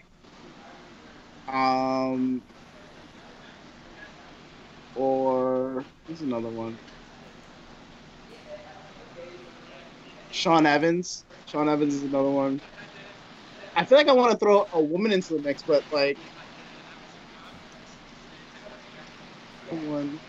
um, 1.47 2.43
or 4.95 5.85
who's 6.07 6.21
another 6.21 6.49
one? 6.49 6.79
Sean 10.29 10.65
Evans. 10.65 11.25
Sean 11.45 11.69
Evans 11.69 11.95
is 11.95 12.03
another 12.03 12.29
one. 12.31 12.61
I 13.77 13.85
feel 13.85 13.97
like 13.99 14.09
I 14.09 14.13
want 14.13 14.33
to 14.33 14.39
throw 14.39 14.67
a 14.73 14.81
woman 14.83 15.13
into 15.13 15.35
the 15.35 15.39
mix, 15.41 15.63
but 15.63 15.85
like, 15.91 16.19
one. 19.69 20.21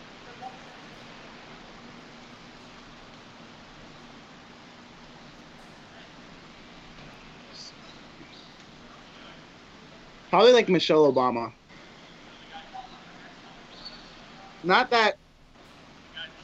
Probably 10.31 10.53
like 10.53 10.69
Michelle 10.69 11.11
Obama. 11.11 11.53
Not 14.63 14.91
that 14.91 15.17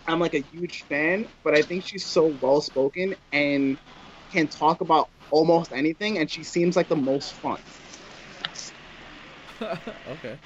I'm 0.08 0.20
like 0.20 0.34
a 0.36 0.42
huge 0.42 0.86
fan, 0.90 1.30
but 1.44 1.56
I 1.56 1.62
think 1.64 1.86
she's 1.86 2.08
so 2.08 2.28
well 2.28 2.62
spoken 2.62 3.16
and 3.32 3.80
can 4.32 4.48
talk 4.50 4.82
about 4.82 5.10
almost 5.32 5.72
anything, 5.72 6.18
and 6.20 6.30
she 6.30 6.44
seems 6.44 6.76
like 6.76 6.88
the 6.88 6.96
most 6.96 7.34
fun. 7.34 7.60
okay. 9.62 10.38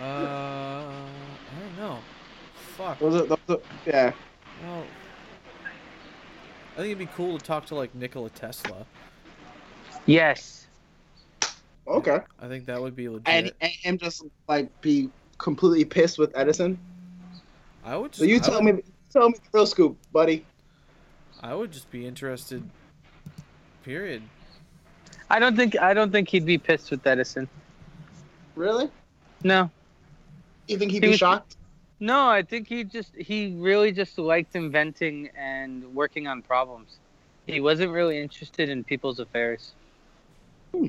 Uh, 0.00 0.04
I 0.04 1.06
don't 1.60 1.76
know. 1.76 1.98
Fuck. 2.76 2.98
Those 2.98 3.22
are, 3.22 3.26
those 3.26 3.38
are, 3.48 3.58
yeah. 3.86 4.12
Well, 4.62 4.84
I 6.72 6.76
think 6.76 6.86
it'd 6.86 6.98
be 6.98 7.06
cool 7.06 7.38
to 7.38 7.44
talk 7.44 7.66
to 7.66 7.74
like 7.74 7.94
Nikola 7.94 8.30
Tesla. 8.30 8.84
Yes. 10.06 10.66
Okay. 11.86 12.18
I 12.40 12.48
think 12.48 12.66
that 12.66 12.80
would 12.80 12.96
be 12.96 13.08
legit. 13.08 13.28
And, 13.28 13.52
and 13.60 13.72
him 13.72 13.98
just 13.98 14.24
like 14.48 14.80
be 14.80 15.10
completely 15.38 15.84
pissed 15.84 16.18
with 16.18 16.32
Edison. 16.36 16.78
I 17.84 17.96
would. 17.96 18.12
Just, 18.12 18.20
So 18.20 18.24
you 18.24 18.36
I 18.36 18.38
tell 18.40 18.62
would, 18.62 18.76
me, 18.76 18.82
tell 19.12 19.28
me 19.28 19.34
the 19.34 19.58
real 19.58 19.66
scoop, 19.66 19.96
buddy. 20.12 20.44
I 21.42 21.54
would 21.54 21.70
just 21.70 21.90
be 21.90 22.06
interested. 22.06 22.68
Period. 23.84 24.22
I 25.30 25.38
don't 25.38 25.56
think 25.56 25.78
I 25.78 25.94
don't 25.94 26.10
think 26.10 26.28
he'd 26.28 26.46
be 26.46 26.58
pissed 26.58 26.90
with 26.90 27.06
Edison. 27.06 27.48
Really? 28.56 28.88
No. 29.42 29.70
You 30.68 30.78
think 30.78 30.90
he'd 30.92 31.02
He 31.02 31.08
be 31.08 31.08
was- 31.08 31.18
shocked? 31.18 31.56
No, 32.00 32.28
I 32.28 32.42
think 32.42 32.68
he 32.68 32.84
just 32.84 33.14
he 33.16 33.54
really 33.56 33.92
just 33.92 34.18
liked 34.18 34.56
inventing 34.56 35.30
and 35.36 35.84
working 35.94 36.26
on 36.26 36.42
problems. 36.42 36.96
He 37.46 37.60
wasn't 37.60 37.92
really 37.92 38.18
interested 38.18 38.68
in 38.68 38.84
people's 38.84 39.20
affairs. 39.20 39.72
Hmm. 40.72 40.86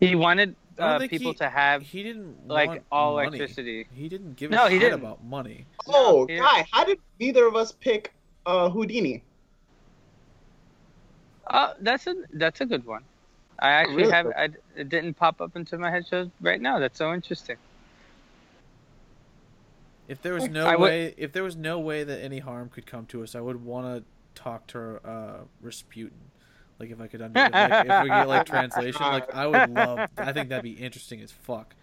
He 0.00 0.14
wanted 0.14 0.56
uh, 0.78 0.98
people 1.00 1.32
he- 1.32 1.38
to 1.38 1.48
have 1.50 1.82
He 1.82 2.02
didn't 2.02 2.48
like 2.48 2.82
all 2.90 3.16
money. 3.16 3.26
electricity. 3.28 3.86
He 3.94 4.08
didn't 4.08 4.36
give 4.36 4.50
No, 4.50 4.66
a 4.66 4.70
he 4.70 4.76
shit 4.76 4.90
didn't. 4.90 5.00
about 5.00 5.22
money. 5.24 5.66
Oh, 5.86 6.26
here- 6.26 6.40
guy, 6.40 6.66
how 6.70 6.84
did 6.84 6.98
neither 7.20 7.46
of 7.46 7.54
us 7.54 7.72
pick 7.72 8.12
uh, 8.46 8.70
Houdini? 8.70 9.22
Uh, 11.50 11.74
that's 11.80 12.06
a 12.06 12.14
that's 12.32 12.60
a 12.60 12.66
good 12.66 12.86
one. 12.86 13.02
I 13.58 13.70
actually 13.72 13.96
Really? 14.04 14.12
have 14.12 14.26
I, 14.28 14.48
it 14.76 14.88
didn't 14.88 15.14
pop 15.14 15.40
up 15.40 15.54
into 15.56 15.76
my 15.76 15.90
head 15.90 16.06
so 16.06 16.30
right 16.40 16.60
now. 16.60 16.78
That's 16.78 16.96
so 16.96 17.12
interesting. 17.12 17.56
If 20.08 20.22
there 20.22 20.34
was 20.34 20.48
no 20.48 20.66
I 20.66 20.76
would- 20.76 20.84
way, 20.84 21.14
if 21.16 21.32
there 21.32 21.42
was 21.44 21.56
no 21.56 21.78
way 21.78 22.02
that 22.04 22.22
any 22.22 22.38
harm 22.40 22.68
could 22.68 22.86
come 22.86 23.06
to 23.06 23.22
us, 23.22 23.34
I 23.34 23.40
would 23.40 23.64
want 23.64 23.86
to 23.86 24.40
talk 24.40 24.66
to 24.68 24.96
uh, 25.08 25.38
Rasputin. 25.62 26.16
Like 26.78 26.90
if 26.90 27.00
I 27.00 27.06
could, 27.08 27.20
under, 27.20 27.38
if, 27.38 27.52
like, 27.52 27.86
if 27.86 28.02
we 28.04 28.08
get 28.08 28.28
like 28.28 28.46
translation, 28.46 29.02
like 29.02 29.34
I 29.34 29.46
would 29.46 29.70
love. 29.70 30.08
I 30.16 30.32
think 30.32 30.48
that'd 30.48 30.62
be 30.64 30.72
interesting 30.72 31.20
as 31.20 31.30
fuck, 31.30 31.74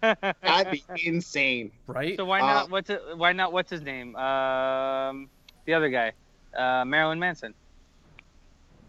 That'd 0.00 0.72
be 0.72 0.82
insane. 1.04 1.70
right? 1.86 2.16
So 2.16 2.24
why 2.24 2.40
Uh, 2.40 2.46
not? 2.46 2.70
What's 2.70 2.90
it, 2.90 3.00
why 3.16 3.32
not? 3.32 3.52
What's 3.52 3.70
his 3.70 3.82
name? 3.82 4.16
Um, 4.16 5.30
the 5.64 5.74
other 5.74 5.90
guy, 5.90 6.12
uh, 6.56 6.84
Marilyn 6.84 7.20
Manson. 7.20 7.54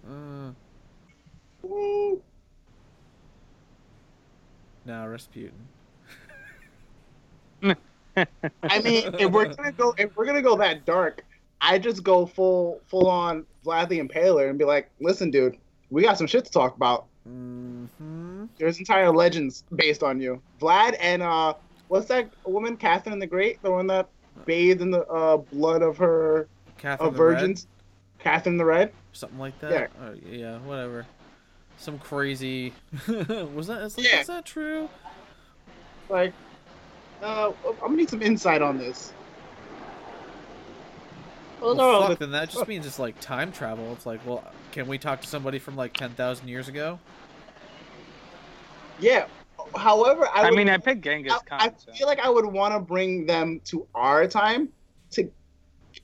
Uh, 0.06 0.52
Mm, 1.66 2.20
no, 4.86 5.08
Rasputin. 5.08 5.52
I 7.64 8.80
mean, 8.82 9.14
if 9.18 9.32
we're 9.32 9.46
gonna 9.46 9.72
go, 9.72 9.94
if 9.98 10.16
we're 10.16 10.26
gonna 10.26 10.42
go 10.42 10.58
that 10.58 10.86
dark, 10.86 11.24
I 11.62 11.80
just 11.80 12.04
go 12.04 12.26
full, 12.26 12.82
full 12.90 13.08
on 13.08 13.46
Vlad 13.66 13.88
the 13.88 14.00
Impaler 14.00 14.50
and 14.50 14.60
be 14.60 14.66
like, 14.66 14.92
"Listen, 15.00 15.32
dude, 15.32 15.56
we 15.90 16.02
got 16.02 16.18
some 16.18 16.28
shit 16.28 16.44
to 16.46 16.52
talk 16.52 16.76
about. 16.76 17.08
hmm 17.26 18.46
There's 18.60 18.80
entire 18.80 19.10
legends 19.10 19.64
based 19.76 20.04
on 20.04 20.20
you, 20.20 20.42
Vlad, 20.62 20.98
and 21.00 21.22
uh, 21.22 21.54
what's 21.88 22.08
that 22.08 22.30
woman, 22.46 22.76
Catherine 22.76 23.20
the 23.20 23.28
Great, 23.28 23.62
the 23.64 23.72
one 23.72 23.88
that 23.88 24.10
bathed 24.46 24.82
in 24.82 24.92
the 24.92 25.06
uh, 25.06 25.38
blood 25.38 25.82
of 25.82 25.98
her 25.98 26.50
Catherine 26.78 27.10
of 27.10 27.16
the 27.16 27.24
Red? 27.24 27.34
virgins, 27.40 27.68
Catherine 28.20 28.58
the 28.58 28.66
Red. 28.66 28.92
Something 29.14 29.40
like 29.40 29.58
that. 29.60 29.72
Yeah. 29.72 29.88
Oh, 30.02 30.14
yeah, 30.30 30.58
whatever. 30.60 31.06
Some 31.78 31.98
crazy. 32.00 32.74
was 33.08 33.68
that? 33.68 33.82
Is, 33.84 33.98
Yeah. 33.98 34.22
is 34.22 34.28
that 34.28 34.46
true? 34.46 34.90
Like, 36.10 36.34
uh, 37.22 37.52
I'm 37.66 37.76
gonna 37.80 37.96
need 37.96 38.10
some 38.10 38.22
insight 38.22 38.62
on 38.62 38.78
this. 38.78 39.14
Those 41.60 41.78
are 41.78 41.82
all 41.82 41.92
Well, 41.92 42.02
the- 42.02 42.08
fuck, 42.10 42.20
then 42.20 42.32
that 42.32 42.50
just 42.50 42.68
means 42.68 42.86
it's 42.86 43.00
like 43.00 43.20
time 43.22 43.52
travel. 43.52 43.92
It's 43.94 44.06
like, 44.06 44.20
well, 44.26 44.44
can 44.72 44.88
we 44.88 44.98
talk 44.98 45.22
to 45.22 45.28
somebody 45.28 45.60
from 45.60 45.76
like 45.76 45.94
ten 45.94 46.12
thousand 46.12 46.48
years 46.48 46.68
ago? 46.68 47.00
yeah. 49.00 49.26
However, 49.76 50.28
I, 50.28 50.42
I, 50.42 50.50
would, 50.50 50.58
mean, 50.58 50.70
I 50.70 50.78
picked 50.78 51.02
Genghis 51.02 51.32
I, 51.34 51.40
Khan. 51.46 51.60
I 51.62 51.74
so. 51.78 51.92
feel 51.94 52.06
like 52.06 52.20
I 52.20 52.30
would 52.30 52.46
want 52.46 52.74
to 52.74 52.80
bring 52.80 53.26
them 53.26 53.62
to 53.66 53.88
our 53.96 54.28
time 54.28 54.68
to 54.68 54.74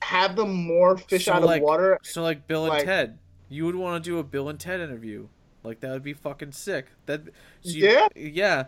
have 0.02 0.36
them 0.36 0.54
more 0.54 0.98
fish 0.98 1.26
So, 1.26 1.34
out 1.34 1.44
of 1.44 1.62
water. 1.62 2.00
So 2.04 2.24
like 2.24 2.48
Bill 2.48 2.64
and 2.66 2.74
Like- 2.74 2.86
Ted, 2.86 3.18
you 3.50 3.66
would 3.66 3.76
want 3.76 4.04
to 4.04 4.10
do 4.10 4.20
a 4.20 4.24
Bill 4.24 4.50
and 4.50 4.60
Ted 4.60 4.80
interview. 4.80 5.28
Like 5.64 5.80
that 5.82 5.92
would 5.92 6.04
be 6.04 6.14
fucking 6.14 6.54
sick. 6.54 6.88
That 7.06 7.24
so 7.26 7.32
you- 7.72 7.88
Yeah? 7.90 8.08
yeah. 8.16 8.64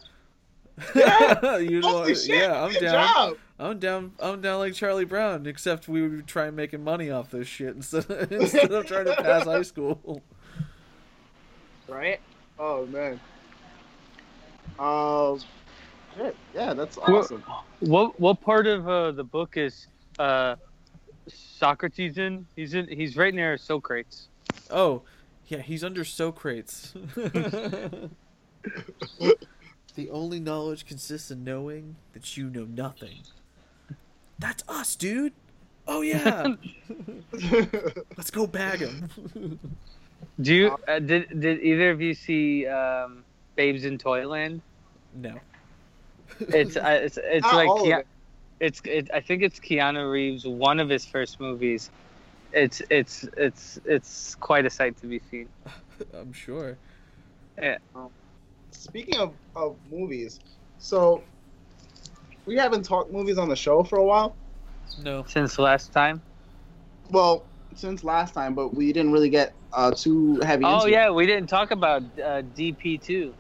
Yeah? 0.96 1.58
You'd 1.58 1.84
Holy 1.84 2.16
shit! 2.16 2.30
yeah, 2.40 2.64
I'm 2.64 2.72
good 2.72 2.82
down. 2.82 3.14
job. 3.14 3.38
I'm 3.60 3.80
down. 3.80 4.14
I'm 4.20 4.42
down 4.42 4.60
like 4.60 4.74
Charlie 4.74 5.06
Brown, 5.06 5.46
except 5.46 5.88
we 5.88 6.02
would 6.08 6.26
try 6.28 6.48
and 6.48 6.56
making 6.56 6.84
money 6.84 7.12
off 7.12 7.30
this 7.30 7.48
shit 7.48 7.76
instead 7.76 8.10
of, 8.10 8.32
instead 8.32 8.72
of 8.72 8.86
trying 8.88 9.06
to 9.06 9.16
pass 9.16 9.44
high 9.46 9.62
school. 9.62 10.22
Right? 11.88 12.20
Oh 12.58 12.86
man. 12.88 13.20
Um. 14.80 15.40
shit, 16.18 16.36
Yeah, 16.54 16.74
that's 16.74 16.98
Well- 16.98 17.18
awesome. 17.18 17.44
What 17.82 18.20
what 18.20 18.42
part 18.42 18.66
of 18.68 18.88
uh, 18.88 19.12
the 19.12 19.24
book 19.24 19.58
is 19.58 19.88
uh, 20.20 20.56
Socrates 21.28 22.18
in? 22.18 22.46
He's 22.56 22.74
in. 22.74 22.88
He's 22.88 23.16
right 23.16 23.34
near 23.34 23.58
Socrates. 23.58 24.28
Oh, 24.70 25.04
yeah, 25.48 25.60
he's 25.60 25.84
under 25.84 26.04
Socrates. 26.06 26.94
the 27.16 28.10
only 30.10 30.40
knowledge 30.40 30.86
consists 30.86 31.32
in 31.32 31.44
knowing 31.44 31.96
that 32.14 32.38
you 32.38 32.50
know 32.50 32.66
nothing. 32.66 33.20
That's 34.40 34.64
us, 34.68 34.96
dude. 34.96 35.34
Oh 35.88 36.02
yeah, 36.02 36.56
let's 38.18 38.32
go 38.32 38.48
bag 38.48 38.80
him. 38.80 39.60
Do 40.42 40.54
you 40.54 40.78
uh, 40.88 41.00
did 41.00 41.40
did 41.42 41.62
either 41.62 41.90
of 41.92 42.00
you 42.02 42.14
see 42.14 42.68
um, 42.68 43.24
Babes 43.56 43.86
in 43.86 43.98
Toyland? 43.98 44.62
no. 45.16 45.40
It's 46.40 46.78
uh, 46.78 47.00
it's 47.04 47.18
it's 47.22 47.44
Not 47.44 47.56
like 47.56 47.68
all 47.68 47.80
of 47.82 47.84
Kea- 47.84 47.94
it. 47.94 48.08
It's 48.62 48.80
it, 48.86 49.10
I 49.12 49.20
think 49.20 49.42
it's 49.42 49.60
Keanu 49.60 50.10
Reeves, 50.10 50.46
one 50.46 50.80
of 50.80 50.88
his 50.88 51.04
first 51.04 51.40
movies. 51.40 51.90
It's 52.54 52.82
it's 52.90 53.28
it's 53.36 53.80
it's 53.86 54.36
quite 54.36 54.66
a 54.66 54.70
sight 54.70 54.96
to 55.02 55.08
be 55.08 55.20
seen. 55.32 55.50
I'm 56.14 56.32
sure. 56.32 56.78
Yeah. 57.60 57.78
Speaking 58.72 59.18
of, 59.18 59.34
of 59.56 59.76
movies, 59.92 60.40
so 60.78 61.24
we 62.46 62.56
haven't 62.56 62.84
talked 62.84 63.12
movies 63.12 63.38
on 63.38 63.50
the 63.50 63.56
show 63.56 63.84
for 63.84 63.98
a 63.98 64.04
while. 64.04 64.36
No. 65.04 65.26
Since 65.28 65.58
last 65.58 65.92
time. 65.92 66.22
Well, 67.10 67.46
since 67.76 68.04
last 68.04 68.34
time, 68.34 68.54
but 68.54 68.76
we 68.76 68.94
didn't 68.94 69.12
really 69.12 69.30
get 69.30 69.54
uh, 69.74 69.92
too 69.92 70.40
heavy. 70.42 70.66
Oh 70.66 70.76
into 70.76 70.88
it. 70.88 70.92
yeah, 70.92 71.10
we 71.10 71.26
didn't 71.26 71.48
talk 71.48 71.72
about 71.72 72.04
uh, 72.04 72.44
DP 72.56 73.02
two. 73.02 73.34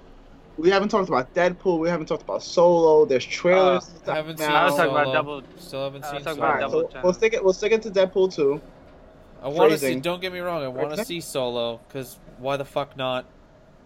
We 0.58 0.70
haven't 0.70 0.89
talked 0.89 1.10
about 1.10 1.34
Deadpool. 1.34 1.80
We 1.80 1.89
haven't 1.89 2.06
talked 2.08 2.24
about 2.24 2.43
Solo. 2.43 3.06
There's 3.06 3.26
trailers. 3.26 3.89
Uh, 3.89 3.99
and 4.02 4.10
I 4.12 4.16
haven't 4.16 4.38
seen 4.38 4.47
now. 4.49 4.56
I 4.56 4.66
was 4.66 4.76
talking 4.76 4.91
about 4.91 5.14
double- 5.14 5.43
Still 5.58 5.84
haven't 5.86 6.04
I 6.04 6.14
was 6.14 6.18
seen 6.18 6.26
talking 6.26 6.41
Solo. 6.41 6.47
about 6.49 6.64
Alright, 6.64 6.72
double 6.72 6.91
so 6.91 6.99
we'll 7.04 7.14
stick 7.14 7.34
it. 7.34 7.43
We'll 7.43 7.54
stick 7.54 7.72
it 7.72 7.82
to 7.84 7.89
Deadpool 7.91 8.34
too. 8.34 8.62
I 9.41 9.47
want 9.47 9.72
to 9.72 9.78
see. 9.78 9.99
Don't 9.99 10.22
get 10.22 10.32
me 10.34 10.39
wrong. 10.39 10.64
I 10.64 10.68
want 10.68 10.89
to 10.89 10.93
Okay. 10.93 11.04
see 11.04 11.22
Solo 11.22 11.80
because 11.88 12.20
why 12.38 12.58
the 12.58 12.66
fuck 12.66 12.95
not? 12.95 13.26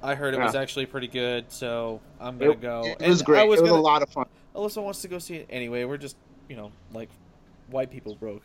I 0.04 0.14
heard 0.14 0.34
it 0.34 0.40
was 0.40 0.54
actually 0.56 0.86
pretty 0.86 1.08
good, 1.08 1.52
so 1.52 2.00
I'm 2.20 2.38
gonna 2.38 2.52
It, 2.52 2.62
go. 2.62 2.84
it 2.86 2.98
And 3.00 3.10
was 3.10 3.22
great. 3.22 3.40
I 3.40 3.44
was 3.46 3.60
it 3.60 3.64
was 3.64 3.72
gonna, 3.72 3.82
a 3.82 3.84
lot 3.84 4.02
of 4.04 4.10
fun. 4.10 4.26
Alyssa 4.54 4.84
wants 4.84 5.02
to 5.02 5.08
go 5.08 5.18
see 5.18 5.36
it 5.38 5.48
anyway. 5.50 5.84
We're 5.86 5.98
just, 5.98 6.16
you 6.50 6.56
know, 6.56 6.72
like 6.94 7.10
white 7.72 7.90
people 7.90 8.16
broke. 8.16 8.44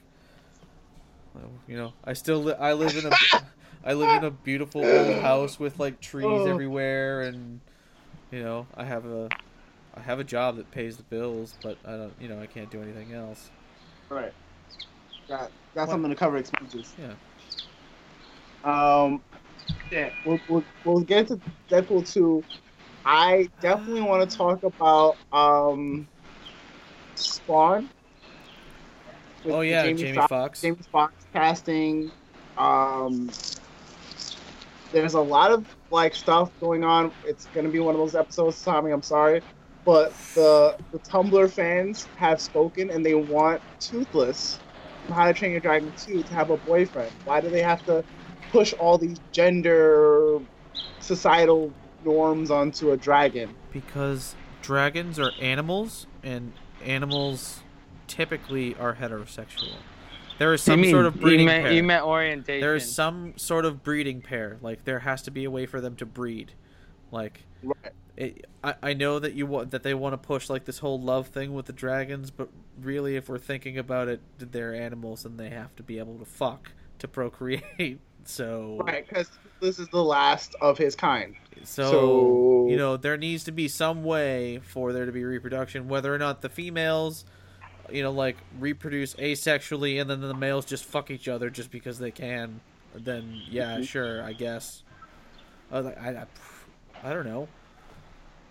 You 1.69 1.77
know, 1.77 1.93
I 2.05 2.13
still 2.15 2.43
li- 2.43 2.55
I 2.59 2.73
live 2.73 2.97
in 2.97 3.07
a 3.07 3.17
I 3.85 3.93
live 3.95 4.19
in 4.19 4.25
a 4.25 4.31
beautiful 4.31 4.85
old 4.85 5.17
house 5.23 5.59
with 5.61 5.79
like 5.79 6.01
trees 6.01 6.25
Oh. 6.29 6.47
everywhere, 6.47 7.23
and 7.23 7.61
you 8.31 8.43
know, 8.43 8.67
I 8.77 8.85
have 8.85 9.05
a 9.07 9.29
I 9.95 10.01
have 10.01 10.21
a 10.21 10.25
job 10.25 10.57
that 10.57 10.71
pays 10.71 10.97
the 10.97 11.03
bills, 11.05 11.55
but 11.63 11.77
I 11.85 11.93
don't, 11.93 12.13
you 12.21 12.29
know, 12.29 12.41
I 12.41 12.47
can't 12.47 12.71
do 12.71 12.81
anything 12.81 13.13
else. 13.13 13.51
Right. 14.09 14.33
Got 15.29 15.51
got 15.75 15.89
What? 15.89 15.91
something 15.91 16.11
to 16.11 16.17
cover 16.17 16.37
expenses. 16.37 16.95
Yeah. 16.99 17.13
Um, 18.65 19.23
yeah, 19.91 20.11
we'll, 20.27 20.39
we'll, 20.49 20.65
we'll 20.85 21.01
get 21.01 21.29
to 21.29 21.41
Deadpool 21.71 22.13
2. 22.13 22.45
I 23.05 23.49
definitely 23.61 24.03
want 24.03 24.29
to 24.29 24.37
talk 24.37 24.63
about 24.63 25.17
um, 25.33 26.07
Spawn. 27.15 27.89
Oh 29.47 29.63
yeah, 29.63 29.91
Jamie, 29.93 30.13
Foxx- 30.13 30.29
Foxx. 30.29 30.61
Jamie 30.61 30.77
Foxx 30.93 31.15
casting. 31.33 32.11
Um, 32.59 33.31
there's 34.93 35.15
a 35.15 35.21
lot 35.21 35.51
of 35.51 35.65
like 35.91 36.15
stuff 36.15 36.51
going 36.61 36.85
on. 36.85 37.13
It's 37.25 37.47
gonna 37.55 37.69
be 37.69 37.81
one 37.81 37.95
of 37.95 38.01
those 38.01 38.15
episodes, 38.15 38.63
Tommy. 38.63 38.93
I'm 38.93 39.03
sorry, 39.03 39.43
but 39.85 40.13
the 40.35 40.77
the 40.93 40.99
Tumblr 41.01 41.51
fans 41.51 42.07
have 42.17 42.41
spoken 42.41 42.91
and 42.91 43.05
they 43.05 43.15
want 43.15 43.61
Toothless 43.81 44.59
from 45.05 45.15
How 45.15 45.27
to 45.27 45.35
Train 45.35 45.53
Your 45.53 45.61
Dragon 45.61 45.93
2 45.97 46.23
to 46.23 46.35
have 46.35 46.51
a 46.51 46.57
boyfriend. 46.59 47.11
Why 47.25 47.41
do 47.41 47.49
they 47.49 47.63
have 47.63 47.85
to 47.87 48.05
push 48.51 48.73
all 48.75 48.99
these 48.99 49.19
gender 49.33 50.41
societal 51.01 51.73
norms 52.05 52.51
onto 52.51 52.93
a 52.93 52.97
dragon? 52.97 53.55
Because 53.73 54.35
dragons 54.63 55.19
are 55.19 55.33
animals, 55.41 56.07
and 56.23 56.53
animals 56.85 57.61
typically 58.07 58.75
are 58.77 58.97
heterosexual. 58.97 59.77
There 60.41 60.55
is 60.55 60.63
some 60.63 60.83
you 60.83 60.91
sort 60.91 61.05
of 61.05 61.21
breeding 61.21 61.41
you 61.41 61.47
meant, 61.47 61.65
pair. 61.65 61.73
You 61.75 61.83
meant 61.83 62.05
orientation. 62.07 62.63
there 62.63 62.75
is 62.75 62.91
some 62.91 63.35
sort 63.37 63.67
of 63.67 63.83
breeding 63.83 64.23
pair. 64.23 64.57
Like 64.63 64.85
there 64.85 65.01
has 65.01 65.21
to 65.25 65.31
be 65.31 65.45
a 65.45 65.51
way 65.51 65.67
for 65.67 65.83
them 65.83 65.97
to 65.97 66.07
breed. 66.07 66.53
Like 67.13 67.43
Right. 67.63 67.93
it, 68.17 68.47
I, 68.65 68.75
I 68.83 68.93
know 68.95 69.19
that 69.19 69.35
you 69.35 69.45
want 69.47 69.71
that 69.73 69.83
they 69.83 69.93
want 69.93 70.15
to 70.15 70.17
push 70.17 70.49
like 70.49 70.65
this 70.65 70.79
whole 70.79 70.99
love 70.99 71.27
thing 71.29 71.53
with 71.53 71.67
the 71.67 71.75
dragons, 71.75 72.31
but 72.31 72.49
really, 72.81 73.17
if 73.17 73.29
we're 73.29 73.37
thinking 73.37 73.77
about 73.77 74.09
it, 74.09 74.23
they're 74.39 74.75
animals 74.75 75.27
and 75.27 75.39
they 75.39 75.51
have 75.51 75.77
to 75.77 75.83
be 75.83 75.99
able 75.99 76.17
to 76.19 76.25
fuck 76.25 76.73
to 77.01 77.07
procreate. 77.07 78.01
So 78.25 78.79
Right, 78.85 79.09
because 79.09 79.31
this 79.61 79.79
is 79.79 79.89
the 79.89 80.05
last 80.05 80.55
of 80.61 80.77
his 80.77 80.95
kind. 80.95 81.37
so, 81.65 81.91
So- 81.91 82.67
you 82.71 82.77
know, 82.77 82.97
there 82.99 83.17
needs 83.17 83.45
to 83.45 83.51
be 83.53 83.67
some 83.67 84.05
way 84.05 84.61
for 84.63 84.93
there 84.93 85.07
to 85.07 85.11
be 85.13 85.25
reproduction, 85.25 85.89
whether 85.89 86.15
or 86.15 86.19
not 86.19 86.43
the 86.43 86.51
females, 86.51 87.25
you 87.93 88.03
know, 88.03 88.11
like 88.13 88.37
reproduce 88.59 89.15
asexually, 89.15 90.01
and 90.01 90.09
then 90.09 90.21
the 90.21 90.35
males 90.35 90.65
just 90.65 90.85
fuck 90.85 91.11
each 91.11 91.29
other 91.29 91.51
just 91.51 91.71
because 91.71 91.99
they 91.99 92.11
can. 92.11 92.61
Then 92.95 93.41
yeah, 93.49 93.79
Mhm. 93.79 93.87
sure, 93.87 94.23
I 94.23 94.33
guess. 94.33 94.83
Uh, 95.73 95.83
like, 95.83 95.99
I, 96.01 96.09
I, 96.11 96.27
I 97.11 97.13
don't 97.13 97.27
know, 97.27 97.47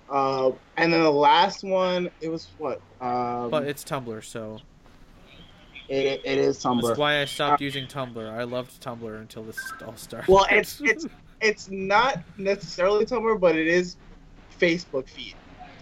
Uh, 0.10 0.52
and 0.78 0.92
then 0.94 1.04
the 1.04 1.12
last 1.12 1.64
one, 1.64 2.10
it 2.22 2.30
was 2.30 2.48
what? 2.58 2.82
Um, 3.02 3.50
but 3.50 3.64
it's 3.66 3.84
Tumblr, 3.84 4.24
so 4.24 4.60
it, 5.90 6.22
it 6.24 6.38
is 6.38 6.58
Tumblr. 6.64 6.82
that's 6.88 6.98
why 6.98 7.22
I 7.22 7.26
stopped 7.26 7.62
using 7.62 7.86
Tumblr. 7.88 8.30
I 8.30 8.44
loved 8.44 8.82
Tumblr 8.82 9.20
until 9.20 9.44
this 9.44 9.60
all 9.86 9.96
started. 9.98 10.32
Well, 10.32 10.48
it's 10.50 10.80
it's 10.84 11.06
it's 11.42 11.70
not 11.70 12.20
necessarily 12.38 13.06
Tumblr, 13.06 13.40
but 13.40 13.56
it 13.56 13.68
is 13.68 13.98
Facebook 14.60 15.08
feed 15.10 15.36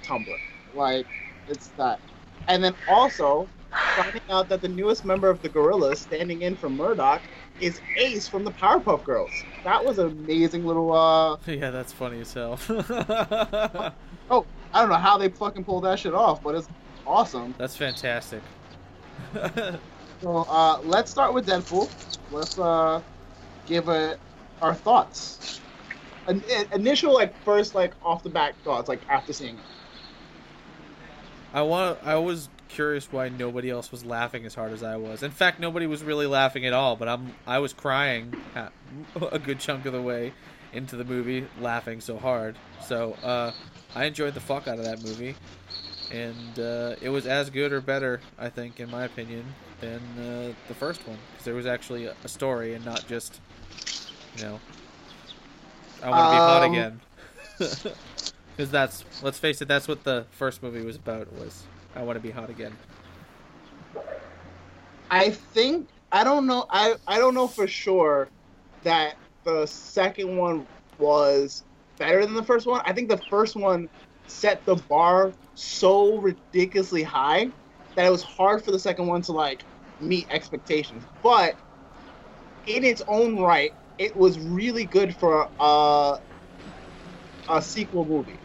Tumblr. 0.04 0.38
Like 0.74 1.06
it's 1.48 1.68
that. 1.78 2.00
And 2.48 2.64
then 2.64 2.74
also 2.90 3.48
finding 3.96 4.22
out 4.30 4.50
that 4.50 4.62
the 4.62 4.68
newest 4.68 5.06
member 5.06 5.30
of 5.30 5.42
the 5.42 5.50
Gorillaz, 5.50 5.98
standing 5.98 6.42
in 6.42 6.56
for 6.56 6.70
Murdoc, 6.70 7.22
is 7.60 7.82
Ace 7.98 8.28
from 8.28 8.44
the 8.44 8.52
Powerpuff 8.52 9.04
Girls. 9.04 9.32
That 9.64 9.84
was 9.84 10.00
an 10.00 10.08
amazing 10.08 10.66
little. 10.66 10.94
uh 10.94 11.38
yeah, 11.48 11.72
that's 11.72 11.94
funny 11.94 12.22
as 12.22 12.34
hell. 12.34 12.60
Oh, 14.30 14.46
I 14.74 14.82
don't 14.82 14.90
know 14.90 14.96
how 14.96 15.18
they 15.18 15.30
fucking 15.30 15.64
pulled 15.64 15.86
that 15.86 16.00
shit 16.00 16.14
off, 16.14 16.44
but 16.44 16.54
it's 16.54 16.68
awesome. 17.06 17.56
that's 17.58 17.78
fantastic. 17.78 18.42
So 20.22 20.38
uh, 20.50 20.80
let's 20.84 21.12
start 21.12 21.34
with 21.34 21.46
Deadpool. 21.46 21.90
Let's 22.32 22.58
uh, 22.58 23.02
give 23.68 23.88
it 23.88 24.20
our 24.64 24.74
thoughts. 24.74 25.62
An, 26.26 26.44
initial, 26.74 27.14
like 27.14 27.40
first, 27.44 27.76
like 27.76 27.94
off 28.04 28.24
the 28.24 28.30
back 28.30 28.56
thoughts, 28.64 28.90
like 28.90 29.00
after 29.10 29.32
seeing 29.32 29.56
it. 29.56 29.64
I 31.58 31.64
want. 31.64 31.98
I 32.04 32.18
was 32.18 32.50
curious 32.70 33.12
why 33.12 33.30
nobody 33.30 33.72
else 33.72 33.92
was 33.92 34.06
laughing 34.06 34.46
as 34.46 34.54
hard 34.54 34.74
as 34.74 34.84
I 34.84 34.98
was. 34.98 35.24
In 35.24 35.32
fact, 35.32 35.60
nobody 35.60 35.88
was 35.88 36.04
really 36.04 36.28
laughing 36.28 36.68
at 36.68 36.74
all. 36.74 36.96
But 36.96 37.08
I'm. 37.08 37.34
I 37.48 37.58
was 37.58 37.74
crying 37.74 38.36
a 39.32 39.40
good 39.40 39.60
chunk 39.60 39.88
of 39.88 39.94
the 39.94 40.02
way 40.02 40.34
into 40.72 40.96
the 40.96 41.04
movie, 41.04 41.48
laughing 41.60 42.00
so 42.00 42.20
hard. 42.20 42.56
So 42.86 43.14
uh, 43.24 43.54
I 43.96 44.06
enjoyed 44.06 44.36
the 44.36 44.40
fuck 44.40 44.68
out 44.68 44.78
of 44.78 44.86
that 44.86 45.02
movie, 45.02 45.34
and 46.12 46.60
uh, 46.60 46.96
it 47.02 47.10
was 47.10 47.26
as 47.26 47.50
good 47.50 47.72
or 47.72 47.82
better, 47.82 48.22
I 48.38 48.50
think, 48.50 48.80
in 48.80 48.92
my 48.92 49.06
opinion, 49.06 49.44
than 49.82 50.00
uh, 50.20 50.54
the 50.68 50.76
first 50.76 51.08
one 51.08 51.18
because 51.32 51.46
there 51.46 51.56
was 51.56 51.66
actually 51.66 52.06
a, 52.06 52.14
a 52.24 52.28
story 52.28 52.76
and 52.76 52.86
not 52.86 53.08
just, 53.08 53.42
you 54.36 54.44
know, 54.44 54.60
I 56.04 56.10
want 56.12 56.26
to 56.26 56.32
be 56.32 56.38
hot 56.38 56.64
Um, 56.64 56.72
again. 56.72 57.02
Because 58.58 58.72
that's, 58.72 59.06
let's 59.22 59.38
face 59.38 59.62
it, 59.62 59.68
that's 59.68 59.88
what 59.88 60.04
the 60.04 60.26
first 60.32 60.64
movie 60.64 60.84
was 60.84 60.96
about. 60.96 61.32
Was 61.34 61.64
I 61.96 62.02
want 62.02 62.16
to 62.16 62.20
be 62.20 62.32
hot 62.32 62.50
again? 62.50 62.76
I 65.12 65.30
think 65.30 65.88
I 66.12 66.24
don't 66.24 66.48
know. 66.48 66.66
I 66.72 66.96
I 67.06 67.20
don't 67.20 67.36
know 67.36 67.48
for 67.48 67.68
sure 67.68 68.28
that 68.84 69.16
the 69.44 69.68
second 69.68 70.36
one 70.36 70.66
was 70.98 71.64
better 72.00 72.26
than 72.26 72.34
the 72.34 72.44
first 72.44 72.66
one. 72.66 72.82
I 72.84 72.94
think 72.94 73.10
the 73.10 73.22
first 73.30 73.56
one 73.56 73.90
set 74.26 74.66
the 74.66 74.76
bar 74.76 75.34
so 75.54 76.18
ridiculously 76.18 77.04
high 77.04 77.52
that 77.96 78.08
it 78.08 78.10
was 78.10 78.24
hard 78.24 78.66
for 78.66 78.72
the 78.72 78.80
second 78.80 79.06
one 79.06 79.22
to 79.24 79.34
like 79.34 79.64
meet 80.02 80.26
expectations. 80.32 81.04
But 81.22 81.56
in 82.66 82.84
its 82.84 83.04
own 83.08 83.40
right, 83.40 83.72
it 84.00 84.18
was 84.18 84.40
really 84.40 84.86
good 84.86 85.16
for 85.16 85.48
a 85.60 86.20
a 87.50 87.62
sequel 87.62 88.04
movie. 88.04 88.40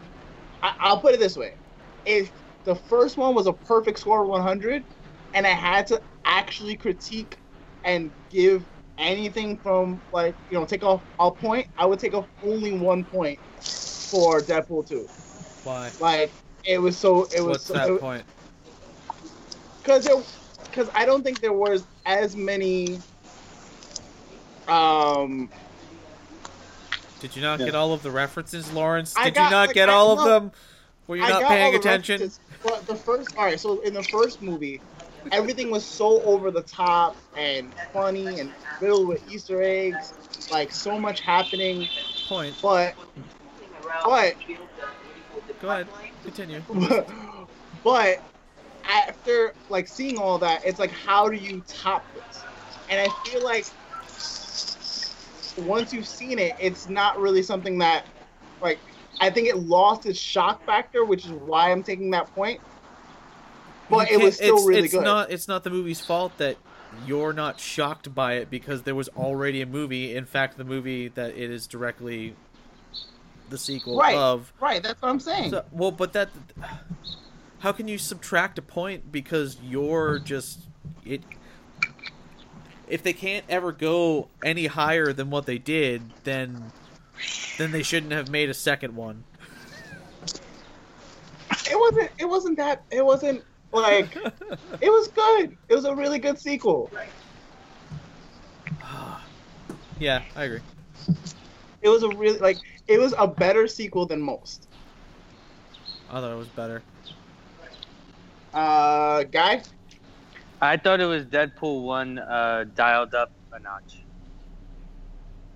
I, 0.63 0.75
I'll 0.81 1.01
put 1.01 1.15
it 1.15 1.21
this 1.21 1.37
way: 1.37 1.53
if 2.05 2.33
the 2.65 2.75
first 2.75 3.17
one 3.17 3.35
was 3.35 3.47
a 3.47 3.53
perfect 3.53 3.99
score 3.99 4.23
of 4.23 4.29
100, 4.29 4.85
and 5.35 5.47
I 5.47 5.51
had 5.51 5.87
to 5.89 6.03
actually 6.25 6.77
critique 6.77 7.39
and 7.85 8.13
give 8.31 8.67
anything 8.99 9.59
from 9.59 10.03
like 10.13 10.37
you 10.49 10.59
know 10.59 10.65
take 10.65 10.85
off 10.85 11.05
a 11.19 11.31
point, 11.31 11.67
I 11.77 11.87
would 11.87 11.99
take 11.99 12.15
off 12.15 12.29
only 12.43 12.73
one 12.73 13.05
point 13.05 13.39
for 14.11 14.43
Deadpool 14.43 14.89
2. 14.89 15.09
Why? 15.63 15.93
Like 15.99 16.35
it 16.65 16.81
was 16.81 16.99
so 16.99 17.29
it 17.33 17.41
was 17.41 17.51
What's 17.51 17.65
so, 17.65 17.75
that 17.75 18.01
point? 18.01 18.25
because 19.83 20.09
because 20.71 20.89
I 20.95 21.05
don't 21.05 21.23
think 21.23 21.41
there 21.41 21.53
was 21.53 21.87
as 22.07 22.37
many. 22.37 23.03
Um, 24.69 25.51
Did 27.23 27.37
you 27.37 27.43
not 27.43 27.61
Yeah. 27.61 27.67
get 27.67 27.75
all 27.77 27.93
of 27.93 28.03
the 28.03 28.11
references, 28.11 28.73
Lawrence? 28.73 29.15
Did 29.15 29.35
got- 29.35 29.45
you 29.45 29.51
not 29.51 29.67
like, 29.69 29.75
get 29.75 29.89
I- 29.89 29.93
all 29.93 30.11
of 30.11 30.19
no. 30.19 30.25
them? 30.25 30.53
Were 31.07 31.15
you 31.17 31.23
I 31.23 31.29
not 31.29 31.41
got 31.43 31.49
paying 31.51 31.65
all 31.67 31.71
the 31.73 31.79
attention? 31.79 32.15
references, 32.21 32.41
But 32.65 32.87
the 32.89 32.97
first, 32.97 33.37
all 33.37 33.45
right. 33.45 33.59
So 33.61 33.81
in 33.83 33.95
the 33.95 34.03
first 34.03 34.43
movie, 34.43 34.81
everything 35.31 35.71
was 35.71 35.85
so 35.85 36.21
over 36.23 36.51
the 36.51 36.63
top 36.63 37.17
and 37.37 37.73
funny 37.93 38.41
and 38.41 38.53
filled 38.81 39.07
with 39.07 39.23
Easter 39.33 39.63
eggs, 39.63 40.15
like 40.51 40.73
so 40.73 40.99
much 40.99 41.21
happening. 41.21 41.89
Point. 42.29 42.57
But, 42.61 42.95
but, 44.05 44.35
Go 45.61 45.71
ahead. 45.71 45.87
Continue. 46.25 46.61
but, 46.69 47.09
but 47.85 48.21
after 48.85 49.55
like 49.69 49.87
seeing 49.87 50.19
all 50.19 50.39
that, 50.39 50.65
it's 50.65 50.81
like, 50.81 50.91
how 50.91 51.29
do 51.29 51.37
you 51.37 51.63
top 51.69 52.05
this? 52.15 52.43
And 52.91 53.01
I 53.01 53.13
feel 53.29 53.43
like 53.45 53.67
once 55.59 55.93
you've 55.93 56.07
seen 56.07 56.39
it, 56.39 56.55
it's 56.59 56.89
not 56.89 57.19
really 57.21 57.43
something 57.43 57.79
that, 57.79 58.07
like, 58.61 58.79
I 59.21 59.31
think 59.31 59.49
it 59.49 59.59
lost 59.59 60.07
its 60.07 60.19
shock 60.19 60.65
factor, 60.65 61.05
which 61.05 61.27
is 61.27 61.33
why 61.33 61.71
I'm 61.71 61.83
taking 61.83 62.11
that 62.11 62.33
point. 62.35 62.61
But 63.91 64.11
it 64.11 64.21
was 64.21 64.37
still 64.37 64.57
it's, 64.57 64.67
really 64.67 64.85
it's 64.85 64.95
good. 64.95 65.05
Not, 65.05 65.31
it's 65.31 65.49
not 65.49 65.65
the 65.65 65.71
movie's 65.71 66.01
fault 66.01 66.37
that 66.39 66.57
you're 67.07 67.33
not 67.33 67.61
shocked 67.61 68.15
by 68.15 68.35
it 68.35 68.51
because 68.51 68.83
there 68.83 68.95
was 68.95 69.09
already 69.11 69.61
a 69.61 69.67
movie. 69.67 70.15
In 70.15 70.25
fact, 70.25 70.57
the 70.57 70.65
movie 70.65 71.09
that 71.09 71.37
it 71.37 71.51
is 71.51 71.67
directly 71.67 72.35
the 73.51 73.59
sequel 73.59 73.99
Right. 73.99 74.17
of. 74.17 74.53
Right, 74.61 74.83
that's 74.83 75.01
what 75.03 75.09
I'm 75.11 75.21
saying. 75.21 75.51
So, 75.51 75.65
well, 75.73 75.91
but 75.91 76.13
that. 76.15 76.31
How 77.59 77.71
can 77.71 77.87
you 77.87 77.97
subtract 77.99 78.59
a 78.59 78.63
point 78.63 79.13
because 79.13 79.57
you're 79.63 80.19
just 80.19 80.61
it? 81.05 81.23
If 82.93 83.03
they 83.03 83.15
can't 83.15 83.47
ever 83.49 83.73
go 83.73 84.29
any 84.45 84.67
higher 84.67 85.15
than 85.15 85.31
what 85.31 85.47
they 85.47 85.57
did, 85.57 86.03
then 86.25 86.71
then 87.57 87.73
they 87.73 87.83
shouldn't 87.83 88.13
have 88.13 88.29
made 88.29 88.51
a 88.51 88.55
second 88.55 88.95
one. 88.95 89.25
it 91.71 91.79
wasn't. 91.79 92.11
It 92.19 92.27
wasn't 92.27 92.59
that. 92.59 92.83
It 92.91 93.03
wasn't 93.03 93.43
like. 93.73 94.15
it 94.83 94.91
was 94.91 95.09
good. 95.09 95.57
It 95.71 95.75
was 95.75 95.87
a 95.87 95.95
really 95.95 96.19
good 96.19 96.39
sequel. 96.39 96.91
yeah, 99.99 100.21
I 100.37 100.45
agree. 100.45 100.61
It 101.81 101.89
was 101.89 102.03
a 102.03 102.11
really 102.11 102.41
like. 102.41 102.59
It 102.89 102.99
was 102.99 103.15
a 103.17 103.27
better 103.27 103.67
sequel 103.69 104.05
than 104.05 104.21
most. 104.21 104.69
I 106.11 106.21
thought 106.21 106.31
it 106.31 106.37
was 106.37 106.49
better. 106.49 106.83
Uh, 108.53 109.23
guy. 109.23 109.63
I 110.63 110.79
thought 110.79 111.01
it 111.03 111.07
was 111.07 111.27
Deadpool 111.27 111.85
one 111.85 112.19
uh, 112.19 112.65
dialed 112.75 113.15
up 113.15 113.33
a 113.53 113.61
notch. 113.61 114.07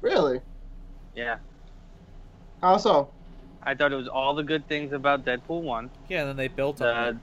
Really? 0.03 0.43
Yeah, 1.15 1.39
How 2.63 2.79
so? 2.79 3.15
I 3.63 3.75
thought 3.75 3.93
it 3.93 3.97
was 3.97 4.09
all 4.09 4.35
the 4.35 4.45
good 4.45 4.69
things 4.69 4.93
about 4.93 5.25
Deadpool 5.25 5.63
one. 5.63 5.93
Yeah, 6.09 6.21
and 6.23 6.31
then 6.31 6.37
they 6.37 6.49
built 6.49 6.83
on 6.83 6.97
Uh, 6.97 7.13
it. 7.13 7.17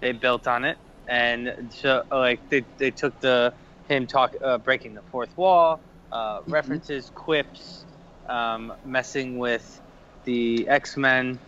they 0.00 0.12
built 0.12 0.46
on 0.48 0.64
it, 0.64 0.78
and 1.06 1.72
so 1.72 2.04
like 2.10 2.48
they, 2.50 2.66
they 2.78 2.90
took 2.90 3.20
the 3.20 3.54
him 3.88 4.06
talk 4.06 4.34
uh, 4.44 4.58
breaking 4.58 4.94
the 4.94 5.02
fourth 5.02 5.36
wall, 5.36 5.82
uh, 6.12 6.40
references, 6.46 7.10
quips, 7.14 7.86
um, 8.28 8.74
messing 8.84 9.38
with 9.38 9.80
the 10.24 10.68
X 10.68 10.96
Men, 10.96 11.40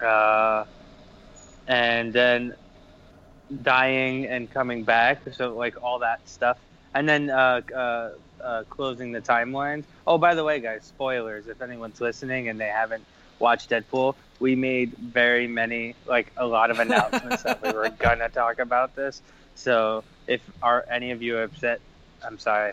uh, 0.00 0.64
and 1.66 2.12
then 2.12 2.54
dying 3.62 4.26
and 4.26 4.50
coming 4.50 4.84
back. 4.84 5.20
So 5.32 5.54
like 5.54 5.82
all 5.82 5.98
that 6.00 6.26
stuff, 6.28 6.58
and 6.94 7.08
then 7.08 7.30
uh, 7.30 7.60
uh, 7.74 8.10
uh, 8.42 8.64
closing 8.70 9.12
the 9.12 9.20
timelines. 9.20 9.84
Oh, 10.06 10.18
by 10.18 10.34
the 10.34 10.44
way, 10.44 10.60
guys, 10.60 10.84
spoilers! 10.84 11.46
If 11.46 11.62
anyone's 11.62 12.00
listening 12.00 12.48
and 12.48 12.60
they 12.60 12.68
haven't 12.68 13.04
watched 13.38 13.70
Deadpool, 13.70 14.14
we 14.40 14.54
made 14.54 14.92
very 14.92 15.46
many, 15.46 15.94
like 16.06 16.32
a 16.36 16.46
lot 16.46 16.70
of 16.70 16.78
announcements 16.78 17.42
that 17.42 17.62
we 17.62 17.72
were 17.72 17.88
gonna 17.98 18.28
talk 18.28 18.58
about 18.58 18.94
this. 18.96 19.22
So 19.54 20.04
if 20.26 20.40
are 20.62 20.84
any 20.90 21.10
of 21.10 21.22
you 21.22 21.38
upset, 21.38 21.80
I'm 22.22 22.38
sorry, 22.38 22.72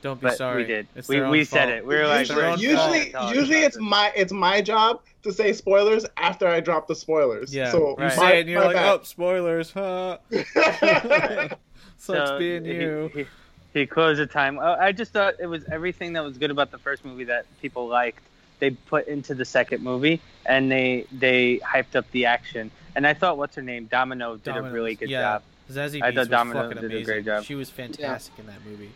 Don't 0.00 0.20
be 0.20 0.28
but 0.28 0.36
sorry. 0.38 0.62
we 0.62 0.68
did. 0.68 0.86
It's 0.94 1.08
we 1.08 1.20
we 1.22 1.44
said 1.44 1.64
fault. 1.68 1.70
it. 1.78 1.86
We 1.86 1.96
were 1.96 2.06
like, 2.06 2.20
It's 2.22 2.28
their 2.30 2.50
we're 2.50 2.56
usually, 2.56 3.10
fault. 3.10 3.34
usually 3.34 3.58
it's 3.62 3.76
my 3.78 4.12
it's 4.14 4.32
my 4.32 4.60
job 4.60 5.00
to 5.24 5.32
say 5.32 5.52
spoilers 5.52 6.06
after 6.16 6.46
I 6.46 6.60
drop 6.60 6.86
the 6.86 6.94
spoilers. 6.94 7.52
Yeah, 7.52 7.72
So 7.72 7.90
you 7.98 8.04
Right. 8.04 8.12
say 8.12 8.36
it 8.38 8.40
and 8.42 8.48
you're 8.50 8.64
like, 8.64 8.76
bad. 8.76 9.00
oh, 9.00 9.02
spoilers, 9.02 9.72
huh? 9.72 10.18
Sucks 10.30 11.56
So 11.98 12.38
being 12.38 12.64
he- 12.64 12.72
you. 12.74 13.10
He, 13.14 13.26
he 13.74 13.86
closed 13.86 14.20
the 14.20 14.26
time. 14.26 14.58
Uh, 14.58 14.76
I 14.78 14.92
just 14.92 15.12
thought 15.12 15.34
it 15.40 15.46
was 15.46 15.64
everything 15.70 16.14
that 16.14 16.24
was 16.24 16.38
good 16.38 16.50
about 16.50 16.70
the 16.70 16.78
first 16.78 17.04
movie 17.04 17.24
that 17.24 17.46
people 17.60 17.86
liked. 17.88 18.20
They 18.60 18.70
put 18.70 19.06
into 19.06 19.34
the 19.34 19.44
second 19.44 19.82
movie, 19.84 20.20
and 20.46 20.70
they 20.72 21.06
they 21.12 21.58
hyped 21.58 21.94
up 21.94 22.10
the 22.10 22.26
action. 22.26 22.70
And 22.96 23.06
I 23.06 23.14
thought, 23.14 23.38
what's 23.38 23.54
her 23.54 23.62
name, 23.62 23.86
Domino, 23.86 24.36
did 24.36 24.56
a 24.56 24.62
really 24.62 24.96
good 24.96 25.10
yeah. 25.10 25.22
job. 25.34 25.42
Zazie 25.70 26.02
I 26.02 26.10
Beetz 26.10 26.14
thought 26.14 26.28
Domino 26.30 26.68
fucking 26.68 26.88
did 26.88 26.92
a 27.02 27.04
great 27.04 27.24
job. 27.24 27.44
She 27.44 27.54
was 27.54 27.70
fantastic 27.70 28.36
in 28.38 28.46
that 28.46 28.64
movie. 28.64 28.90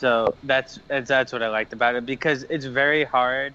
So 0.00 0.34
that's 0.44 0.78
that's 0.88 1.08
that's 1.08 1.30
what 1.30 1.42
I 1.42 1.48
liked 1.48 1.74
about 1.74 1.94
it 1.94 2.06
because 2.06 2.44
it's 2.44 2.64
very 2.64 3.04
hard 3.04 3.52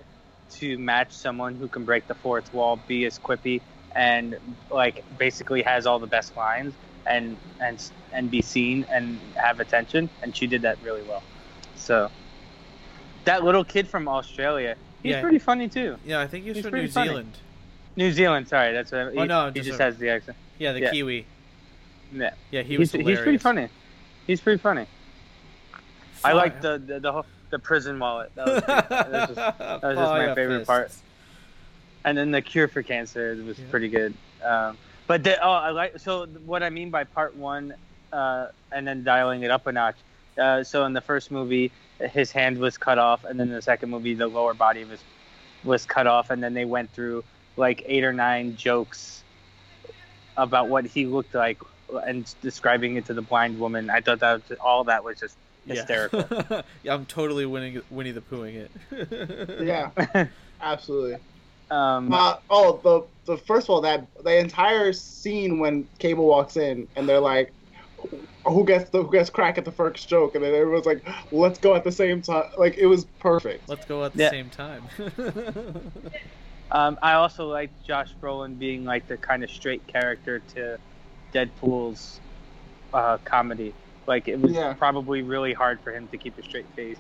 to 0.52 0.78
match 0.78 1.12
someone 1.12 1.56
who 1.56 1.68
can 1.68 1.86
break 1.86 2.08
the 2.08 2.14
fourth 2.14 2.54
wall, 2.54 2.80
be 2.88 3.06
as 3.06 3.18
quippy, 3.18 3.62
and 3.96 4.38
like 4.70 5.04
basically 5.18 5.64
has 5.64 5.88
all 5.88 5.98
the 5.98 6.06
best 6.06 6.38
lines 6.38 6.72
and 7.08 7.36
and 7.60 7.82
and 8.14 8.30
be 8.30 8.44
seen 8.44 8.86
and 8.92 9.20
have 9.36 9.60
attention. 9.60 10.08
And 10.22 10.36
she 10.38 10.46
did 10.46 10.62
that 10.62 10.78
really 10.84 11.02
well. 11.02 11.24
So 11.76 12.12
that 13.24 13.44
little 13.44 13.64
kid 13.64 13.88
from 13.88 14.08
Australia, 14.08 14.76
he's 15.02 15.14
Yeah. 15.14 15.22
pretty 15.22 15.40
funny 15.40 15.68
too. 15.68 15.98
Yeah, 16.06 16.22
I 16.22 16.28
think 16.28 16.44
he 16.44 16.52
was 16.52 16.58
He's 16.58 16.66
from 16.68 16.80
New 16.80 16.88
funny. 16.88 17.08
Zealand. 17.10 17.38
New 17.96 18.12
Zealand, 18.12 18.48
sorry, 18.50 18.72
that's 18.72 18.92
what 18.92 19.14
he, 19.14 19.20
Oh, 19.20 19.24
no, 19.26 19.48
he 19.48 19.54
just 19.54 19.68
just 19.70 19.80
a- 19.80 19.84
has 19.84 19.98
the 19.98 20.10
accent. 20.10 20.38
Yeah, 20.60 20.74
the 20.74 20.82
Yeah. 20.82 20.92
Kiwi. 20.92 21.26
Yeah, 22.14 22.30
Yeah, 22.52 22.62
he 22.62 22.78
was 22.78 22.92
he's, 22.92 23.04
he's 23.08 23.20
pretty 23.20 23.40
funny. 23.40 23.68
He's 24.28 24.42
pretty 24.42 24.60
funny. 24.62 24.86
I 26.26 26.34
like 26.34 26.62
the 26.62 26.78
the 26.80 27.00
the, 27.00 27.12
whole, 27.12 27.26
the 27.52 27.60
prison 27.60 28.00
wallet. 28.00 28.32
That 28.36 28.46
was, 28.48 28.64
that 28.64 29.12
was 29.12 29.28
just, 29.30 29.36
that 29.60 29.84
was 29.84 29.98
just 29.98 30.12
my 30.12 30.36
favorite 30.36 30.66
part. 30.68 30.92
and 32.04 32.18
then 32.18 32.32
the 32.32 32.42
cure 32.42 32.68
for 32.68 32.84
cancer 32.84 33.36
was 33.46 33.58
Yeah. 33.60 33.66
pretty 33.70 33.90
good. 33.90 34.14
Um, 34.44 34.78
but 35.08 35.24
the, 35.24 35.40
oh, 35.44 35.52
I 35.52 35.70
like 35.72 36.00
so 36.00 36.26
what 36.46 36.64
I 36.64 36.70
mean 36.70 36.90
by 36.90 37.04
part 37.04 37.36
one, 37.36 37.74
uh, 38.12 38.48
and 38.72 38.88
then 38.88 39.04
dialing 39.04 39.44
it 39.44 39.52
up 39.52 39.68
a 39.68 39.72
notch. 39.72 39.98
Uh, 40.38 40.64
so 40.64 40.86
in 40.86 40.94
the 40.94 41.02
first 41.02 41.32
movie, 41.32 41.72
his 42.00 42.32
hand 42.32 42.58
was 42.58 42.78
cut 42.78 42.98
off, 42.98 43.24
and 43.24 43.40
then 43.40 43.48
in 43.48 43.54
the 43.54 43.62
second 43.62 43.90
movie, 43.90 44.14
the 44.16 44.28
lower 44.28 44.54
body 44.54 44.84
was 44.86 45.00
was 45.64 45.86
cut 45.86 46.08
off, 46.08 46.30
and 46.30 46.44
then 46.44 46.54
they 46.54 46.66
went 46.66 46.92
through 46.92 47.24
like 47.58 47.84
eight 47.86 48.04
or 48.04 48.14
nine 48.14 48.56
jokes 48.58 49.24
about 50.38 50.68
what 50.68 50.86
he 50.86 51.06
looked 51.06 51.34
like 51.34 51.58
and 52.06 52.34
describing 52.42 52.98
it 52.98 53.06
to 53.06 53.14
the 53.14 53.22
blind 53.22 53.58
woman. 53.60 53.90
I 53.90 54.02
thought 54.02 54.20
that 54.20 54.50
was, 54.50 54.58
all 54.60 54.84
that 54.86 55.04
was 55.04 55.20
just 55.20 55.38
hysterical. 55.68 56.28
Yeah. 56.52 56.62
yeah, 56.84 56.94
I'm 56.94 57.06
totally 57.06 57.46
winning, 57.46 57.82
Winnie 57.90 58.12
the 58.12 58.22
Poohing 58.22 58.68
it. 58.92 59.66
yeah, 59.66 60.28
absolutely. 60.62 61.16
um, 61.72 62.14
Uh, 62.14 62.36
oh, 62.50 62.82
the 62.84 63.34
the 63.34 63.38
first 63.38 63.66
of 63.66 63.72
all, 63.72 63.82
that 63.82 64.08
the 64.24 64.38
entire 64.38 64.94
scene 64.94 65.60
when 65.60 65.88
Cable 66.00 66.26
walks 66.28 66.58
in 66.58 66.88
and 66.96 67.08
they're 67.10 67.20
like, 67.20 67.54
"Who 68.46 68.66
gets 68.66 68.90
the 68.92 69.04
who 69.04 69.12
gets 69.12 69.30
crack 69.30 69.58
at 69.58 69.66
the 69.66 69.72
first 69.72 70.08
joke?" 70.08 70.36
and 70.36 70.44
then 70.44 70.54
everyone's 70.54 70.86
like, 70.86 71.08
"Let's 71.32 71.60
go 71.60 71.76
at 71.76 71.84
the 71.84 71.92
same 71.92 72.22
time." 72.22 72.46
Like 72.58 72.78
it 72.78 72.86
was 72.86 73.06
perfect. 73.20 73.68
Let's 73.68 73.86
go 73.86 74.04
at 74.04 74.14
the 74.14 74.22
Yeah. 74.22 74.30
same 74.30 74.50
time. 74.50 74.90
Um, 76.72 76.98
I 77.02 77.14
also 77.14 77.48
liked 77.48 77.86
Josh 77.86 78.10
Brolin 78.22 78.58
being 78.58 78.84
like 78.84 79.08
the 79.08 79.18
kind 79.18 79.44
of 79.44 79.50
straight 79.52 79.86
character 79.88 80.40
to 80.40 80.78
Deadpool's 81.34 82.22
uh, 82.94 83.18
comedy. 83.20 83.74
Like 84.08 84.28
it 84.28 84.40
was 84.40 84.52
Yeah. 84.54 84.74
probably 84.74 85.22
really 85.24 85.54
hard 85.54 85.82
for 85.82 85.94
him 85.94 86.08
to 86.10 86.18
keep 86.18 86.38
a 86.38 86.44
straight 86.44 86.70
face, 86.76 87.00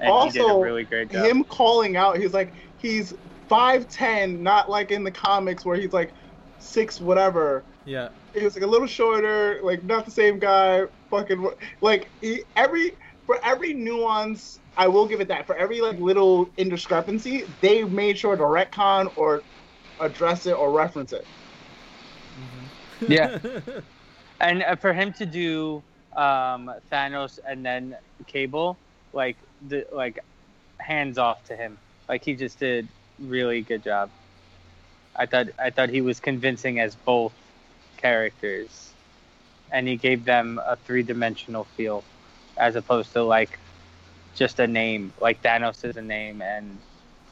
and 0.00 0.14
he 0.32 0.38
did 0.38 0.48
a 0.48 0.60
really 0.62 0.84
great 0.84 1.10
job. 1.10 1.26
Him 1.26 1.44
calling 1.44 1.96
out, 1.96 2.18
he's 2.18 2.32
like, 2.32 2.54
he's 2.76 3.12
five 3.48 3.88
ten, 3.88 4.42
not 4.42 4.70
like 4.70 4.90
in 4.90 5.04
the 5.04 5.10
comics 5.10 5.64
where 5.64 5.76
he's 5.76 5.92
like 5.92 6.14
six 6.58 7.00
whatever. 7.00 7.66
yeah, 7.84 8.08
He 8.34 8.44
was 8.44 8.54
like 8.54 8.64
a 8.64 8.68
little 8.68 8.86
shorter, 8.86 9.60
like 9.62 9.82
not 9.84 10.04
the 10.04 10.10
same 10.10 10.38
guy. 10.38 10.82
Fucking 11.10 11.48
like 11.80 12.10
he, 12.20 12.44
every 12.56 12.92
for 13.26 13.38
every 13.44 13.72
nuance, 13.74 14.58
I 14.76 14.88
will 14.88 15.06
give 15.06 15.20
it 15.20 15.28
that. 15.28 15.46
For 15.46 15.56
every 15.56 15.80
like 15.80 15.98
little 15.98 16.52
indiscrepancy, 16.56 17.44
they 17.60 17.84
made 17.84 18.18
sure 18.18 18.36
to 18.36 18.42
retcon 18.42 19.12
or 19.16 19.44
address 20.00 20.46
it 20.46 20.52
or 20.52 20.72
reference 20.72 21.12
it. 21.12 21.28
Mhm. 22.36 22.70
Yeah. 23.06 23.30
and 24.40 24.62
uh, 24.62 24.76
for 24.76 24.92
him 24.92 25.12
to 25.14 25.26
do 25.26 25.84
um, 26.16 26.72
Thanos 26.92 27.38
and 27.46 27.64
then 27.64 27.96
Cable, 28.26 28.78
like 29.12 29.36
the 29.68 29.86
like 29.92 30.20
hands 30.78 31.18
off 31.18 31.44
to 31.46 31.56
him. 31.56 31.78
Like 32.08 32.24
he 32.24 32.34
just 32.34 32.58
did 32.60 32.88
really 33.18 33.62
good 33.62 33.82
job. 33.82 34.10
I 35.16 35.26
thought 35.26 35.48
I 35.58 35.70
thought 35.70 35.90
he 35.90 36.02
was 36.02 36.20
convincing 36.20 36.80
as 36.80 36.96
both 36.96 37.34
characters, 37.96 38.94
and 39.70 39.88
he 39.88 39.96
gave 39.96 40.24
them 40.24 40.60
a 40.66 40.76
three 40.76 41.02
dimensional 41.02 41.64
feel, 41.64 42.04
as 42.56 42.76
opposed 42.76 43.12
to 43.14 43.22
like 43.22 43.58
just 44.34 44.58
a 44.60 44.66
name. 44.66 45.12
Like 45.20 45.42
Thanos 45.42 45.84
is 45.84 45.96
a 45.96 46.02
name 46.02 46.42
and 46.42 46.78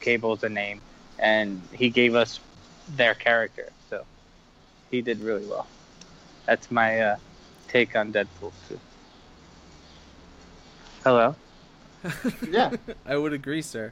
Cable's 0.01 0.43
a 0.43 0.49
name, 0.49 0.81
and 1.19 1.61
he 1.73 1.89
gave 1.89 2.15
us 2.15 2.39
their 2.87 3.15
character. 3.15 3.71
So 3.89 4.05
he 4.91 5.01
did 5.01 5.21
really 5.21 5.45
well. 5.45 5.67
That's 6.45 6.71
my 6.71 6.99
uh, 7.01 7.17
take 7.67 7.95
on 7.95 8.11
Deadpool 8.13 8.51
too. 8.67 8.79
Hello. 11.03 11.35
Yeah. 12.49 12.71
I 13.05 13.15
would 13.17 13.33
agree, 13.33 13.61
sir. 13.63 13.91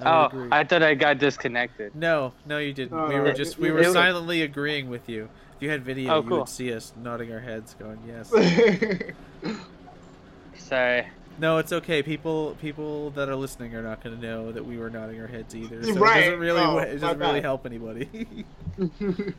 I 0.00 0.04
Oh, 0.10 0.26
agree. 0.26 0.48
I 0.52 0.64
thought 0.64 0.82
I 0.82 0.94
got 0.94 1.18
disconnected. 1.18 1.94
No, 1.94 2.32
no, 2.46 2.58
you 2.58 2.72
didn't. 2.72 2.96
we 3.08 3.14
Uh, 3.16 3.22
were 3.22 3.32
just 3.32 3.58
we 3.58 3.70
were 3.70 3.78
was- 3.80 3.92
silently 3.92 4.42
agreeing 4.42 4.88
with 4.88 5.08
you. 5.08 5.28
If 5.56 5.62
you 5.62 5.70
had 5.70 5.82
video, 5.84 6.12
Oh, 6.14 6.22
you 6.22 6.28
cool. 6.28 6.38
would 6.40 6.48
see 6.48 6.72
us 6.72 6.92
nodding 7.02 7.32
our 7.32 7.40
heads, 7.40 7.74
going 7.78 7.98
yes. 8.06 8.28
Sorry. 10.58 11.06
No, 11.38 11.58
it's 11.58 11.72
okay. 11.72 12.02
People 12.02 12.56
people 12.60 13.10
that 13.10 13.28
are 13.28 13.36
listening 13.36 13.74
are 13.74 13.82
not 13.82 14.02
going 14.02 14.16
to 14.16 14.22
know 14.22 14.52
that 14.52 14.64
we 14.64 14.78
were 14.78 14.88
nodding 14.90 15.20
our 15.20 15.26
heads 15.26 15.54
either. 15.54 15.82
So 15.82 15.94
Right. 15.94 16.18
it 16.18 16.24
doesn't 16.24 16.40
really 16.40 16.60
Oh, 16.60 16.78
it 16.78 16.98
doesn't 17.00 17.18
really 17.18 17.40
bad. 17.40 17.42
help 17.44 17.66
anybody. 17.66 18.44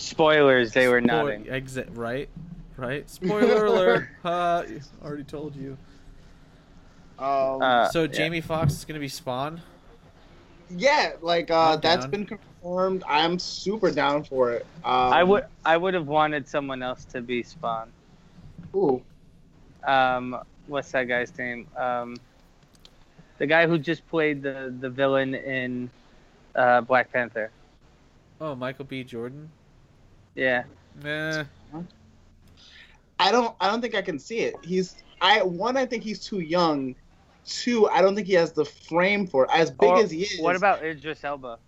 Spoilers. 0.00 0.72
They 0.72 0.88
were 0.88 1.00
Spoil- 1.00 1.24
nodding. 1.24 1.48
Exit 1.50 1.88
right, 1.92 2.28
right. 2.76 3.08
Spoiler 3.08 3.64
alert. 3.66 4.08
Ha! 4.22 4.64
already 5.04 5.24
told 5.24 5.54
you. 5.56 5.76
Um, 7.18 7.60
Uh, 7.62 7.88
so 7.90 8.02
yeah. 8.02 8.08
Jamie 8.08 8.40
Foxx 8.40 8.72
is 8.72 8.84
gonna 8.84 9.00
be 9.00 9.08
Spawn. 9.08 9.60
yeah, 10.70 11.12
like 11.20 11.50
uh, 11.50 11.74
I'm 11.74 11.80
that's 11.80 12.02
down. 12.04 12.10
been 12.10 12.26
confirmed. 12.26 13.02
I'm 13.08 13.38
super 13.38 13.90
down 13.90 14.24
for 14.24 14.52
it. 14.52 14.66
Um, 14.84 15.12
I 15.12 15.22
would 15.22 15.44
I 15.64 15.76
would 15.76 15.94
have 15.94 16.06
wanted 16.06 16.48
someone 16.48 16.82
else 16.82 17.04
to 17.06 17.20
be 17.20 17.42
Spawn. 17.42 17.90
Ooh, 18.74 19.02
Um, 19.86 20.38
what's 20.66 20.90
that 20.92 21.04
guy's 21.04 21.36
name? 21.36 21.66
Um, 21.76 22.16
the 23.38 23.46
guy 23.46 23.66
who 23.66 23.78
just 23.78 24.06
played 24.08 24.42
the 24.42 24.74
the 24.80 24.88
villain 24.88 25.34
in 25.34 25.90
uh, 26.54 26.80
Black 26.82 27.12
Panther. 27.12 27.50
Oh, 28.40 28.54
Michael 28.54 28.86
B. 28.86 29.04
Jordan. 29.04 29.50
Yeah. 30.34 30.64
Nah. 31.02 31.44
I 33.18 33.30
don't. 33.32 33.54
I 33.60 33.68
don't 33.68 33.80
think 33.80 33.94
I 33.94 34.02
can 34.02 34.18
see 34.18 34.38
it. 34.40 34.54
He's. 34.62 34.96
I 35.20 35.42
one. 35.42 35.76
I 35.76 35.84
think 35.86 36.02
he's 36.02 36.20
too 36.24 36.40
young. 36.40 36.94
Two. 37.44 37.88
I 37.88 38.00
don't 38.00 38.14
think 38.14 38.26
he 38.26 38.34
has 38.34 38.52
the 38.52 38.64
frame 38.64 39.26
for 39.26 39.44
it. 39.44 39.50
As 39.52 39.70
big 39.70 39.90
Or 39.90 39.98
as 39.98 40.10
he 40.10 40.22
is. 40.22 40.40
What 40.40 40.56
about 40.56 40.82
Idris 40.84 41.22
Elba? 41.24 41.58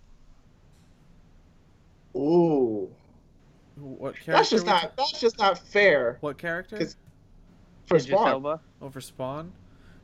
Ooh, 2.15 2.89
What 3.75 4.13
character? 4.13 4.31
that's 4.33 4.49
just 4.49 4.65
not. 4.65 4.83
it? 4.85 4.91
That's 4.97 5.19
just 5.19 5.39
not 5.39 5.57
fair 5.57 6.17
What 6.21 6.37
character? 6.37 6.77
for 7.87 7.95
Idris 7.97 8.03
Spawn. 8.05 8.27
Elba. 8.29 8.59
Oh, 8.81 8.85
Over 8.85 9.01
Spawn. 9.01 9.51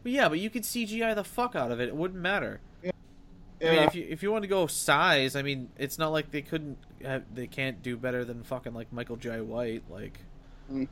Well, 0.03 0.13
yeah, 0.13 0.27
but 0.29 0.39
you 0.39 0.49
could 0.49 0.63
CGI 0.63 1.13
the 1.13 1.23
fuck 1.23 1.55
out 1.55 1.71
of 1.71 1.79
it. 1.79 1.87
It 1.89 1.95
wouldn't 1.95 2.19
matter. 2.21 2.61
I 2.83 2.91
mean, 3.61 3.83
if 3.83 3.93
you 3.93 4.07
if 4.09 4.23
you 4.23 4.31
want 4.31 4.43
to 4.43 4.47
go 4.47 4.67
size, 4.67 5.35
I 5.35 5.41
mean, 5.41 5.69
it's 5.77 5.97
not 5.99 6.13
like 6.13 6.31
they 6.31 6.41
couldn't 6.41 6.77
have, 6.81 6.88
they 7.33 7.47
can't 7.47 7.81
do 7.81 7.95
better 7.97 8.23
than 8.25 8.43
fucking 8.43 8.73
like 8.73 8.91
Michael 8.91 9.15
Jai 9.15 9.41
White. 9.41 9.83
Like, 9.89 10.19
Mm. 10.71 10.87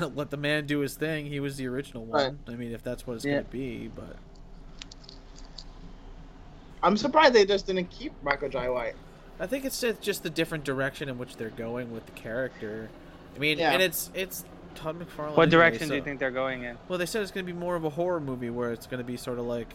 let, 0.00 0.16
let 0.16 0.30
the 0.30 0.36
man 0.36 0.66
do 0.66 0.80
his 0.80 0.94
thing. 0.94 1.26
He 1.26 1.40
was 1.40 1.56
the 1.56 1.66
original 1.68 2.04
Right. 2.06 2.26
one. 2.28 2.38
I 2.48 2.52
mean, 2.56 2.72
if 2.72 2.82
that's 2.82 3.06
what 3.06 3.16
it's 3.16 3.24
Yeah. 3.24 3.36
gonna 3.36 3.44
be, 3.44 3.88
but 3.94 4.16
I'm 6.82 6.96
surprised 6.96 7.32
they 7.34 7.46
just 7.46 7.66
didn't 7.66 7.90
keep 7.90 8.12
Michael 8.22 8.48
Jai 8.48 8.68
White. 8.68 8.94
I 9.40 9.46
think 9.46 9.64
it's 9.64 9.80
just- 9.80 10.00
just 10.00 10.22
the 10.22 10.30
different 10.30 10.64
direction 10.64 11.08
in 11.08 11.18
which 11.18 11.36
they're 11.36 11.50
going 11.50 11.90
with 11.92 12.06
the 12.06 12.12
character. 12.12 12.88
I 13.34 13.38
mean, 13.38 13.58
Yeah. 13.58 13.72
and 13.72 13.82
it's 13.82 14.10
it's 14.14 14.44
Todd 14.74 14.98
McFarlane. 14.98 15.36
What 15.36 15.48
anyway, 15.48 15.50
direction 15.50 15.88
do 15.88 15.94
you 15.94 16.02
think 16.02 16.20
they're 16.20 16.30
going 16.30 16.62
in? 16.62 16.76
Well, 16.88 16.98
they 16.98 17.06
said 17.06 17.22
it's 17.22 17.30
going 17.30 17.46
to 17.46 17.52
be 17.52 17.58
more 17.58 17.74
of 17.76 17.84
a 17.84 17.90
horror 17.90 18.20
movie 18.20 18.50
where 18.50 18.70
it's 18.72 18.86
going 18.86 18.98
to 18.98 19.04
be 19.04 19.16
sort 19.16 19.38
of 19.38 19.44
like 19.46 19.72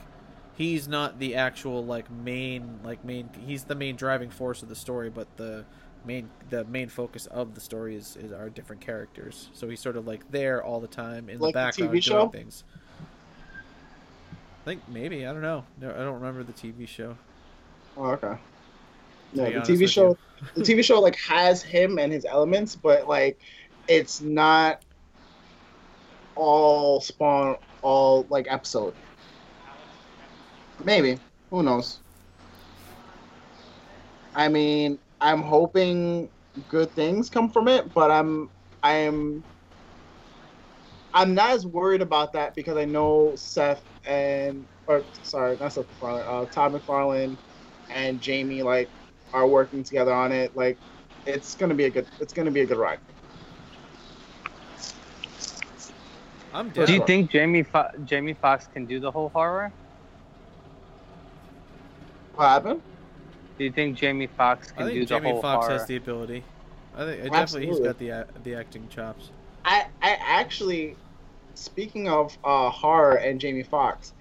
he's 0.60 0.90
not 0.90 1.18
the 1.20 1.36
actual 1.36 1.86
like 1.86 2.12
main 2.12 2.80
like 2.84 3.04
main 3.04 3.30
he's 3.48 3.64
the 3.64 3.74
main 3.74 3.96
driving 3.96 4.30
force 4.30 4.62
of 4.62 4.70
the 4.70 4.76
story, 4.76 5.10
but 5.10 5.26
the 5.38 5.66
main 6.06 6.30
the 6.50 6.66
main 6.66 6.90
focus 6.90 7.26
of 7.28 7.56
the 7.56 7.62
story 7.62 7.96
is, 7.96 8.18
is 8.18 8.32
are 8.32 8.50
different 8.50 8.82
characters. 8.82 9.50
So 9.54 9.70
he's 9.70 9.80
sort 9.80 9.96
of 9.96 10.06
like 10.06 10.30
there 10.30 10.62
all 10.62 10.80
the 10.82 10.88
time 10.88 11.30
in 11.30 11.40
Like 11.40 11.54
the 11.54 11.60
the 11.60 11.66
background 11.66 11.90
TV 11.90 11.92
doing 11.92 12.02
show? 12.02 12.28
things. 12.28 12.64
I 13.02 14.66
think 14.66 14.82
maybe 14.90 15.26
I 15.26 15.32
don't 15.32 15.42
know. 15.42 15.64
No, 15.82 15.92
I 15.92 16.00
don't 16.00 16.16
remember 16.16 16.44
the 16.44 16.54
TV 16.54 16.88
show. 16.88 17.18
Oh, 17.98 18.12
okay. 18.12 18.38
No, 19.34 19.46
the 19.46 19.60
TV 19.62 19.90
show. 19.90 20.18
the 20.56 20.62
TV 20.62 20.84
show 20.84 21.00
like 21.00 21.16
has 21.16 21.64
him 21.64 22.00
and 22.00 22.12
his 22.12 22.26
elements, 22.26 22.76
but 22.76 23.08
like 23.08 23.40
it's 23.88 24.20
not 24.20 24.84
all 26.36 27.00
Spawn, 27.00 27.56
all 27.82 28.26
like 28.30 28.48
episode. 28.50 28.94
Maybe 30.84 31.20
who 31.52 31.64
knows? 31.64 32.02
I 34.36 34.48
mean, 34.50 35.00
I'm 35.22 35.42
hoping 35.42 36.32
good 36.68 36.92
things 36.94 37.30
come 37.30 37.50
from 37.50 37.68
it, 37.68 37.94
but 37.94 38.12
I'm 38.12 38.50
I'm 38.84 39.46
I'm 41.14 41.34
not 41.34 41.52
as 41.52 41.66
worried 41.66 42.02
about 42.02 42.34
that 42.34 42.56
because 42.56 42.78
I 42.78 42.86
know 42.86 43.36
Seth 43.36 43.84
and 44.06 44.68
or 44.88 45.08
sorry, 45.22 45.58
not 45.60 45.74
Seth 45.74 45.88
MacFarlane, 45.90 46.26
uh, 46.28 46.46
Todd 46.48 46.74
McFarlane 46.74 47.38
and 47.90 48.22
Jamie 48.22 48.64
like 48.64 48.92
are 49.34 49.48
working 49.48 49.84
together 49.84 50.14
on 50.14 50.32
it. 50.32 50.56
Like, 50.56 50.80
it's 51.26 51.56
gonna 51.56 51.76
be 51.76 51.86
a 51.86 51.92
good. 51.92 52.08
It's 52.20 52.34
gonna 52.34 52.52
be 52.52 52.62
a 52.62 52.68
good 52.68 52.78
ride. 52.78 53.00
I'm 56.54 56.72
For 56.74 56.84
down. 56.86 56.88
Do 56.88 56.94
you 56.94 57.00
think 57.02 57.32
Jamie 57.32 57.64
Fo- 57.64 57.90
Jamie 58.04 58.34
Foxx 58.34 58.68
can 58.68 58.86
do 58.86 59.00
the 59.00 59.12
whole 59.12 59.30
horror? 59.30 59.74
What 62.40 62.48
happened? 62.48 62.82
Do 63.58 63.66
you 63.66 63.72
think 63.74 63.98
Jamie 63.98 64.28
Foxx 64.28 64.72
I 64.72 64.84
can 64.84 64.88
do 64.88 64.94
think 64.94 65.10
the 65.10 65.16
Jamie 65.16 65.32
whole 65.32 65.42
Foxx 65.42 65.66
horror? 65.66 65.78
has 65.80 65.88
the 65.88 65.98
ability. 65.98 66.42
I 66.96 67.06
think 67.06 67.22
I 67.26 67.28
definitely 67.28 67.68
he's 67.68 67.80
got 67.82 68.00
the 68.00 68.26
the 68.46 68.56
acting 68.56 68.88
chops. 68.88 69.32
I 69.66 69.88
I 70.02 70.18
actually, 70.22 70.96
speaking 71.56 72.08
of 72.08 72.38
uh, 72.46 72.70
horror 72.70 73.16
and 73.16 73.42
Jamie 73.42 73.64
Foxx, 73.64 74.14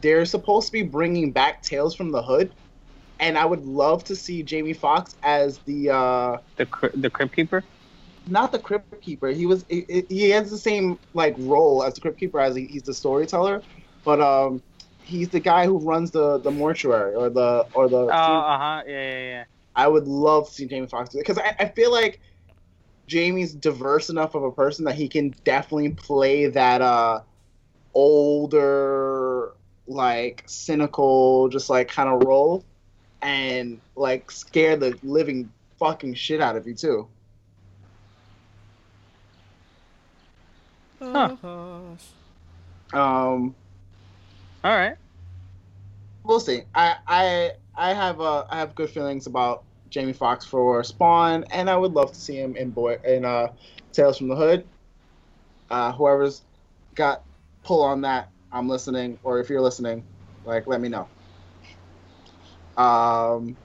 they're 0.00 0.24
supposed 0.24 0.68
to 0.68 0.72
be 0.72 0.84
bringing 0.84 1.32
back 1.32 1.60
Tales 1.60 1.94
from 1.94 2.12
the 2.12 2.22
Hood, 2.22 2.50
and 3.20 3.36
I 3.36 3.44
would 3.44 3.66
love 3.66 4.04
to 4.04 4.16
see 4.16 4.42
Jamie 4.42 4.72
Foxx 4.72 5.14
as 5.22 5.58
the 5.66 5.90
uh, 5.90 6.38
The 6.56 6.66
the 6.94 7.10
Crypt 7.10 7.36
Keeper. 7.36 7.62
not 8.26 8.52
the 8.52 8.58
Crypt 8.58 9.02
Keeper. 9.02 9.28
He 9.28 9.44
was 9.44 9.66
he, 9.68 10.06
he 10.08 10.30
has 10.30 10.50
the 10.50 10.56
same 10.56 10.98
like 11.12 11.34
role 11.36 11.82
as 11.84 11.92
the 11.92 12.00
Crypt 12.00 12.18
Keeper 12.18 12.40
as 12.40 12.56
he, 12.56 12.64
he's 12.64 12.84
the 12.84 12.94
storyteller, 12.94 13.60
but 14.02 14.18
um, 14.22 14.62
he's 15.06 15.28
the 15.28 15.40
guy 15.40 15.66
who 15.66 15.78
runs 15.78 16.10
the 16.10 16.38
the 16.38 16.50
mortuary 16.50 17.14
or 17.14 17.30
the 17.30 17.66
or 17.74 17.88
the. 17.88 17.96
Oh, 17.96 18.08
uh 18.08 18.58
huh. 18.58 18.82
Yeah, 18.86 18.92
yeah, 18.92 19.22
yeah. 19.22 19.44
I 19.74 19.88
would 19.88 20.08
love 20.08 20.48
to 20.48 20.54
see 20.54 20.66
Jamie 20.66 20.86
Foxx 20.86 21.14
because 21.14 21.38
I, 21.38 21.54
I 21.58 21.68
feel 21.68 21.92
like 21.92 22.20
Jamie's 23.06 23.52
diverse 23.52 24.08
enough 24.10 24.34
of 24.34 24.42
a 24.42 24.50
person 24.50 24.84
that 24.86 24.94
he 24.94 25.08
can 25.08 25.34
definitely 25.44 25.90
play 25.90 26.46
that 26.46 26.82
uh 26.82 27.20
older, 27.94 29.52
like 29.86 30.44
cynical, 30.46 31.48
just 31.48 31.70
like 31.70 31.88
kind 31.88 32.08
of 32.08 32.26
role, 32.26 32.64
and 33.22 33.80
like 33.94 34.30
scare 34.30 34.76
the 34.76 34.98
living 35.02 35.50
fucking 35.78 36.14
shit 36.14 36.40
out 36.40 36.56
of 36.56 36.66
you 36.66 36.74
too. 36.74 37.08
Huh. 41.00 41.36
Um, 42.92 43.54
All 44.66 44.72
right. 44.76 44.96
we'll 46.24 46.40
see. 46.40 46.62
I 46.74 46.96
I 47.06 47.52
I 47.76 47.94
have 47.94 48.20
uh 48.20 48.46
I 48.50 48.58
have 48.58 48.74
good 48.74 48.90
feelings 48.90 49.28
about 49.28 49.64
Jamie 49.90 50.12
Foxx 50.12 50.44
for 50.44 50.82
Spawn, 50.82 51.44
and 51.52 51.70
I 51.70 51.76
would 51.76 51.92
love 51.92 52.10
to 52.12 52.20
see 52.20 52.36
him 52.36 52.56
in 52.56 52.72
boy 52.72 52.96
in 53.04 53.24
uh 53.24 53.54
Tales 53.92 54.18
from 54.18 54.26
the 54.26 54.34
Hood. 54.34 54.68
Uh, 55.70 55.92
whoever's 55.92 56.42
got 56.96 57.22
pull 57.62 57.80
on 57.82 58.00
that, 58.00 58.32
I'm 58.50 58.68
listening. 58.68 59.20
Or 59.22 59.38
if 59.38 59.48
you're 59.50 59.60
listening, 59.60 60.04
like 60.42 60.66
let 60.66 60.80
me 60.80 60.88
know. 60.88 61.08
Um, 62.76 63.56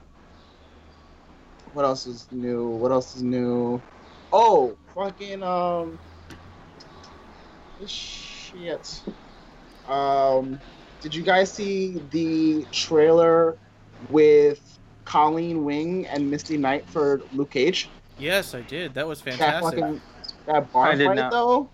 what 1.71 1.83
else 1.83 2.05
is 2.05 2.27
new? 2.31 2.69
What 2.69 2.91
else 2.91 3.15
is 3.15 3.23
new? 3.23 3.83
Oh, 4.31 4.77
fucking 4.93 5.41
um, 5.41 5.99
shit. 7.87 9.03
Um, 9.87 10.61
did 11.01 11.13
you 11.15 11.23
guys 11.23 11.51
see 11.51 12.01
the 12.11 12.65
trailer 12.71 13.57
with 14.09 14.79
Colleen 15.05 15.63
Wing 15.65 16.05
and 16.07 16.29
Misty 16.29 16.57
Knight 16.57 16.87
for 16.89 17.21
Luke 17.33 17.49
Cage? 17.51 17.89
Yes, 18.17 18.53
I 18.53 18.61
did. 18.61 18.93
That 18.93 19.07
was 19.07 19.21
That 19.21 19.31
fantastic. 19.37 19.79
fucking 19.79 20.01
that 20.45 20.71
bar 20.71 20.87
I 20.91 20.95
did 20.95 21.07
fight 21.07 21.15
not. 21.17 21.31
though. 21.31 21.69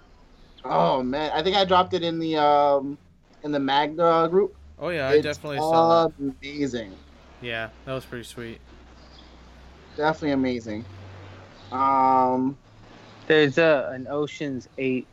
Oh 0.65 1.03
man, 1.03 1.32
I 1.34 1.41
think 1.43 1.55
I 1.55 1.63
dropped 1.65 1.93
it 1.93 2.03
in 2.03 2.19
the 2.19 2.36
um 2.38 2.97
in 3.43 3.51
the 3.51 3.59
Magda 3.59 4.28
group. 4.30 4.55
Oh 4.80 4.89
yeah, 4.89 5.07
I 5.09 5.21
definitely 5.21 5.57
saw 5.59 6.07
that. 6.07 6.13
amazing. 6.41 6.93
Yeah, 7.41 7.69
that 7.86 7.93
was 7.93 8.05
pretty 8.05 8.23
sweet. 8.25 8.59
Definitely 9.95 10.32
amazing. 10.32 10.86
Um, 11.71 12.57
There's 13.28 13.57
a 13.57 13.89
an 13.93 14.07
Ocean's 14.09 14.67
Eight 14.78 15.07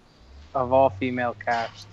of 0.55 0.73
all 0.73 0.91
female 0.91 1.35
cast. 1.45 1.87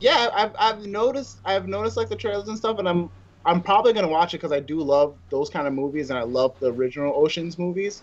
Yeah, 0.00 0.28
I've 0.34 0.52
I've 0.58 0.86
noticed 0.86 1.40
I've 1.44 1.66
noticed 1.68 1.96
like 1.96 2.08
the 2.08 2.16
trailers 2.16 2.48
and 2.48 2.58
stuff, 2.58 2.78
and 2.78 2.88
I'm 2.88 3.10
I'm 3.44 3.62
probably 3.62 3.92
gonna 3.92 4.08
watch 4.08 4.34
it 4.34 4.38
because 4.38 4.52
I 4.52 4.60
do 4.60 4.80
love 4.80 5.18
those 5.30 5.50
kind 5.50 5.66
of 5.66 5.72
movies, 5.74 6.10
and 6.10 6.18
I 6.18 6.22
love 6.22 6.56
the 6.60 6.72
original 6.72 7.14
Ocean's 7.16 7.58
movies. 7.58 8.02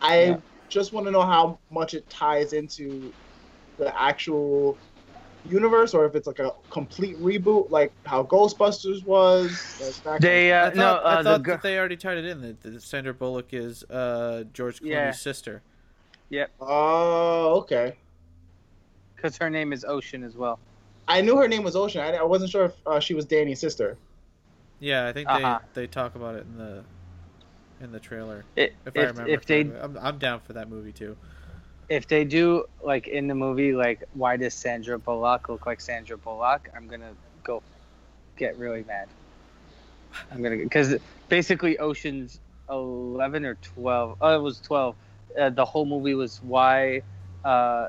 I 0.00 0.14
Yeah. 0.26 0.36
just 0.68 0.92
want 0.92 1.06
to 1.06 1.10
know 1.12 1.22
how 1.22 1.60
much 1.70 1.94
it 1.94 2.08
ties 2.10 2.52
into 2.52 3.14
the 3.78 3.98
actual 4.00 4.78
universe, 5.44 5.94
or 5.94 6.06
if 6.06 6.14
it's 6.14 6.26
like 6.26 6.38
a 6.40 6.52
complete 6.70 7.18
reboot, 7.20 7.70
like 7.70 7.94
how 8.06 8.24
Ghostbusters 8.24 9.04
was. 9.06 9.76
Like 9.80 9.96
that 10.04 10.22
kind 10.22 10.22
They 10.22 10.52
I 10.60 10.66
uh, 10.66 10.70
thought, 10.70 10.76
no 10.76 11.00
I 11.04 11.16
uh, 11.16 11.22
the 11.22 11.24
thought 11.24 11.42
gr- 11.44 11.50
that 11.52 11.62
they 11.62 11.78
already 11.78 11.96
tied 11.96 12.18
it 12.18 12.26
in. 12.26 12.40
That, 12.42 12.60
that 12.62 12.82
Sandra 12.82 13.14
Bullock 13.14 13.52
is 13.52 13.82
uh, 13.84 14.44
George 14.52 14.82
Clooney's 14.82 14.88
Yeah. 14.88 15.12
sister. 15.18 15.56
of- 15.56 15.62
Oh, 16.60 17.58
okay. 17.60 17.98
because 19.16 19.36
her 19.38 19.50
name 19.50 19.72
is 19.72 19.84
Ocean 19.84 20.22
as 20.24 20.36
well. 20.36 20.60
I 21.08 21.20
knew 21.20 21.36
her 21.38 21.48
name 21.48 21.62
was 21.64 21.76
Ocean. 21.76 22.00
I, 22.00 22.12
I 22.16 22.22
wasn't 22.22 22.50
sure 22.50 22.66
if 22.66 22.74
uh, 22.86 23.00
she 23.00 23.14
was 23.14 23.26
Danny's 23.26 23.60
sister. 23.60 23.98
Yeah, 24.80 25.06
I 25.06 25.12
think 25.12 25.30
Uh-huh. 25.30 25.58
they 25.74 25.80
they 25.82 25.86
talk 25.86 26.14
about 26.16 26.34
it 26.36 26.46
in 26.46 26.58
the 26.58 26.84
in 27.80 27.92
the 27.92 28.00
trailer. 28.00 28.44
It, 28.56 28.74
If, 28.94 28.96
I 28.96 29.04
remember, 29.06 29.40
if 29.40 29.46
they. 29.46 29.60
I'm 29.80 29.96
I'm 30.00 30.18
down 30.18 30.40
for 30.40 30.52
that 30.54 30.68
movie 30.68 30.92
too. 30.92 31.16
if 31.88 32.06
they 32.08 32.24
do 32.24 32.64
like 32.82 33.08
in 33.08 33.26
the 33.28 33.34
movie, 33.34 33.72
like 33.72 34.04
why 34.14 34.36
does 34.36 34.54
Sandra 34.54 34.98
Bullock 34.98 35.48
look 35.48 35.66
like 35.66 35.80
Sandra 35.80 36.16
Bullock? 36.16 36.68
I'm 36.76 36.88
gonna 36.88 37.14
go 37.44 37.62
get 38.36 38.56
really 38.58 38.84
mad. 38.84 39.08
I'm 40.30 40.42
gonna 40.42 40.56
because 40.56 40.94
basically 41.28 41.78
Ocean's 41.78 42.40
eleven 42.68 43.44
or 43.44 43.54
twelve. 43.56 44.16
Oh, 44.20 44.34
it 44.36 44.42
was 44.42 44.60
twelve. 44.60 44.96
Uh, 45.38 45.50
the 45.50 45.64
whole 45.64 45.86
movie 45.86 46.14
was 46.14 46.42
why 46.42 47.02
uh, 47.44 47.88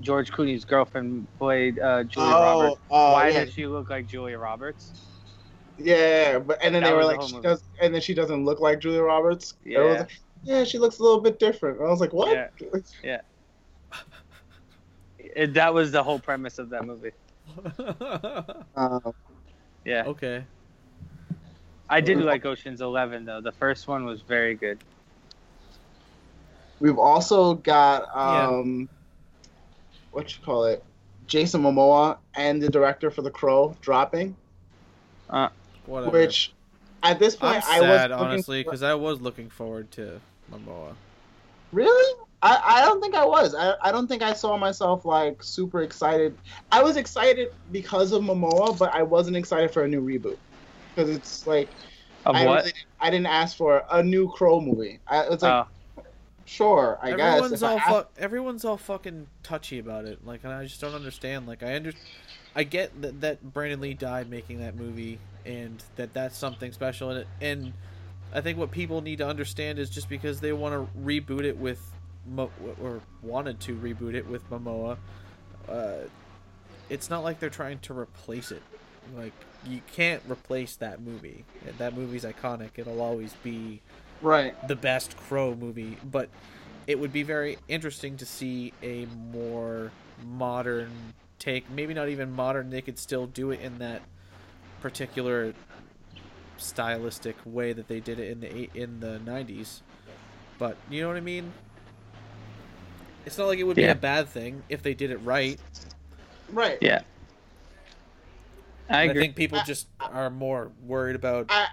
George 0.00 0.30
Clooney's 0.30 0.64
girlfriend 0.64 1.28
played 1.38 1.78
uh, 1.78 2.04
Julia 2.04 2.30
Roberts. 2.30 2.80
oh, 2.90 3.12
why 3.12 3.30
yeah. 3.30 3.44
does 3.44 3.54
she 3.54 3.66
look 3.66 3.90
like 3.90 4.06
Julia 4.06 4.38
Roberts? 4.38 4.92
Yeah, 5.78 6.40
but 6.40 6.58
and 6.62 6.74
then 6.74 6.82
That 6.82 6.90
they 6.90 6.92
were 6.92 6.98
was 6.98 7.08
the 7.08 7.12
like, 7.16 7.22
she 7.22 7.34
movie. 7.36 7.48
does, 7.48 7.62
and 7.80 7.94
then 7.94 8.00
she 8.00 8.14
doesn't 8.14 8.44
look 8.44 8.60
like 8.60 8.80
Julia 8.80 9.02
Roberts. 9.02 9.54
And 9.64 9.74
was 9.74 9.84
Yeah. 9.84 10.00
like, 10.00 10.10
yeah, 10.42 10.64
she 10.64 10.78
looks 10.78 10.98
a 10.98 11.02
little 11.02 11.20
bit 11.20 11.38
different. 11.38 11.78
And 11.78 11.86
I 11.86 11.90
was 11.90 12.00
like, 12.00 12.12
what? 12.12 12.52
It, 15.18 15.54
that 15.54 15.74
was 15.74 15.90
the 15.92 16.02
whole 16.02 16.18
premise 16.18 16.58
of 16.58 16.70
that 16.70 16.84
movie. 16.84 17.12
Um, 18.74 19.12
Yeah, 19.84 20.04
okay. 20.06 20.44
I 21.88 22.00
did 22.00 22.18
like 22.18 22.44
Ocean's 22.44 22.80
Eleven 22.80 23.24
though. 23.24 23.40
The 23.40 23.52
first 23.52 23.88
one 23.88 24.04
was 24.04 24.22
very 24.22 24.54
good. 24.54 24.80
we've 26.80 26.98
also 26.98 27.54
got 27.54 28.08
Yeah. 28.14 28.62
What 30.18 30.36
you 30.36 30.42
call 30.44 30.64
it, 30.64 30.82
Jason 31.28 31.62
Momoa 31.62 32.18
and 32.34 32.60
the 32.60 32.68
director 32.68 33.10
for 33.10 33.22
The 33.22 33.30
Crow 33.30 33.76
dropping, 33.80 34.34
uh, 35.30 35.48
Whatever. 35.86 36.10
which 36.18 36.52
at 37.02 37.18
this 37.18 37.34
I'm 37.40 37.52
point 37.52 37.64
I 37.68 37.80
was 37.80 37.88
sad, 37.88 38.10
looking 38.10 38.24
honestly, 38.26 38.62
for- 38.62 38.70
because 38.70 38.82
I 38.82 38.94
was 38.94 39.20
looking 39.20 39.48
forward 39.48 39.90
to 39.92 40.20
Momoa. 40.52 40.94
Really? 41.72 42.20
I, 42.42 42.60
I 42.64 42.84
don't 42.84 43.00
think 43.00 43.14
I 43.14 43.24
was. 43.24 43.54
I, 43.54 43.74
I 43.82 43.92
don't 43.92 44.06
think 44.06 44.22
I 44.22 44.32
saw 44.32 44.56
myself 44.56 45.04
like 45.04 45.42
super 45.42 45.82
excited. 45.82 46.36
I 46.72 46.82
was 46.82 46.96
excited 46.96 47.48
because 47.72 48.12
of 48.12 48.22
Momoa, 48.22 48.76
but 48.78 48.92
I 48.94 49.02
wasn't 49.02 49.36
excited 49.36 49.70
for 49.70 49.84
a 49.84 49.88
new 49.88 50.00
reboot 50.00 50.38
because 50.94 51.10
it's 51.10 51.46
like 51.46 51.68
Of 52.26 52.34
I 52.36 52.44
what? 52.46 52.60
really- 52.64 52.72
I 53.00 53.10
didn't 53.10 53.26
ask 53.26 53.56
for 53.56 53.84
a 53.90 54.02
new 54.02 54.28
Crow 54.30 54.60
movie. 54.60 54.98
I, 55.06 55.22
it's 55.30 55.42
like 55.42 55.66
oh, 55.66 55.68
sure, 56.48 56.98
I 57.02 57.12
guess. 57.12 57.34
everyone's 57.34 57.62
I 57.62 57.72
all 57.72 57.78
ask- 57.78 57.88
fu- 57.88 58.22
everyone's 58.22 58.64
all 58.64 58.76
fucking 58.76 59.26
touchy 59.42 59.78
about 59.78 60.04
it. 60.06 60.26
Like, 60.26 60.42
and 60.44 60.52
I 60.52 60.64
just 60.64 60.80
don't 60.80 60.94
understand. 60.94 61.46
Like, 61.46 61.62
I 61.62 61.76
under, 61.76 61.92
I 62.56 62.64
get 62.64 63.00
that 63.02 63.20
that 63.20 63.52
Brandon 63.52 63.80
Lee 63.80 63.94
died 63.94 64.28
making 64.30 64.60
that 64.60 64.74
movie, 64.76 65.18
and 65.46 65.82
that 65.96 66.12
that's 66.14 66.36
something 66.36 66.72
special 66.72 67.10
in 67.10 67.18
it. 67.18 67.26
And 67.40 67.72
I 68.34 68.40
think 68.40 68.58
what 68.58 68.70
people 68.70 69.00
need 69.00 69.18
to 69.18 69.26
understand 69.26 69.78
is 69.78 69.88
just 69.90 70.08
because 70.08 70.40
they 70.40 70.52
want 70.52 70.74
to 70.74 70.98
reboot 71.00 71.44
it 71.44 71.56
with, 71.56 71.80
Mo- 72.26 72.50
or 72.82 73.00
wanted 73.22 73.58
to 73.60 73.74
reboot 73.76 74.14
it 74.14 74.26
with 74.26 74.48
Momoa, 74.50 74.98
uh, 75.68 75.92
it's 76.90 77.08
not 77.10 77.22
like 77.24 77.38
they're 77.40 77.48
trying 77.50 77.78
to 77.80 77.98
replace 77.98 78.50
it. 78.50 78.62
Like, 79.16 79.32
you 79.66 79.80
can't 79.94 80.22
replace 80.28 80.76
that 80.76 81.00
movie. 81.00 81.44
That 81.78 81.94
movie's 81.96 82.24
iconic. 82.24 82.70
It'll 82.76 83.00
always 83.00 83.32
be 83.42 83.80
right. 84.22 84.68
the 84.68 84.76
best 84.76 85.16
Crow 85.16 85.54
movie, 85.54 85.96
but 86.04 86.28
it 86.86 86.98
would 86.98 87.12
be 87.12 87.22
very 87.22 87.58
interesting 87.68 88.16
to 88.16 88.26
see 88.26 88.72
a 88.82 89.06
more 89.32 89.92
modern 90.26 90.90
take. 91.38 91.70
Maybe 91.70 91.94
not 91.94 92.08
even 92.08 92.32
modern. 92.32 92.70
They 92.70 92.82
could 92.82 92.98
still 92.98 93.26
do 93.26 93.50
it 93.50 93.60
in 93.60 93.78
that 93.78 94.02
particular 94.80 95.54
stylistic 96.56 97.36
way 97.44 97.72
that 97.72 97.88
they 97.88 98.00
did 98.00 98.18
it 98.18 98.30
in 98.30 98.40
the 98.40 98.56
eight, 98.56 98.70
in 98.74 99.00
the 99.00 99.20
'90s. 99.24 99.80
But 100.58 100.76
you 100.90 101.02
know 101.02 101.08
what 101.08 101.16
I 101.16 101.20
mean. 101.20 101.52
It's 103.26 103.36
not 103.36 103.46
like 103.46 103.58
it 103.58 103.64
would 103.64 103.76
be 103.76 103.84
a 103.84 103.94
bad 103.94 104.28
thing 104.28 104.62
if 104.68 104.82
they 104.82 104.94
did 104.94 105.10
it 105.10 105.18
right. 105.18 105.60
Right. 106.50 106.78
yeah. 106.80 107.02
I 108.88 109.02
And 109.02 109.10
I 109.10 109.14
think 109.14 109.36
people 109.36 109.60
just 109.66 109.86
are 110.00 110.30
more 110.30 110.72
worried 110.82 111.14
about. 111.16 111.46
I 111.50 111.66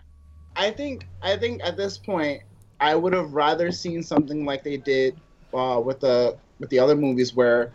think 0.56 1.08
I 1.22 1.38
think 1.38 1.62
at 1.64 1.78
this 1.78 1.98
point 1.98 2.42
I 2.80 2.96
would 2.96 3.14
have 3.14 3.34
rather 3.34 3.72
seen 3.72 4.04
something 4.04 4.46
like 4.46 4.64
they 4.64 4.78
did 4.78 5.20
uh, 5.54 5.82
with 5.84 6.00
the 6.00 6.38
with 6.60 6.70
the 6.70 6.80
other 6.80 6.96
movies 6.96 7.34
where 7.34 7.74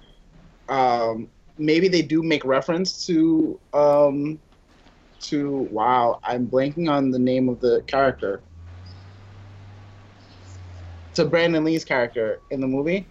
um, 0.69 1.29
maybe 1.59 1.89
they 1.89 2.03
do 2.03 2.23
make 2.23 2.45
reference 2.45 3.07
to 3.07 3.59
um, 3.73 4.39
to 5.21 5.69
wow 5.71 6.21
I'm 6.23 6.47
blanking 6.47 6.89
on 6.91 7.11
the 7.11 7.19
name 7.19 7.49
of 7.49 7.61
the 7.61 7.83
character 7.87 8.43
to 11.15 11.25
Brandon 11.25 11.65
Lee's 11.65 11.85
character 11.85 12.41
in 12.51 12.61
the 12.61 12.67
movie 12.67 13.07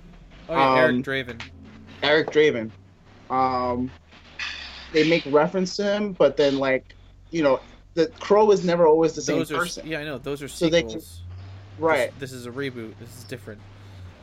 Oh 0.50 0.56
yeah, 0.56 0.76
Eric 0.76 0.96
um, 0.96 1.04
Draven. 1.04 1.38
Eric 2.02 2.32
Draven. 2.32 2.72
Um, 3.30 3.92
they 4.92 5.04
make 5.04 5.24
reference 5.28 5.76
to 5.76 5.84
him, 5.84 6.14
but 6.14 6.36
then 6.38 6.58
like 6.58 6.96
you 7.30 7.44
know 7.44 7.62
the 8.00 8.08
Crow 8.20 8.52
is 8.52 8.64
never 8.64 8.88
always 8.88 9.14
the 9.14 9.22
same 9.22 9.42
are 9.42 9.46
person, 9.46 9.86
yeah, 9.88 10.00
I 10.00 10.04
know. 10.04 10.18
Those 10.18 10.42
are 10.42 10.48
So 10.48 10.70
they 10.70 10.82
can- 10.82 10.90
sequels. 10.92 11.22
right? 11.78 12.12
This, 12.20 12.32
this 12.32 12.40
is 12.40 12.46
a 12.46 12.52
reboot. 12.52 12.94
This 13.00 13.10
is 13.18 13.24
different. 13.26 13.60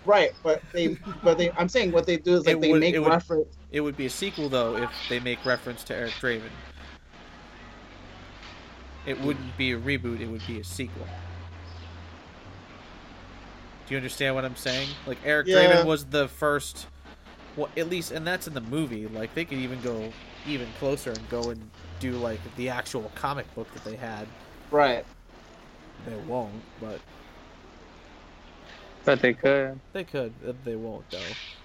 Right, 0.05 0.33
but 0.43 0.63
they, 0.73 0.97
but 1.25 1.37
they, 1.37 1.51
I'm 1.53 1.69
saying 1.69 1.91
what 1.93 2.07
they 2.07 2.17
do 2.17 2.35
is 2.35 2.47
like 2.47 2.57
It 2.57 2.61
they 2.61 2.71
would- 2.73 2.81
make 2.81 2.95
it 2.95 3.01
would- 3.01 3.11
reference. 3.11 3.57
It 3.73 3.81
would 3.81 3.97
be 3.97 4.07
a 4.07 4.11
sequel 4.11 4.49
though 4.49 4.77
if 4.77 4.91
they 5.09 5.21
make 5.21 5.45
reference 5.45 5.85
to 5.85 5.95
Eric 5.95 6.13
Draven. 6.13 6.43
It 9.05 9.21
wouldn't 9.21 9.57
be 9.57 9.73
a 9.73 9.79
reboot. 9.79 10.21
It 10.21 10.27
would 10.27 10.47
be 10.47 10.59
a 10.61 10.65
sequel. 10.65 11.07
Do 13.87 13.95
you 13.95 13.99
understand 13.99 14.35
what 14.35 14.45
I'm 14.45 14.57
saying? 14.57 14.89
Like 15.07 15.19
Eric 15.25 15.47
Yeah. 15.47 15.59
Draven 15.83 15.87
was 15.87 16.05
the 16.07 16.27
first. 16.29 16.87
Well, 17.57 17.69
at 17.77 17.89
least, 17.89 18.11
and 18.13 18.27
that's 18.27 18.47
in 18.49 18.55
the 18.55 18.61
movie. 18.61 19.07
Like 19.07 19.35
they 19.35 19.45
could 19.45 19.59
even 19.59 19.81
go 19.83 20.13
even 20.47 20.69
closer 20.79 21.11
and 21.11 21.29
go 21.29 21.51
and 21.51 21.71
do 22.01 22.13
like 22.13 22.41
the 22.57 22.69
actual 22.69 23.11
comic 23.15 23.53
book 23.55 23.73
that 23.75 23.85
they 23.85 23.97
had. 23.97 24.27
Right. 24.71 25.05
They 26.07 26.17
won't, 26.27 26.63
but 26.81 27.01
but 29.05 29.21
they 29.21 29.35
could. 29.35 29.79
they 29.93 30.05
could. 30.05 30.33
Uh, 30.47 30.53
They 30.65 30.75
won't 30.77 31.09
though. 31.11 31.19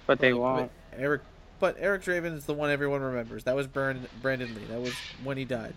But 0.06 0.18
they 0.20 0.32
Like, 0.32 0.40
won't. 0.58 0.70
Eric, 0.96 1.22
but 1.58 1.76
Eric 1.78 2.02
Draven 2.02 2.36
is 2.36 2.44
the 2.44 2.54
one 2.54 2.70
everyone 2.70 3.00
remembers. 3.02 3.44
That 3.44 3.56
was 3.56 3.66
Brandon, 3.66 4.06
Brandon 4.20 4.54
Lee. 4.54 4.64
That 4.66 4.80
was 4.80 4.94
when 5.24 5.36
he 5.36 5.44
died. 5.44 5.74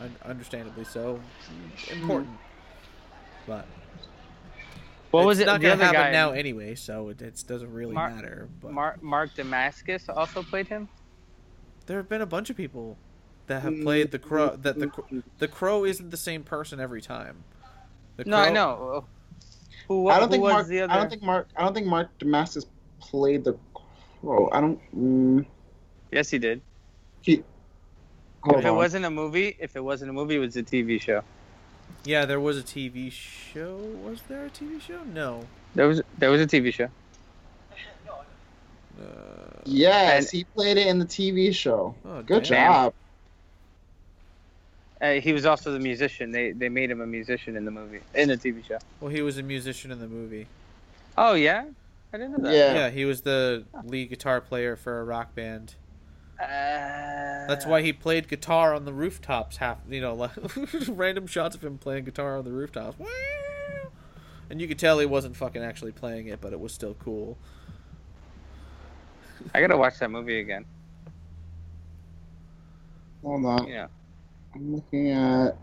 Un- 0.00 0.14
understandably 0.24 0.84
so. 0.84 1.20
Important. 1.90 2.36
But 3.46 3.66
What 5.10 5.20
it's 5.20 5.26
was 5.26 5.38
it? 5.40 5.46
not 5.46 5.60
the 5.60 5.66
gonna 5.68 5.74
other 5.74 5.84
happen 5.84 6.00
guy, 6.00 6.12
now 6.12 6.30
anyway, 6.32 6.74
so 6.74 7.08
it, 7.10 7.20
it 7.22 7.42
doesn't 7.46 7.72
really 7.72 7.94
Mar- 7.94 8.10
matter. 8.10 8.48
But 8.60 8.72
Mark, 8.72 9.02
Mark 9.02 9.34
Dacascos 9.34 10.08
also 10.14 10.42
played 10.42 10.66
him. 10.68 10.88
there 11.86 11.96
have 11.98 12.08
been 12.08 12.22
a 12.22 12.26
bunch 12.26 12.50
of 12.50 12.56
people 12.56 12.96
that 13.46 13.62
have 13.62 13.72
Mm, 13.72 13.82
played 13.82 14.10
the 14.10 14.18
crow. 14.18 14.56
That 14.56 14.78
the 14.78 14.86
mm, 14.88 15.22
the 15.38 15.48
crow 15.48 15.84
isn't 15.84 16.10
the 16.10 16.16
same 16.16 16.42
person 16.44 16.80
every 16.80 17.02
time. 17.02 17.44
The 18.16 18.24
No, 18.24 18.36
I 18.36 18.50
know. 18.50 19.04
Who, 19.88 20.08
I 20.08 20.18
don't 20.20 20.28
who 20.28 20.32
think 20.32 20.42
was 20.44 20.52
Mark. 20.52 20.66
the 20.68 20.80
other? 20.82 20.92
I 20.92 20.96
don't 20.96 21.10
think 21.10 21.22
Mark. 21.22 21.48
I 21.56 21.64
don't 21.64 21.74
think 21.74 21.86
Mark 21.86 22.08
Dacascos 22.18 22.66
played 23.00 23.44
the. 23.44 23.56
Crow. 24.20 24.48
I 24.52 24.60
don't. 24.60 24.80
Mm, 24.96 25.46
Yes, 26.12 26.30
he 26.30 26.38
did. 26.38 26.60
he. 27.22 27.42
Hold 28.44 28.58
if 28.58 28.64
it 28.64 28.70
wasn't 28.70 29.04
a 29.04 29.10
movie, 29.10 29.56
if 29.58 29.76
it 29.76 29.80
wasn't 29.84 30.10
a 30.10 30.12
movie, 30.12 30.36
it 30.36 30.38
was 30.40 30.56
a 30.56 30.62
TV 30.62 31.00
show. 31.00 31.22
Yeah, 32.04 32.24
there 32.24 32.40
was 32.40 32.58
a 32.58 32.62
TV 32.62 33.10
show. 33.12 33.76
Was 34.04 34.22
there 34.28 34.46
a 34.46 34.50
TV 34.50 34.80
show? 34.80 35.02
No. 35.04 35.44
There 35.74 35.86
was 35.88 36.02
there 36.18 36.30
was 36.30 36.40
a 36.40 36.46
TV 36.46 36.72
show. 36.72 36.88
Uh, 39.00 39.04
Yes, 39.64 40.24
and- 40.26 40.32
he 40.32 40.44
played 40.44 40.76
it 40.76 40.86
in 40.88 40.98
the 40.98 41.04
TV 41.06 41.54
show. 41.54 41.94
oh, 42.04 42.22
Good 42.22 42.44
damn. 42.44 42.72
job. 42.72 42.94
Uh, 45.02 45.14
he 45.14 45.32
was 45.32 45.44
also 45.44 45.72
the 45.72 45.80
musician. 45.80 46.30
They 46.30 46.52
they 46.52 46.68
made 46.68 46.88
him 46.88 47.00
a 47.00 47.06
musician 47.06 47.56
in 47.56 47.64
the 47.64 47.72
movie, 47.72 48.00
in 48.14 48.28
the 48.28 48.36
TV 48.36 48.64
show. 48.64 48.78
Well, 49.00 49.10
he 49.10 49.20
was 49.20 49.36
a 49.36 49.42
musician 49.42 49.90
in 49.90 49.98
the 49.98 50.06
movie. 50.06 50.46
Oh 51.18 51.34
yeah, 51.34 51.64
I 52.12 52.18
didn't 52.18 52.38
know 52.38 52.44
that. 52.44 52.54
Yeah. 52.54 52.74
Yeah, 52.74 52.90
he 52.90 53.04
was 53.04 53.22
the 53.22 53.64
lead 53.84 54.10
guitar 54.10 54.40
player 54.40 54.76
for 54.76 55.00
a 55.00 55.04
rock 55.04 55.34
band. 55.34 55.74
Uh, 56.40 57.46
That's 57.46 57.66
why 57.66 57.82
he 57.82 57.92
played 57.92 58.28
guitar 58.28 58.74
on 58.74 58.84
the 58.84 58.92
rooftops. 58.92 59.56
Half, 59.56 59.78
you 59.88 60.00
know, 60.00 60.14
like, 60.14 60.32
random 60.88 61.26
shots 61.26 61.54
of 61.56 61.64
him 61.64 61.78
playing 61.78 62.04
guitar 62.04 62.38
on 62.38 62.44
the 62.44 62.52
rooftops. 62.52 62.96
And 64.50 64.60
you 64.60 64.68
could 64.68 64.78
tell 64.78 64.98
he 64.98 65.06
wasn't 65.06 65.36
fucking 65.36 65.62
actually 65.62 65.92
playing 65.92 66.26
it, 66.28 66.40
but 66.40 66.52
it 66.52 66.60
was 66.60 66.72
still 66.72 66.94
cool. 66.94 67.38
I 69.54 69.60
gotta 69.60 69.76
watch 69.76 69.98
that 69.98 70.10
movie 70.10 70.38
again. 70.40 70.64
Hold 73.22 73.46
on. 73.46 73.66
You 73.66 73.74
know, 73.74 73.88
I'm 74.54 74.74
looking 74.74 75.10
at. 75.10 75.58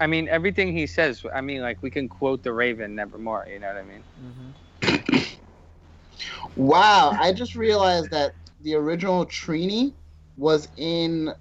I 0.00 0.06
mean 0.06 0.28
everything 0.28 0.72
he 0.76 0.86
says. 0.86 1.24
I 1.34 1.40
mean, 1.40 1.62
like 1.62 1.82
we 1.82 1.90
can 1.90 2.08
quote 2.08 2.42
the 2.42 2.52
Raven, 2.52 2.94
Nevermore. 2.94 3.46
You 3.50 3.60
know 3.60 3.68
what 3.68 3.76
I 3.76 3.82
mean? 3.82 4.04
hmm 4.18 4.50
Wow, 6.56 7.14
I 7.18 7.32
just 7.32 7.54
realized 7.56 8.10
that 8.10 8.34
the 8.60 8.74
original 8.74 9.26
Trini 9.26 9.94
was 10.36 10.68
in 10.76 11.32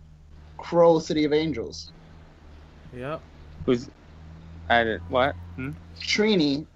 Crow 0.57 0.99
City 0.99 1.23
of 1.25 1.33
Angels. 1.33 1.91
Yep. 2.93 3.23
Who's 3.65 3.89
I 4.69 4.83
did 4.83 5.01
what? 5.07 5.35
Hmm? 5.55 5.71
Trini 5.99 6.67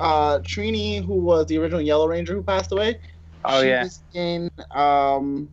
uh, 0.00 0.38
Trini, 0.40 1.04
who 1.04 1.14
was 1.14 1.46
the 1.46 1.58
original 1.58 1.80
Yellow 1.80 2.08
Ranger 2.08 2.34
who 2.34 2.42
passed 2.42 2.72
away. 2.72 2.96
Oh 3.44 3.60
she 3.60 3.68
yeah. 3.68 3.82
was 3.82 4.02
in 4.12 4.50
um, 4.72 5.50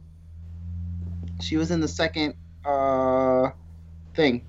she 1.43 1.57
was 1.57 1.71
in 1.71 1.79
the 1.81 1.87
second 1.87 2.35
uh 2.65 3.49
thing, 4.15 4.45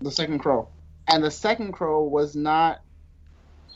the 0.00 0.10
second 0.10 0.38
Crow, 0.38 0.68
and 1.08 1.22
the 1.22 1.30
second 1.30 1.72
Crow 1.72 2.04
was 2.04 2.34
not 2.34 2.80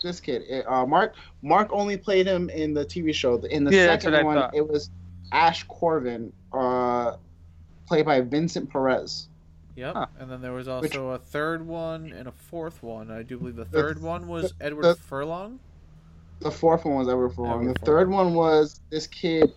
this 0.03 0.19
kid. 0.21 0.43
It, 0.49 0.67
uh, 0.69 0.87
Mark 0.87 1.15
Mark 1.43 1.69
only 1.73 1.97
played 1.97 2.27
him 2.27 2.49
in 2.51 2.75
the 2.75 2.85
TV 2.85 3.15
show. 3.15 3.37
In 3.37 3.65
the 3.65 3.73
Yeah, 3.73 3.87
that's 3.87 4.05
what 4.05 4.15
I 4.15 4.19
second 4.19 4.27
one, 4.27 4.37
thought. 4.37 4.55
it 4.55 4.67
was 4.69 4.91
Ashe 5.31 5.65
Corven, 5.69 6.33
uh, 6.53 7.17
played 7.87 8.05
by 8.07 8.21
Vincent 8.21 8.71
Perez. 8.71 9.29
Yep. 9.77 9.95
Huh. 9.95 10.07
And 10.19 10.31
then 10.31 10.43
there 10.43 10.53
was 10.53 10.67
Which- 10.67 10.95
also 10.97 11.11
a 11.11 11.19
third 11.19 11.67
one 11.67 12.13
and 12.13 12.29
a 12.29 12.33
fourth 12.33 12.83
one. 12.83 13.11
I 13.11 13.23
do 13.23 13.39
believe 13.39 13.57
the 13.57 13.65
third 13.65 14.03
one 14.03 14.29
was 14.29 14.53
Edward 14.61 14.83
the- 14.83 14.95
Furlong. 14.97 15.59
The 16.41 16.51
fourth 16.51 16.85
one 16.85 16.97
was 16.97 17.09
Ever 17.09 17.31
Furlong. 17.31 17.61
Edward 17.63 17.77
The 17.81 17.87
third 17.87 18.11
one 18.11 18.35
was 18.35 18.81
this 18.91 19.07
kid, 19.07 19.45
who, 19.45 19.55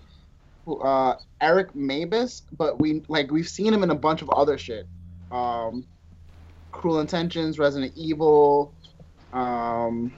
uh, 0.68 1.16
Eric 1.42 1.74
Mabius. 1.74 2.42
But 2.58 2.80
we 2.80 3.04
like 3.08 3.32
we've 3.32 3.48
seen 3.48 3.74
him 3.74 3.84
in 3.84 3.92
a 3.92 3.96
bunch 3.96 4.22
of 4.22 4.30
other 4.30 4.58
shit. 4.58 4.88
Um, 5.32 5.86
Cruel 6.72 7.00
Intentions, 7.00 7.58
Resident 7.60 7.94
Evil. 7.96 8.74
Um, 9.34 10.12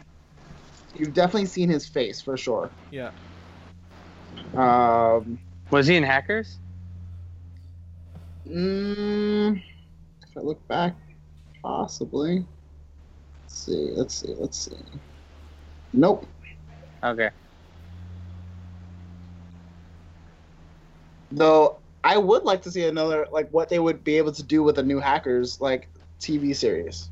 you've 0.96 1.14
definitely 1.14 1.46
seen 1.46 1.70
his 1.70 1.88
face 1.88 2.22
for 2.22 2.38
sure. 2.38 2.70
Yeah. 2.92 3.12
Um, 4.56 5.40
Was 5.72 5.88
he 5.88 5.96
in 5.96 6.04
Hackers? 6.04 6.58
mm, 8.48 9.62
if 10.24 10.38
I 10.38 10.40
look 10.40 10.66
back, 10.68 10.96
possibly. 11.62 12.46
Let's 13.44 13.66
see. 13.66 13.92
Let's 13.96 14.16
see. 14.16 14.34
Let's 14.38 14.58
see. 14.58 14.78
Nope. 15.94 16.26
Okay. 17.04 17.30
Though 21.32 21.80
I 22.04 22.18
would 22.18 22.44
like 22.44 22.62
to 22.64 22.72
see 22.72 22.84
another 22.86 23.28
like 23.32 23.50
what 23.52 23.70
they 23.70 23.80
would 23.80 24.04
be 24.04 24.18
able 24.18 24.32
to 24.34 24.44
do 24.44 24.64
with 24.64 24.78
a 24.80 24.84
new 24.84 25.00
hackers 25.00 25.60
like 25.62 25.90
TV 26.20 26.54
series 26.54 27.10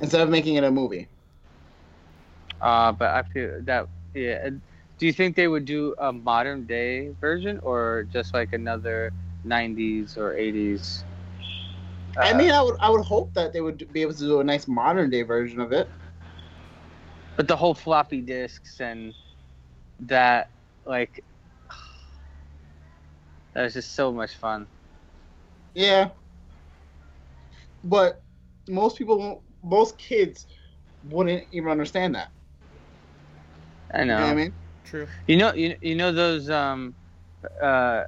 instead 0.00 0.20
of 0.20 0.28
making 0.30 0.56
it 0.56 0.64
a 0.64 0.70
movie. 0.70 1.08
Uh, 2.60 2.92
but 2.92 3.10
I 3.10 3.22
feel 3.22 3.60
that 3.64 3.88
yeah. 4.14 4.48
Do 4.98 5.06
you 5.06 5.12
think 5.12 5.36
they 5.36 5.48
would 5.48 5.64
do 5.64 5.94
a 5.98 6.12
modern 6.12 6.66
day 6.66 7.10
version 7.20 7.58
or 7.62 8.06
just 8.12 8.34
like 8.34 8.52
another 8.52 9.12
'90s 9.44 10.16
or 10.16 10.34
'80s? 10.36 11.04
I 12.22 12.32
uh, 12.32 12.34
mean, 12.34 12.50
I 12.50 12.62
would 12.62 12.76
I 12.80 12.90
would 12.90 13.04
hope 13.04 13.32
that 13.34 13.52
they 13.52 13.60
would 13.60 13.92
be 13.92 14.02
able 14.02 14.14
to 14.14 14.18
do 14.18 14.40
a 14.40 14.44
nice 14.44 14.66
modern 14.68 15.10
day 15.10 15.22
version 15.22 15.60
of 15.60 15.72
it. 15.72 15.88
but 17.36 17.48
the 17.48 17.56
whole 17.56 17.74
floppy 17.74 18.20
disks 18.20 18.80
and 18.80 19.14
that 20.00 20.50
like 20.84 21.22
that 23.54 23.62
was 23.62 23.74
just 23.74 23.94
so 23.94 24.12
much 24.12 24.34
fun. 24.36 24.68
Yeah, 25.74 26.10
but 27.84 28.22
most 28.68 28.98
people, 28.98 29.18
won't, 29.18 29.40
most 29.62 29.98
kids, 29.98 30.46
wouldn't 31.02 31.44
even 31.52 31.70
understand 31.70 32.14
that. 32.16 32.28
I 33.92 34.04
You 34.04 34.06
know. 34.06 34.18
know 34.18 34.26
what 34.26 34.32
I 34.32 34.34
mean? 34.36 34.54
True. 34.84 35.08
You 35.26 35.36
know, 35.36 35.54
you, 35.54 35.76
you 35.80 35.94
know 35.96 36.12
those 36.12 36.50
um, 36.50 36.94
uh, 37.62 38.04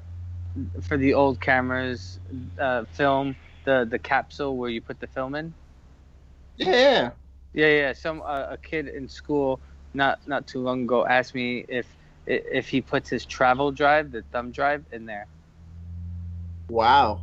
for 0.80 0.96
the 0.96 1.14
old 1.14 1.40
cameras, 1.40 2.18
uh, 2.58 2.84
film 2.84 3.36
the 3.64 3.86
the 3.90 3.98
capsule 3.98 4.56
where 4.56 4.70
you 4.70 4.80
put 4.80 5.00
the 5.00 5.06
film 5.06 5.34
in. 5.34 5.54
Yeah, 6.56 6.70
yeah. 6.72 7.10
Yeah, 7.52 7.68
yeah. 7.68 7.92
Some 7.92 8.22
uh, 8.22 8.46
a 8.50 8.58
kid 8.58 8.88
in 8.88 9.08
school 9.08 9.60
not 9.94 10.20
not 10.26 10.46
too 10.46 10.60
long 10.60 10.84
ago 10.84 11.06
asked 11.06 11.34
me 11.34 11.64
if 11.68 11.96
if 12.30 12.68
he 12.68 12.80
puts 12.80 13.08
his 13.08 13.26
travel 13.26 13.72
drive, 13.72 14.12
the 14.12 14.22
thumb 14.32 14.52
drive, 14.52 14.84
in 14.92 15.06
there. 15.06 15.26
Wow. 16.68 17.22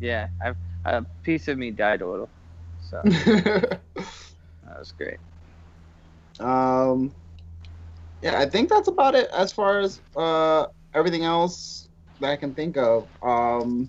Yeah, 0.00 0.28
I've, 0.40 0.56
a 0.84 1.04
piece 1.22 1.48
of 1.48 1.58
me 1.58 1.70
died 1.70 2.02
a 2.02 2.06
little, 2.06 2.30
so 2.80 3.00
that 3.04 3.80
was 4.78 4.92
great. 4.96 5.18
um, 6.40 7.12
yeah, 8.22 8.38
I 8.38 8.48
think 8.48 8.68
that's 8.68 8.88
about 8.88 9.14
it 9.14 9.28
as 9.32 9.52
far 9.52 9.80
as 9.80 10.00
uh 10.16 10.66
everything 10.94 11.24
else 11.24 11.88
that 12.20 12.30
I 12.30 12.36
can 12.36 12.54
think 12.54 12.76
of. 12.76 13.08
Um, 13.22 13.88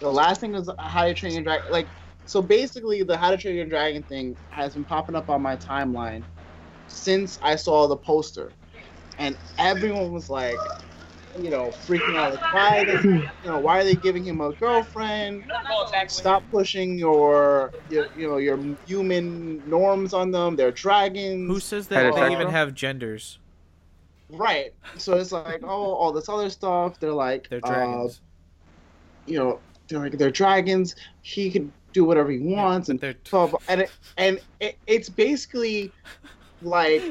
the 0.00 0.10
last 0.10 0.40
thing 0.40 0.52
was 0.52 0.70
How 0.78 1.04
to 1.04 1.14
Train 1.14 1.32
Your 1.34 1.42
Dragon. 1.42 1.64
Like, 1.70 1.88
so 2.26 2.42
basically, 2.42 3.02
the 3.02 3.16
How 3.16 3.30
to 3.30 3.36
Train 3.36 3.56
Your 3.56 3.66
Dragon 3.66 4.02
thing 4.02 4.36
has 4.50 4.74
been 4.74 4.84
popping 4.84 5.16
up 5.16 5.30
on 5.30 5.42
my 5.42 5.56
timeline 5.56 6.24
since 6.86 7.38
I 7.42 7.56
saw 7.56 7.86
the 7.86 7.96
poster, 7.96 8.52
and 9.18 9.36
everyone 9.58 10.12
was 10.12 10.28
like, 10.30 10.56
you 11.40 11.50
know, 11.50 11.68
freaking 11.68 12.16
out. 12.16 12.34
Like, 12.34 12.52
why? 12.54 12.84
They, 12.84 12.92
you 13.02 13.28
know, 13.44 13.58
why 13.58 13.80
are 13.80 13.84
they 13.84 13.94
giving 13.96 14.24
him 14.24 14.40
a 14.40 14.52
girlfriend? 14.52 15.44
Stop 16.06 16.42
pushing 16.50 16.96
your, 16.98 17.72
your, 17.90 18.06
you 18.16 18.28
know, 18.28 18.36
your 18.36 18.58
human 18.86 19.68
norms 19.68 20.14
on 20.14 20.30
them. 20.30 20.56
They're 20.56 20.70
dragons. 20.70 21.50
Who 21.50 21.60
says 21.60 21.88
that 21.88 22.14
they 22.14 22.20
Heterosexual? 22.20 22.32
even 22.32 22.48
have 22.50 22.74
genders? 22.74 23.38
Right. 24.30 24.72
So 24.96 25.14
it's 25.16 25.32
like, 25.32 25.60
oh, 25.64 25.94
all 25.94 26.12
this 26.12 26.28
other 26.28 26.50
stuff. 26.50 26.98
They're 27.00 27.12
like, 27.12 27.48
They're 27.50 27.60
uh, 27.64 27.68
dragons. 27.68 28.20
you 29.26 29.38
know, 29.38 29.60
they're 29.88 29.98
like 30.00 30.12
they're 30.18 30.30
dragons. 30.30 30.94
He 31.22 31.50
can 31.50 31.72
do 31.92 32.04
whatever 32.04 32.30
he 32.30 32.38
wants, 32.38 32.88
and 32.88 32.98
They're 32.98 33.14
blah, 33.30 33.46
blah. 33.48 33.58
and 33.68 33.82
it, 33.82 33.90
and 34.16 34.40
it, 34.60 34.78
it's 34.86 35.08
basically 35.08 35.92
like, 36.64 37.02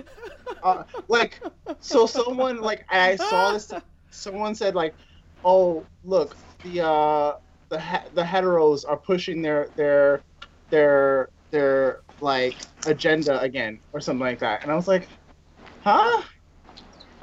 uh, 0.63 0.83
like, 1.07 1.41
so 1.79 2.05
someone 2.05 2.61
like 2.61 2.85
I 2.89 3.15
saw 3.15 3.51
this. 3.51 3.71
Someone 4.11 4.55
said 4.55 4.75
like, 4.75 4.95
oh, 5.43 5.87
look, 6.03 6.35
the 6.63 6.81
uh, 6.81 7.33
the 7.69 7.79
he- 7.79 8.09
the 8.13 8.23
heteros 8.23 8.83
are 8.87 8.97
pushing 8.97 9.41
their 9.41 9.69
their 9.75 10.23
their 10.71 11.29
their 11.51 11.99
like 12.19 12.55
agenda 12.85 13.39
again 13.41 13.81
or 13.91 13.99
something 13.99 14.21
like 14.25 14.39
that, 14.39 14.63
and 14.63 14.71
I 14.71 14.75
was 14.75 14.87
like, 14.87 15.09
huh? 15.79 16.21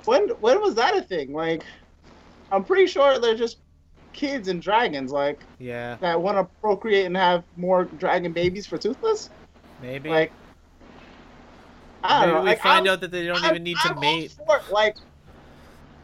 When 0.04 0.28
when 0.40 0.60
was 0.60 0.74
that 0.76 0.96
a 0.96 1.02
thing? 1.02 1.32
Like, 1.32 1.64
I'm 2.50 2.64
pretty 2.64 2.86
sure 2.86 3.18
they're 3.18 3.34
just 3.36 3.58
kids 4.12 4.48
and 4.48 4.60
dragons, 4.60 5.12
like 5.12 5.46
yeah, 5.58 5.96
that 6.00 6.20
want 6.20 6.38
to 6.38 6.48
procreate 6.60 7.06
and 7.06 7.16
have 7.16 7.44
more 7.56 7.84
dragon 7.84 8.32
babies 8.32 8.66
for 8.66 8.78
Toothless. 8.78 9.30
maybe. 9.78 10.08
Like, 10.08 10.32
I 12.02 12.20
maybe 12.20 12.26
don't 12.32 12.34
know. 12.36 12.42
we 12.44 12.48
like, 12.50 12.60
find 12.62 12.86
I'm- 12.88 12.92
out 12.94 13.00
that 13.00 13.10
they 13.10 13.26
don't 13.26 13.42
I'm- 13.42 13.50
even 13.50 13.62
need 13.62 13.76
to 13.82 13.88
I'm 13.90 13.96
all 13.96 14.00
mate. 14.00 14.32
for. 14.46 14.60
Like, 14.70 14.96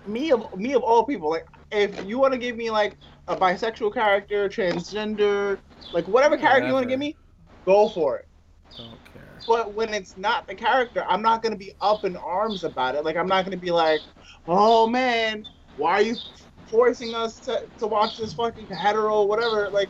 me 0.06 0.30
of 0.32 0.56
me 0.56 0.74
of 0.74 0.82
all 0.82 1.04
people, 1.04 1.30
like 1.30 1.46
if 1.72 2.04
you 2.04 2.18
want 2.18 2.32
to 2.32 2.38
give 2.38 2.56
me 2.56 2.70
like 2.70 2.96
a 3.28 3.36
bisexual 3.36 3.92
character, 3.92 4.48
transgender, 4.48 5.58
like 5.92 6.06
whatever 6.06 6.36
character 6.36 6.66
you 6.68 6.72
want 6.72 6.84
to 6.84 6.88
give 6.88 7.00
me, 7.00 7.16
go 7.64 7.88
for 7.88 8.18
it. 8.18 8.28
Don't 8.76 8.90
care. 9.12 9.22
But 9.48 9.74
when 9.74 9.92
it's 9.92 10.16
not 10.16 10.46
the 10.46 10.54
character, 10.54 11.04
I'm 11.08 11.22
not 11.22 11.42
gonna 11.42 11.56
be 11.56 11.72
up 11.80 12.04
in 12.04 12.16
arms 12.16 12.62
about 12.62 12.94
it. 12.94 13.04
Like 13.04 13.16
I'm 13.16 13.26
not 13.26 13.44
gonna 13.44 13.56
be 13.56 13.72
like, 13.72 14.00
oh 14.46 14.86
man, 14.86 15.44
why 15.76 15.92
are 15.94 16.02
you 16.02 16.14
forcing 16.68 17.14
us 17.14 17.40
to, 17.40 17.64
to 17.78 17.86
watch 17.88 18.16
this 18.18 18.32
fucking 18.32 18.66
hetero 18.68 19.24
whatever? 19.24 19.68
Like, 19.70 19.88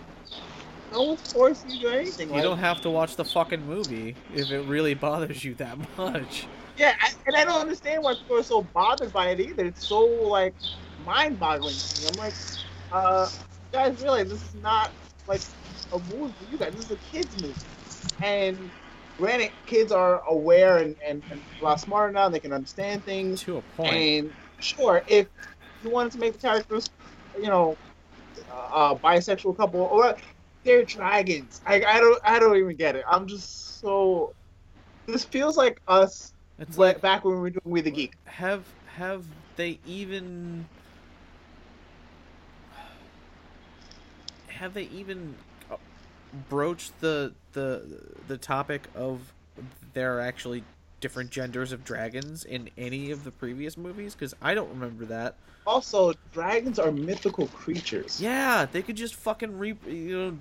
no 0.97 1.03
one's 1.03 1.33
forcing 1.33 1.71
you 1.71 1.77
to 1.77 1.83
do 1.83 1.89
anything. 1.89 2.29
You 2.29 2.35
like, 2.35 2.43
don't 2.43 2.59
have 2.59 2.81
to 2.81 2.91
watch 2.91 3.17
the 3.17 3.25
fucking 3.25 3.67
movie 3.67 4.17
if 4.35 4.51
it 4.51 4.61
really 4.63 4.95
bothers 4.95 5.45
you 5.45 5.55
that 5.57 5.79
much. 5.99 6.47
Yeah, 6.77 6.95
I, 7.01 7.13
and 7.27 7.37
I 7.37 7.45
don't 7.45 7.61
understand 7.61 8.03
why 8.03 8.15
people 8.15 8.39
are 8.39 8.43
so 8.43 8.63
bothered 8.63 9.13
by 9.13 9.31
it 9.31 9.41
either. 9.41 9.67
It's 9.67 9.87
so 9.87 10.01
like 10.01 10.55
mind-boggling 11.05 11.75
to 11.75 12.03
me. 12.03 12.09
I'm 12.09 12.19
like, 12.19 12.35
uh, 12.93 13.29
guys 13.73 14.01
realize 14.03 14.29
this 14.31 14.43
is 14.43 14.55
not 14.63 14.91
like 15.29 15.43
a 15.93 15.99
movie 16.15 16.33
for 16.41 16.53
you 16.53 16.59
guys. 16.59 16.75
This 16.75 16.87
is 16.87 16.91
a 16.93 16.97
kids 17.11 17.43
movie, 17.43 17.55
and 18.23 18.71
granted, 19.19 19.53
kids 19.67 19.93
are 19.93 20.23
aware 20.29 20.79
and, 20.79 20.97
and, 21.07 21.23
and 21.31 21.41
a 21.61 21.65
lot 21.65 21.81
smarter 21.81 22.13
now. 22.13 22.29
They 22.29 22.41
can 22.41 22.53
understand 22.53 23.05
things. 23.05 23.43
To 23.43 23.59
a 23.59 23.63
point. 23.77 23.95
And 23.95 24.33
sure, 24.61 25.03
if 25.09 25.27
you 25.85 25.91
wanted 25.91 26.13
to 26.13 26.19
make 26.19 26.35
the 26.35 26.39
characters, 26.39 26.91
you 27.37 27.49
know, 27.49 27.77
uh, 28.51 28.95
a 28.95 28.97
bisexual 28.97 29.57
couple, 29.57 29.81
or 29.81 30.17
they're 30.67 30.85
dragons. 30.85 31.61
I, 31.67 31.77
I 31.83 32.01
don't 32.01 32.21
I 32.25 32.39
don't 32.39 32.57
even 32.57 32.77
get 32.77 32.97
it. 32.97 33.05
I'm 33.11 33.27
just 33.27 33.81
so. 33.81 34.35
This 35.07 35.25
feels 35.25 35.57
like 35.57 35.81
us 35.89 36.33
It's 36.59 36.77
like 36.77 37.01
back 37.01 37.25
when 37.25 37.35
we 37.37 37.41
were 37.41 37.51
doing 37.51 37.63
We 37.65 37.81
the 37.81 37.91
Geek. 37.93 38.13
have 38.27 38.65
have 38.97 39.25
they 39.57 39.79
even 39.87 40.67
have 44.49 44.75
they 44.75 44.85
even 44.85 45.35
uh, 45.71 45.77
broached 46.49 46.99
the 47.01 47.33
the 47.53 47.83
the 48.29 48.37
topic 48.39 48.89
of 48.95 49.33
there 49.95 50.17
are 50.17 50.21
actually 50.21 50.65
different 51.01 51.31
genders 51.31 51.73
of 51.73 51.85
dragons 51.85 52.45
in 52.45 52.71
any 52.79 53.11
of 53.11 53.23
the 53.25 53.31
previous 53.31 53.77
movies 53.77 54.15
because 54.15 54.35
i 54.41 54.55
don't 54.55 54.69
remember 54.71 55.05
that 55.05 55.37
Also, 55.67 56.15
dragons 56.33 56.79
are 56.79 56.91
mythical 56.91 57.47
creatures. 57.49 58.21
yeah 58.21 58.67
they 58.71 58.83
could 58.83 58.97
just 58.97 59.15
fucking 59.15 59.59
re 59.59 59.75
you 59.87 60.17
know 60.19 60.39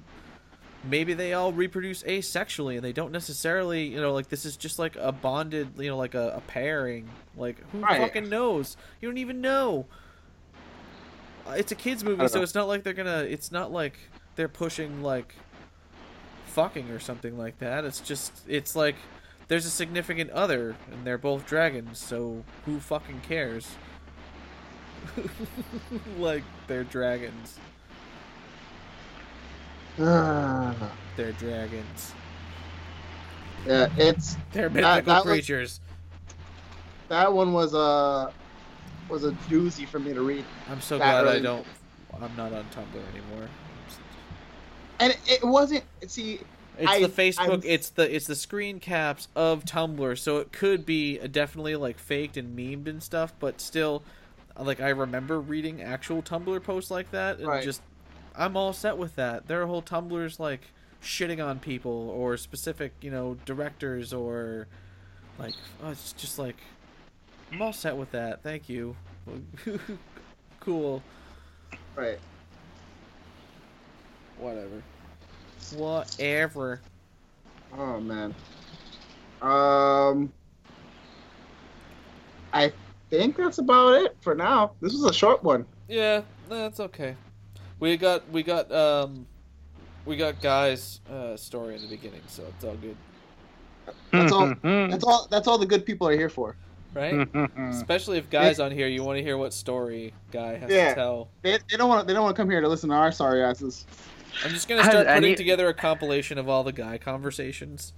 maybe 0.90 1.14
they 1.14 1.34
all 1.34 1.52
reproduce 1.54 2.04
asexually 2.04 2.76
and 2.76 2.84
they 2.84 2.94
don't 2.94 3.12
necessarily 3.12 3.86
you 3.86 4.00
know 4.00 4.14
like 4.14 4.30
this 4.30 4.46
is 4.46 4.56
just 4.58 4.78
like 4.80 4.96
a 4.98 5.12
bonded 5.12 5.68
you 5.78 5.90
know 5.90 5.98
like 5.98 6.14
a, 6.16 6.30
a 6.38 6.42
pairing 6.42 7.08
like 7.38 7.58
who 7.72 7.80
Right. 7.80 8.00
fucking 8.02 8.30
knows 8.30 8.78
you 9.02 9.08
don't 9.10 9.18
even 9.18 9.42
know 9.42 9.86
Uh, 11.48 11.52
it's 11.58 11.72
a 11.72 11.76
kids 11.76 12.04
movie 12.04 12.28
so 12.28 12.38
know. 12.40 12.44
it's 12.44 12.56
not 12.56 12.68
like 12.68 12.84
they're 12.84 12.94
gonna 12.94 13.26
it's 13.28 13.52
not 13.52 13.72
like 13.72 13.98
they're 14.36 14.48
pushing 14.48 15.02
like 15.02 15.36
fucking 16.48 16.90
or 16.92 17.00
something 17.00 17.38
like 17.38 17.58
that 17.60 17.84
it's 17.86 18.00
just 18.00 18.32
it's 18.48 18.76
like 18.76 18.96
there's 19.48 19.66
a 19.66 19.70
significant 19.70 20.30
other 20.32 20.76
and 20.92 21.06
they're 21.06 21.18
both 21.18 21.46
dragons 21.46 21.98
so 22.00 22.44
who 22.66 22.80
fucking 22.80 23.22
cares 23.22 23.76
like 26.18 26.44
they're 26.68 26.84
dragons. 26.84 27.58
They're 29.98 31.32
dragons 31.38 32.14
yeah, 33.68 33.88
it's 33.98 34.36
They're 34.52 34.70
That- 34.70 34.74
mythical 34.74 35.14
that 35.14 35.26
was- 35.26 35.32
creatures. 35.34 35.80
that 37.10 37.34
one 37.34 37.52
was 37.54 37.74
a 37.74 38.32
was 39.10 39.24
a 39.24 39.32
doozy 39.50 39.88
for 39.88 39.98
me 40.00 40.14
to 40.14 40.22
read, 40.22 40.46
I'm 40.70 40.82
so 40.82 40.98
that 41.00 41.24
glad 41.24 41.36
I 41.36 41.40
don't. 41.40 41.66
I'm 42.22 42.36
not 42.36 42.54
on 42.54 42.64
Tumblr 42.66 43.02
anymore. 43.14 43.48
and 45.00 45.14
it, 45.14 45.20
it 45.28 45.44
wasn't. 45.46 45.84
See, 46.08 46.42
It's 46.78 46.92
I- 46.92 47.00
the 47.02 47.08
Facebook. 47.10 47.50
I'm- 47.50 47.62
It's 47.64 47.90
the 47.90 48.14
it's 48.16 48.28
the 48.28 48.36
screen 48.36 48.80
caps 48.80 49.28
of 49.36 49.64
Tumblr, 49.66 50.18
so 50.20 50.38
it 50.38 50.52
could 50.52 50.86
be 50.86 51.20
uh, 51.20 51.26
definitely 51.28 51.76
like 51.76 51.98
faked 51.98 52.38
and 52.38 52.56
memed 52.58 52.88
and 52.88 53.02
stuff, 53.02 53.34
but 53.40 53.60
still, 53.62 54.04
like 54.60 54.80
I 54.80 54.90
remember 54.90 55.40
reading 55.40 55.82
actual 55.82 56.22
Tumblr 56.22 56.62
posts 56.64 56.92
like 56.92 57.10
that, 57.12 57.38
and 57.40 57.48
Right. 57.48 57.64
just 57.64 57.82
I'm 58.38 58.58
all 58.58 58.74
set 58.74 58.98
with 58.98 59.16
that. 59.16 59.48
There 59.48 59.62
are 59.62 59.66
whole 59.66 59.82
Tumblrs 59.82 60.40
like 60.40 60.62
shitting 61.02 61.46
on 61.46 61.60
people 61.60 62.10
or 62.10 62.38
specific, 62.38 62.94
you 63.02 63.12
know, 63.12 63.38
directors 63.46 64.14
or 64.14 64.68
like 65.38 65.54
oh, 65.84 65.92
it's 65.92 66.14
just 66.14 66.40
like 66.40 66.58
I'm 67.52 67.62
all 67.62 67.74
set 67.74 67.96
with 67.96 68.12
that. 68.12 68.44
Thank 68.44 68.70
you. 68.70 68.96
cool. 70.60 71.02
right? 71.96 72.20
Whatever. 74.38 74.84
Whatever. 75.76 76.82
Oh 77.78 78.00
man. 78.00 78.34
Um, 79.42 80.32
I 82.54 82.72
think 83.10 83.38
that's 83.38 83.58
about 83.58 84.02
it 84.02 84.16
for 84.22 84.34
now. 84.34 84.72
This 84.82 84.94
was 84.94 85.04
a 85.04 85.14
short 85.14 85.44
one. 85.44 85.66
Yeah, 85.88 86.22
that's 86.50 86.80
okay. 86.80 87.16
We 87.86 87.98
got 87.98 88.28
we 88.32 88.42
got 88.42 88.72
um 88.72 89.28
we 90.08 90.16
got 90.18 90.42
guys 90.42 91.02
uh 91.08 91.38
story 91.38 91.76
in 91.76 91.84
the 91.84 91.88
beginning, 91.88 92.22
so 92.26 92.42
it's 92.56 92.66
all 92.66 92.74
good, 92.78 92.98
That's 94.12 94.32
all. 94.32 94.56
That's 94.64 95.04
all. 95.04 95.28
That's 95.30 95.48
all 95.48 95.60
the 95.60 95.68
good 95.68 95.86
people 95.86 96.08
are 96.08 96.18
here 96.18 96.30
for. 96.30 96.56
right? 96.96 97.28
Especially 97.70 98.18
if 98.18 98.28
guys 98.32 98.60
on 98.60 98.72
here, 98.72 98.88
you 98.88 99.04
want 99.04 99.18
to 99.20 99.24
hear 99.24 99.38
what 99.38 99.54
story 99.54 100.14
guy 100.32 100.56
has 100.58 100.72
Yeah. 100.72 100.90
to 100.90 100.96
tell. 100.96 101.28
They, 101.44 101.60
they 101.70 101.78
don't 101.78 101.88
want. 101.88 102.08
They 102.08 102.14
don't 102.14 102.24
want 102.24 102.36
to 102.36 102.42
come 102.42 102.50
here 102.50 102.60
to 102.60 102.68
listen 102.68 102.90
to 102.90 102.96
our 102.96 103.12
sorry 103.12 103.44
asses. 103.44 103.86
I'm 104.44 104.50
just 104.50 104.68
gonna 104.68 104.82
Has 104.82 104.90
start 104.92 105.06
putting 105.06 105.24
any- 105.24 105.36
together 105.36 105.68
a 105.70 105.74
compilation 105.76 106.40
of 106.40 106.50
all 106.50 106.64
the 106.64 106.74
guy 106.74 106.98
conversations. 106.98 107.94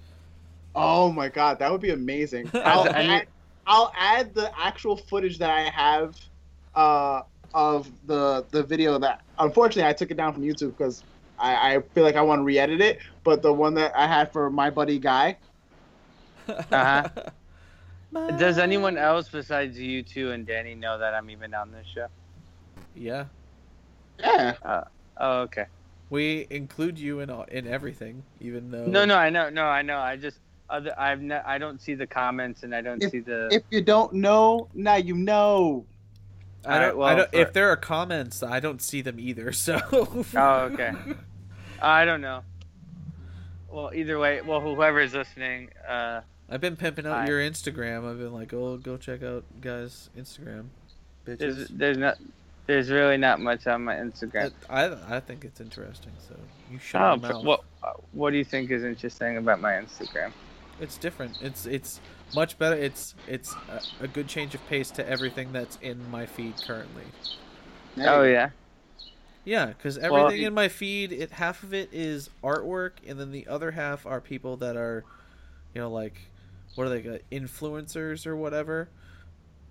Oh 0.75 1.13
my 1.13 1.29
god, 1.29 1.59
that 1.59 1.71
would 1.71 1.79
be 1.81 1.91
amazing. 1.91 2.49
I'll, 2.53 2.83
Has 2.83 2.93
any- 2.93 3.09
add, 3.13 3.27
I'll 3.65 3.93
add 3.97 4.33
the 4.33 4.51
actual 4.59 4.97
footage 4.97 5.37
that 5.37 5.49
I 5.49 5.69
have 5.69 6.17
uh, 6.75 7.21
of 7.53 7.91
the 8.05 8.45
the 8.51 8.63
video 8.63 8.99
that 8.99 9.21
unfortunately 9.39 9.89
I 9.89 9.93
took 9.93 10.11
it 10.11 10.17
down 10.17 10.33
from 10.33 10.43
YouTube 10.43 10.69
because 10.77 11.03
I, 11.37 11.75
I 11.75 11.81
feel 11.93 12.03
like 12.03 12.15
I 12.15 12.21
want 12.21 12.39
to 12.39 12.43
re-edit 12.43 12.81
it. 12.81 12.99
But 13.23 13.41
the 13.41 13.53
one 13.53 13.75
that 13.75 13.93
I 13.95 14.07
had 14.07 14.31
for 14.31 14.49
my 14.49 14.69
buddy 14.69 14.99
Guy, 14.99 15.37
Uh-huh. 16.71 17.03
Does 18.37 18.57
anyone 18.57 18.97
else 18.97 19.29
besides 19.29 19.79
you 19.79 20.03
two 20.03 20.31
and 20.31 20.45
Danny 20.45 20.75
know 20.75 20.97
that 20.99 21.13
I'm 21.13 21.29
even 21.29 21.53
on 21.53 21.71
this 21.71 21.85
show? 21.93 22.07
Yeah, 22.95 23.25
yeah, 24.19 24.55
Oh, 25.19 25.41
okay. 25.43 25.65
we 26.09 26.47
include 26.49 26.99
you 26.99 27.19
in 27.19 27.29
all, 27.29 27.43
in 27.43 27.67
everything, 27.67 28.23
even 28.39 28.71
though 28.71 28.85
No, 28.85 29.05
no, 29.05 29.15
I 29.15 29.29
know, 29.29 29.49
no, 29.49 29.65
I 29.65 29.81
know. 29.81 29.97
I 29.99 30.15
just, 30.17 30.39
other, 30.69 30.93
I've, 30.97 31.21
ne- 31.21 31.41
I 31.45 31.57
don't 31.57 31.81
see 31.81 31.95
the 31.95 32.07
comments 32.07 32.63
and 32.63 32.73
I 32.73 32.81
don't 32.81 33.01
see 33.01 33.19
the. 33.19 33.49
if 33.51 33.63
you 33.69 33.81
don't 33.81 34.13
know, 34.13 34.69
now 34.73 34.95
you 34.95 35.15
know. 35.15 35.85
I 36.65 36.79
don't. 36.79 36.95
Alright, 36.95 37.13
I 37.13 37.15
don't 37.15 37.31
for- 37.31 37.37
if 37.37 37.53
there 37.53 37.69
are 37.69 37.77
comments, 37.77 38.43
I 38.43 38.59
don't 38.59 38.81
see 38.81 39.01
them 39.01 39.19
either. 39.19 39.51
So. 39.51 39.79
Oh, 40.35 40.69
okay. 40.73 40.91
I 41.81 42.05
don't 42.05 42.21
know. 42.21 42.41
Well, 43.69 43.91
either 43.93 44.17
way, 44.17 44.41
well, 44.41 44.61
whoever 44.61 44.99
is 44.99 45.13
listening, 45.13 45.69
uh, 45.87 46.21
I've 46.49 46.61
been 46.61 46.75
pimping 46.77 47.05
out 47.05 47.13
Hi. 47.21 47.27
your 47.27 47.39
Instagram. 47.41 48.09
I've 48.09 48.17
been 48.17 48.33
like, 48.33 48.53
oh, 48.53 48.77
go 48.77 48.97
check 48.97 49.21
out 49.23 49.43
guys' 49.61 50.09
Instagram, 50.17 50.67
there's, 51.25 51.39
bitches. 51.39 51.77
there's 51.77 51.97
not, 51.97 52.17
there's 52.65 52.89
really 52.89 53.17
not 53.17 53.41
much 53.41 53.67
on 53.67 53.83
my 53.83 53.95
Instagram. 53.95 54.53
I, 54.69 54.85
I 54.85 55.17
I 55.17 55.19
think 55.19 55.43
it's 55.43 55.59
interesting. 55.59 56.13
So 56.27 56.35
you 56.71 56.79
shut 56.79 57.01
Oh, 57.01 57.15
your 57.27 57.33
mouth. 57.33 57.43
what, 57.45 57.63
uh, 57.83 57.91
what 58.13 58.31
do 58.31 58.37
you 58.37 58.45
think 58.45 58.71
is 58.71 58.83
interesting 58.85 59.35
about 59.37 59.59
my 59.59 59.73
Instagram? 59.73 60.31
It's 60.79 60.97
different. 60.97 61.37
It's 61.41 61.65
it's 61.65 61.99
much 62.35 62.57
better. 62.57 62.75
It's 62.75 63.15
it's 63.27 63.53
a, 63.99 64.03
a 64.03 64.07
good 64.07 64.27
change 64.27 64.55
of 64.55 64.65
pace 64.67 64.91
to 64.91 65.07
everything 65.07 65.51
that's 65.51 65.77
in 65.81 66.09
my 66.11 66.25
feed 66.25 66.55
currently. 66.65 67.03
Oh 67.99 68.23
yeah. 68.23 68.49
Yeah, 69.45 69.67
because 69.67 69.97
Well, 69.97 70.05
everything 70.27 70.43
it- 70.43 70.47
in 70.47 70.53
my 70.53 70.67
feed, 70.67 71.13
it 71.13 71.31
half 71.31 71.63
of 71.63 71.73
it 71.73 71.89
is 71.93 72.29
artwork, 72.43 72.93
and 73.07 73.17
then 73.19 73.31
the 73.31 73.47
other 73.47 73.71
half 73.71 74.05
are 74.05 74.19
people 74.19 74.57
that 74.57 74.75
are, 74.75 75.05
you 75.73 75.79
know, 75.79 75.89
like, 75.89 76.19
what 76.75 76.85
are 76.85 76.89
they, 76.89 77.07
uh, 77.07 77.17
influencers 77.31 78.27
or 78.27 78.35
whatever. 78.35 78.89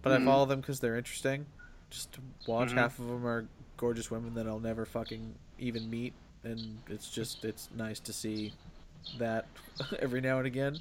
But 0.01 0.13
I 0.15 0.19
Mhm. 0.19 0.25
follow 0.25 0.47
them 0.47 0.61
because 0.63 0.81
they're 0.81 0.97
interesting. 0.97 1.45
Just 1.91 2.13
to 2.15 2.21
watch. 2.47 2.71
Mhm. 2.71 2.75
Half 2.77 2.99
of 2.99 3.07
them 3.07 3.27
are 3.27 3.47
gorgeous 3.77 4.11
women 4.11 4.33
that 4.35 4.47
I'll 4.47 4.61
never 4.61 4.87
fucking 4.87 5.35
even 5.59 5.91
meet, 5.91 6.15
and 6.43 6.79
it's 6.89 7.11
just 7.11 7.45
it's 7.45 7.69
nice 7.77 8.01
to 8.01 8.13
see 8.15 8.55
that 9.19 9.45
every 9.99 10.23
now 10.23 10.39
and 10.39 10.47
again. 10.47 10.79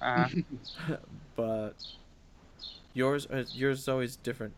Uh, 0.00 0.28
but 1.36 1.72
yours, 2.92 3.26
uh, 3.26 3.44
yours 3.54 3.80
is 3.80 3.88
always 3.88 4.16
different. 4.16 4.54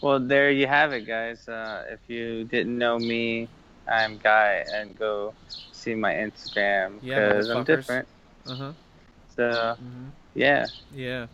well, 0.00 0.20
there 0.20 0.50
you 0.50 0.66
have 0.66 0.92
it, 0.92 1.06
guys. 1.06 1.48
Uh, 1.48 1.84
if 1.90 2.00
you 2.08 2.44
didn't 2.44 2.76
know 2.78 2.98
me, 2.98 3.48
I'm 3.88 4.18
Guy, 4.18 4.64
and 4.72 4.96
go 4.98 5.34
see 5.72 5.94
my 5.94 6.12
Instagram 6.14 7.00
Yeah, 7.02 7.28
because 7.28 7.48
I'm 7.48 7.64
different. 7.64 8.08
Uh 8.48 8.54
huh. 8.54 8.72
So 9.36 9.76
hmm 9.78 10.08
yeah, 10.34 10.66
Yeah. 10.94 11.26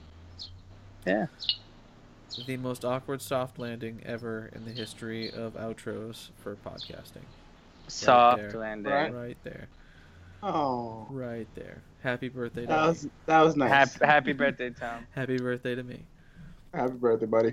Yeah. 1.07 1.27
The 2.47 2.57
most 2.57 2.85
awkward 2.85 3.21
soft 3.21 3.59
landing 3.59 4.01
ever 4.07 4.49
in 4.55 4.65
the 4.65 4.71
history 4.71 5.31
of 5.31 5.55
outros 5.55 6.31
for 6.43 6.57
podcasting. 6.57 7.27
soft 7.89 8.53
there. 8.53 8.61
landing. 8.61 8.93
Right. 8.93 9.13
Right 9.13 9.37
there. 9.45 9.67
Oh, 10.43 11.07
Right 11.11 11.47
there. 11.55 11.83
Happy 12.03 12.29
birthday 12.29 12.63
to 12.63 12.67
that 12.67 12.83
me. 12.83 12.89
was 12.89 13.09
that 13.27 13.41
was 13.43 13.57
nice. 13.57 13.71
Happy, 13.71 14.05
happy 14.07 14.33
birthday, 14.33 14.71
Tom. 14.71 15.07
Happy 15.15 15.37
birthday 15.37 15.77
to 15.77 15.85
me. 15.85 16.03
Happy 16.75 16.95
birthday, 16.95 17.27
buddy. 17.27 17.53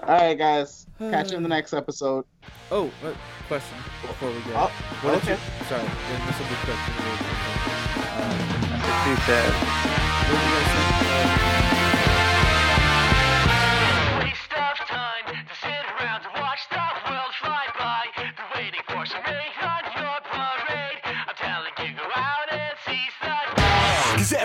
All 0.00 0.08
right, 0.14 0.38
guys. 0.38 0.86
Catch 0.98 1.32
you 1.32 1.36
in 1.36 1.42
the 1.42 1.48
next 1.58 1.74
episode. 1.74 2.24
Oh, 2.70 2.90
uh, 3.04 3.12
question 3.46 3.76
before 4.02 4.30
we 4.30 4.38
go. 4.40 4.52
Oh, 4.54 4.72
what 5.02 5.12
did 5.22 5.22
okay. 5.22 5.32
you, 5.32 5.64
sorry, 5.66 5.82
and 5.82 6.28
this 6.28 6.38
will 6.38 6.48
be 6.48 6.54
quick. 6.64 6.78
and 6.88 6.96
we'll- 7.04 7.18
Um, 8.14 8.38
That's 8.70 8.88
what 8.88 9.04
she 9.04 9.22
said. 9.26 10.73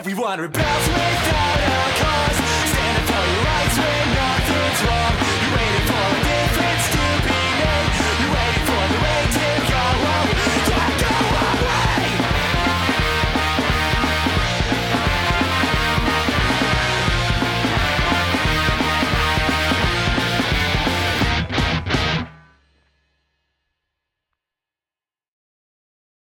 Cause 0.10 0.18
everyone 0.18 0.42
rebels 0.42 0.88
without 0.88 1.60
a 1.60 1.86
cause. 2.02 2.38
Stand 2.72 2.98
up 2.98 3.06
for 3.06 3.26
your 3.30 3.44
rights 3.46 3.78
when 3.78 4.06
nothing's 4.18 4.82
wrong. 4.90 5.14
You're 5.22 5.54
waiting 5.54 5.86
for 5.86 6.02
a 6.02 6.24
day 6.24 6.69